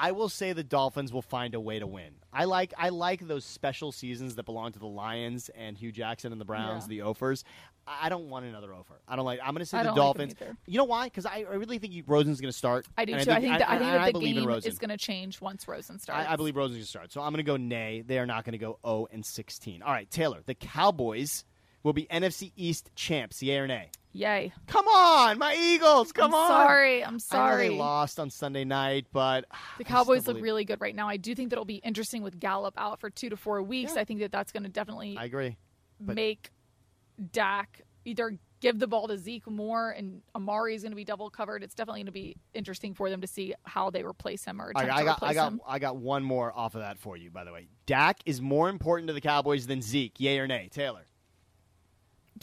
I 0.00 0.12
will 0.12 0.28
say 0.28 0.52
the 0.52 0.62
Dolphins 0.62 1.12
will 1.12 1.22
find 1.22 1.54
a 1.54 1.60
way 1.60 1.78
to 1.78 1.86
win. 1.86 2.14
I 2.32 2.44
like 2.44 2.72
I 2.78 2.90
like 2.90 3.26
those 3.26 3.44
special 3.44 3.90
seasons 3.90 4.36
that 4.36 4.44
belong 4.44 4.72
to 4.72 4.78
the 4.78 4.86
Lions 4.86 5.48
and 5.56 5.76
Hue 5.76 5.90
Jackson 5.92 6.30
and 6.30 6.40
the 6.40 6.44
Browns, 6.44 6.84
Yeah. 6.84 6.88
the 6.88 7.00
Ophers. 7.02 7.42
I 7.86 8.06
I 8.06 8.08
don't 8.10 8.28
want 8.28 8.44
another 8.44 8.72
Ophir. 8.74 9.00
I 9.08 9.16
don't 9.16 9.24
like. 9.24 9.40
I'm 9.42 9.54
going 9.54 9.60
to 9.60 9.66
say 9.66 9.78
I 9.78 9.82
the 9.82 9.88
like 9.88 9.96
Dolphins. 9.96 10.34
either. 10.40 10.56
you 10.66 10.76
know 10.76 10.84
why? 10.84 11.04
Because 11.06 11.24
I, 11.26 11.38
I 11.50 11.54
really 11.54 11.78
think 11.78 12.04
Rosen's 12.06 12.38
going 12.40 12.52
to 12.52 12.56
start. 12.56 12.86
I 12.98 13.04
do 13.06 13.14
and 13.14 13.24
too. 13.24 13.30
I 13.32 13.40
think 13.40 13.58
that, 13.58 13.68
I 13.68 13.78
think 13.78 13.90
and 13.90 14.00
that 14.02 14.06
the 14.06 14.12
believe 14.12 14.36
in 14.36 14.42
game 14.42 14.48
Rosen. 14.48 14.70
is 14.70 14.78
going 14.78 14.90
to 14.90 14.98
change 14.98 15.40
once 15.40 15.66
Rosen 15.66 15.98
starts. 15.98 16.28
I, 16.28 16.34
I 16.34 16.36
believe 16.36 16.54
Rosen's 16.54 16.76
going 16.76 16.84
to 16.84 16.88
start. 16.90 17.12
So 17.12 17.22
I'm 17.22 17.32
going 17.32 17.38
to 17.44 17.50
go 17.50 17.56
nay. 17.56 18.02
They 18.06 18.18
are 18.18 18.26
not 18.26 18.44
going 18.44 18.52
to 18.52 18.58
go 18.58 18.78
0 18.86 19.08
and 19.10 19.24
16. 19.24 19.82
All 19.82 19.90
right, 19.92 20.08
Taylor. 20.10 20.40
The 20.44 20.54
Cowboys 20.54 21.44
will 21.82 21.94
be 21.94 22.04
NFC 22.10 22.52
East 22.56 22.90
champs. 22.94 23.42
Yay 23.42 23.56
or 23.56 23.66
nay? 23.66 23.90
Yay! 24.18 24.52
Come 24.66 24.88
on, 24.88 25.38
my 25.38 25.54
Eagles. 25.54 26.10
Come 26.10 26.34
I'm 26.34 26.40
on. 26.40 26.48
Sorry, 26.48 27.04
I'm 27.04 27.08
I 27.08 27.12
know 27.12 27.18
sorry. 27.18 27.68
they 27.68 27.76
lost 27.76 28.18
on 28.18 28.30
Sunday 28.30 28.64
night, 28.64 29.06
but 29.12 29.44
The 29.78 29.84
Cowboys 29.84 30.26
look 30.26 30.34
believe- 30.34 30.42
really 30.42 30.64
good 30.64 30.80
right 30.80 30.94
now. 30.94 31.08
I 31.08 31.18
do 31.18 31.36
think 31.36 31.50
that 31.50 31.54
it'll 31.54 31.64
be 31.64 31.76
interesting 31.76 32.24
with 32.24 32.40
Gallup 32.40 32.74
out 32.76 32.98
for 32.98 33.10
two 33.10 33.28
to 33.30 33.36
four 33.36 33.62
weeks. 33.62 33.92
Yeah. 33.94 34.00
I 34.00 34.04
think 34.04 34.18
that 34.18 34.32
that's 34.32 34.50
going 34.50 34.64
to 34.64 34.68
definitely 34.68 35.16
I 35.16 35.24
agree. 35.26 35.56
but- 36.00 36.16
make 36.16 36.50
Dak 37.32 37.82
either 38.04 38.36
give 38.60 38.80
the 38.80 38.88
ball 38.88 39.06
to 39.06 39.16
Zeke 39.16 39.46
more 39.48 39.90
and 39.92 40.20
Amari 40.34 40.74
is 40.74 40.82
going 40.82 40.90
to 40.90 40.96
be 40.96 41.04
double 41.04 41.30
covered. 41.30 41.62
It's 41.62 41.76
definitely 41.76 42.00
going 42.00 42.06
to 42.06 42.12
be 42.12 42.36
interesting 42.54 42.94
for 42.94 43.08
them 43.10 43.20
to 43.20 43.28
see 43.28 43.54
how 43.66 43.90
they 43.90 44.02
replace 44.02 44.44
him 44.44 44.60
or 44.60 44.70
attempt 44.70 44.92
I 44.92 44.98
to 44.98 45.04
got, 45.04 45.16
replace 45.18 45.30
I 45.30 45.34
got, 45.34 45.52
him. 45.52 45.60
I 45.64 45.78
got 45.78 45.96
one 45.96 46.24
more 46.24 46.52
off 46.56 46.74
of 46.74 46.80
that 46.80 46.98
for 46.98 47.16
you. 47.16 47.30
By 47.30 47.44
the 47.44 47.52
way, 47.52 47.68
Dak 47.86 48.18
is 48.26 48.42
more 48.42 48.68
important 48.68 49.06
to 49.08 49.12
the 49.14 49.20
Cowboys 49.20 49.68
than 49.68 49.80
Zeke. 49.80 50.18
Yay 50.18 50.40
or 50.40 50.48
nay, 50.48 50.68
Taylor? 50.72 51.06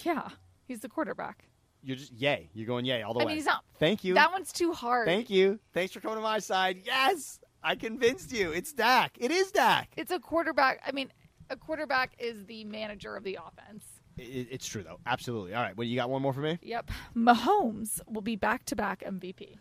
Yeah, 0.03 0.29
he's 0.65 0.79
the 0.79 0.87
quarterback. 0.89 1.49
You're 1.85 1.97
just 1.97 2.11
yay. 2.13 2.49
You're 2.53 2.65
going 2.65 2.83
yay 2.83 3.03
all 3.03 3.13
the 3.13 3.19
I 3.19 3.23
way. 3.25 3.27
mean, 3.29 3.35
he's 3.37 3.45
not. 3.45 3.63
Thank 3.79 4.03
you. 4.03 4.15
That 4.15 4.31
one's 4.31 4.51
too 4.51 4.73
hard. 4.73 5.07
Thank 5.07 5.29
you. 5.29 5.59
Thanks 5.71 5.93
for 5.93 5.99
coming 5.99 6.17
to 6.17 6.21
my 6.23 6.39
side. 6.39 6.81
Yes, 6.83 7.39
I 7.63 7.75
convinced 7.75 8.31
you. 8.33 8.51
It's 8.51 8.73
Dak. 8.73 9.15
It 9.19 9.29
is 9.31 9.51
Dak. 9.51 9.93
It's 9.95 10.11
a 10.11 10.19
quarterback. 10.19 10.81
I 10.85 10.91
mean, 10.91 11.11
a 11.51 11.55
quarterback 11.55 12.13
is 12.17 12.43
the 12.47 12.65
manager 12.65 13.15
of 13.15 13.23
the 13.23 13.37
offense. 13.39 13.85
It, 14.17 14.47
it's 14.49 14.67
true 14.67 14.81
though. 14.81 14.99
Absolutely. 15.05 15.53
All 15.53 15.61
right. 15.61 15.77
Well, 15.77 15.85
you 15.85 15.95
got 15.95 16.09
one 16.09 16.23
more 16.23 16.33
for 16.33 16.39
me? 16.41 16.57
Yep. 16.63 16.89
Mahomes 17.15 17.99
will 18.07 18.21
be 18.21 18.35
back 18.35 18.65
to 18.65 18.75
back 18.75 19.03
MVP. 19.05 19.55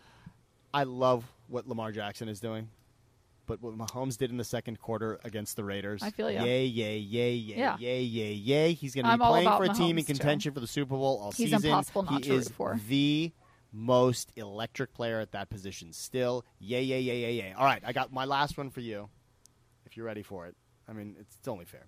I 0.73 0.85
love 0.85 1.25
what 1.49 1.69
Lamar 1.69 1.93
Jackson 1.93 2.29
is 2.29 2.41
doing, 2.41 2.69
but 3.47 3.61
what 3.61 3.77
Mahomes 3.77 4.17
did 4.17 4.31
in 4.31 4.37
the 4.37 4.45
second 4.45 4.79
quarter 4.81 5.19
against 5.25 5.57
the 5.57 5.65
Raiders. 5.65 6.03
I 6.03 6.11
feel 6.11 6.31
ya. 6.31 6.43
Yay, 6.45 6.65
yay, 6.65 6.97
yay, 6.99 7.33
yay, 7.35 7.57
Yeah. 7.59 7.77
yay, 7.79 8.03
yay, 8.03 8.33
yay. 8.33 8.73
He's 8.73 8.95
going 8.95 9.05
to 9.05 9.17
be 9.17 9.23
I'm 9.23 9.31
playing 9.31 9.49
for 9.49 9.65
a 9.65 9.69
team 9.69 9.99
in 9.99 10.05
Mahomes, 10.05 10.07
too. 10.07 10.13
contention 10.15 10.55
for 10.55 10.61
the 10.61 10.67
Super 10.67 10.95
Bowl 10.97 11.19
all 11.23 11.33
He's 11.33 11.51
season. 11.51 11.65
impossible 11.67 12.03
not 12.05 12.15
he 12.25 12.31
to 12.31 12.35
is 12.37 12.47
root 12.47 12.55
for. 12.57 12.81
the 12.89 13.33
most 13.73 14.33
electric 14.37 14.95
player 14.95 15.21
at 15.21 15.33
that 15.33 15.51
position 15.51 15.93
still. 15.93 16.45
Yay, 16.61 16.83
yay, 16.83 17.01
yay, 17.01 17.21
yay, 17.21 17.33
yay. 17.35 17.53
All 17.57 17.65
right, 17.65 17.83
I 17.85 17.93
got 17.93 18.13
my 18.13 18.25
last 18.25 18.57
one 18.57 18.71
for 18.71 18.81
you. 18.81 19.09
If 19.87 19.97
you're 19.97 20.07
ready 20.07 20.23
for 20.23 20.47
it. 20.47 20.55
I 20.89 20.93
mean, 20.93 21.17
it's, 21.21 21.37
it's 21.37 21.49
only 21.49 21.65
fair. 21.65 21.87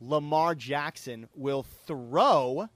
Lamar 0.00 0.54
Jackson 0.54 1.28
will 1.34 1.62
throw 1.86 2.68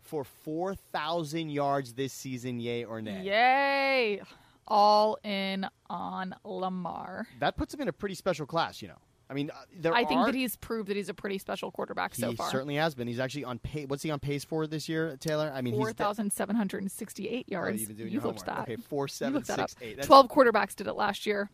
for 0.00 0.24
4,000 0.24 1.50
yards 1.50 1.94
this 1.94 2.12
season, 2.12 2.58
yay 2.60 2.84
or 2.84 3.00
nay? 3.00 3.22
Yay! 3.22 4.22
All 4.66 5.18
in 5.24 5.66
on 5.88 6.34
Lamar. 6.44 7.26
That 7.40 7.56
puts 7.56 7.74
him 7.74 7.80
in 7.80 7.88
a 7.88 7.92
pretty 7.92 8.14
special 8.14 8.46
class, 8.46 8.80
you 8.82 8.88
know. 8.88 8.98
I 9.28 9.32
mean, 9.32 9.50
uh, 9.50 9.56
there 9.78 9.94
I 9.94 10.04
think 10.04 10.26
that 10.26 10.34
he's 10.34 10.54
proved 10.56 10.88
that 10.90 10.96
he's 10.96 11.08
a 11.08 11.14
pretty 11.14 11.38
special 11.38 11.70
quarterback 11.70 12.14
so 12.14 12.32
far. 12.34 12.46
He 12.46 12.50
certainly 12.52 12.74
has 12.76 12.94
been. 12.94 13.08
He's 13.08 13.18
actually 13.18 13.44
on 13.44 13.58
pace. 13.58 13.86
What's 13.88 14.02
he 14.02 14.10
on 14.10 14.20
pace 14.20 14.44
for 14.44 14.66
this 14.66 14.88
year, 14.88 15.16
Taylor? 15.18 15.50
I 15.54 15.62
mean, 15.62 15.74
four 15.74 15.92
thousand 15.92 16.32
seven 16.32 16.54
hundred 16.56 16.82
and 16.82 16.92
sixty-eight 16.92 17.46
he's 17.48 17.54
thousand 17.56 17.72
seven 17.72 17.86
hundred 17.86 17.88
and 17.88 17.88
sixty-eight 17.88 17.88
Oh, 17.88 17.88
yards. 17.88 17.88
you've 17.88 18.12
you 18.12 18.20
looked 18.20 18.44
that. 18.46 18.60
Okay, 18.60 18.76
four, 18.76 19.08
seven, 19.08 19.42
six, 19.44 19.76
eight. 19.80 19.96
That's- 19.96 20.06
Twelve 20.06 20.28
quarterbacks 20.28 20.76
did 20.76 20.86
it 20.86 20.92
last 20.94 21.24
year. 21.24 21.50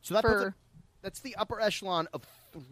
So 0.00 0.14
that 0.14 0.24
puts 0.24 0.34
for 0.42 0.48
it, 0.48 0.54
that's 1.02 1.20
the 1.20 1.36
upper 1.36 1.60
echelon 1.60 2.08
of 2.12 2.22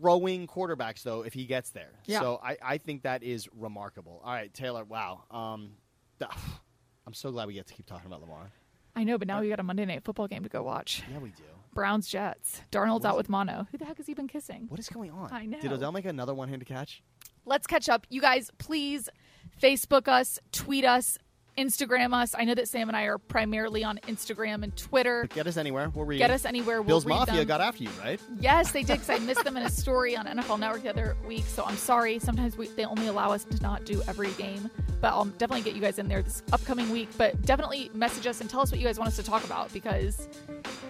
throwing 0.01 0.47
quarterbacks, 0.47 1.03
though, 1.03 1.23
if 1.23 1.33
he 1.33 1.47
gets 1.47 1.71
there. 1.71 1.93
Yeah. 2.07 2.21
So 2.21 2.41
I, 2.43 2.57
I 2.63 2.79
think 2.79 3.03
that 3.03 3.23
is 3.23 3.49
remarkable. 3.57 4.21
All 4.25 4.33
right, 4.33 4.53
Taylor. 4.53 4.85
Wow. 4.85 5.25
Um, 5.31 5.73
I'm 7.07 7.15
so 7.15 7.31
glad 7.33 7.47
we 7.49 7.55
get 7.55 7.67
to 7.69 7.75
keep 7.75 7.87
talking 7.87 8.07
about 8.07 8.21
Lamar. 8.21 8.51
I 8.97 9.05
know, 9.05 9.19
but 9.19 9.29
now 9.29 9.41
we 9.41 9.49
got 9.49 9.61
a 9.61 9.63
Monday 9.63 9.85
night 9.85 10.05
football 10.05 10.27
game 10.29 10.43
to 10.43 10.49
go 10.49 10.63
watch. 10.63 11.03
Yeah, 11.11 11.19
we 11.19 11.31
do. 11.31 11.45
Browns 11.73 12.09
Jets. 12.09 12.63
Darnold's 12.73 13.05
out 13.05 13.17
with 13.17 13.29
mono. 13.29 13.67
Who 13.71 13.79
the 13.79 13.85
heck 13.85 13.99
has 13.99 14.07
he 14.07 14.15
been 14.15 14.27
kissing? 14.29 14.67
What 14.69 14.81
is 14.81 14.89
going 14.89 15.11
on? 15.13 15.33
I 15.33 15.47
know. 15.47 15.61
Did. 15.61 15.73
Odell 15.73 15.93
make 15.93 16.05
another 16.05 16.35
one-handed 16.35 16.67
catch? 16.67 17.03
Let's 17.45 17.67
catch 17.67 17.89
up. 17.89 18.07
You 18.11 18.21
guys, 18.21 18.51
please 18.59 19.09
Facebook 19.63 20.09
us, 20.09 20.39
tweet 20.53 20.85
us, 20.85 21.17
Instagram 21.61 22.15
us. 22.15 22.35
I 22.37 22.45
know 22.45 22.55
that 22.55 22.69
Sam 22.69 22.89
and 22.89 22.97
I 22.97 23.05
are 23.05 23.19
primarily 23.19 23.85
on 23.85 23.99
Instagram 24.09 24.65
and 24.65 24.75
Twitter. 24.77 25.29
Get 25.35 25.47
us 25.47 25.57
anywhere. 25.57 25.91
We'll 25.91 26.07
read. 26.07 26.19
Get 26.19 26.31
us 26.31 26.45
anywhere. 26.45 26.81
We'll 26.81 26.89
Bills 26.89 27.07
Mafia 27.07 27.37
them. 27.37 27.47
got 27.47 27.61
after 27.61 27.85
you, 27.85 27.91
right? 28.03 28.21
Yes, 28.41 28.73
they 28.73 28.83
did 28.83 29.01
because 29.01 29.11
I 29.11 29.19
missed 29.19 29.45
them 29.45 29.57
in 29.57 29.65
a 29.65 29.69
story 29.71 30.17
on 30.17 30.27
NFL 30.27 30.59
Network 30.59 30.83
the 30.83 30.91
other 30.91 31.17
week. 31.27 31.45
So 31.45 31.65
I'm 31.65 31.77
sorry. 31.77 32.19
Sometimes 32.19 32.57
we, 32.57 32.69
they 32.69 32.85
only 32.87 33.09
allow 33.09 33.31
us 33.31 33.45
to 33.45 33.63
not 33.63 33.85
do 33.85 34.03
every 34.09 34.31
game, 34.33 34.71
but 35.01 35.09
I'll 35.09 35.27
definitely 35.27 35.63
get 35.63 35.75
you 35.75 35.83
guys 35.83 35.99
in 35.99 36.09
there 36.09 36.23
this 36.23 36.43
upcoming 36.53 36.91
week. 36.91 37.09
But 37.19 37.41
definitely 37.43 37.91
message 37.93 38.27
us 38.27 38.41
and 38.41 38.49
tell 38.49 38.61
us 38.61 38.73
what 38.73 38.81
you 38.81 38.87
guys 38.87 38.99
want 38.99 39.09
us 39.09 39.17
to 39.17 39.23
talk 39.23 39.45
about 39.45 39.73
because 39.73 40.29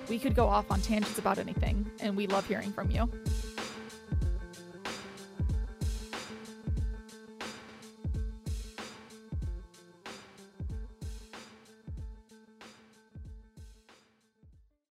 we 0.09 0.19
could 0.19 0.35
go 0.35 0.47
off 0.47 0.71
on 0.71 0.81
tangents 0.81 1.19
about 1.19 1.39
anything, 1.39 1.91
and 2.01 2.17
we 2.17 2.27
love 2.29 2.47
hearing 2.47 2.73
from 2.73 2.91
you. 2.91 3.11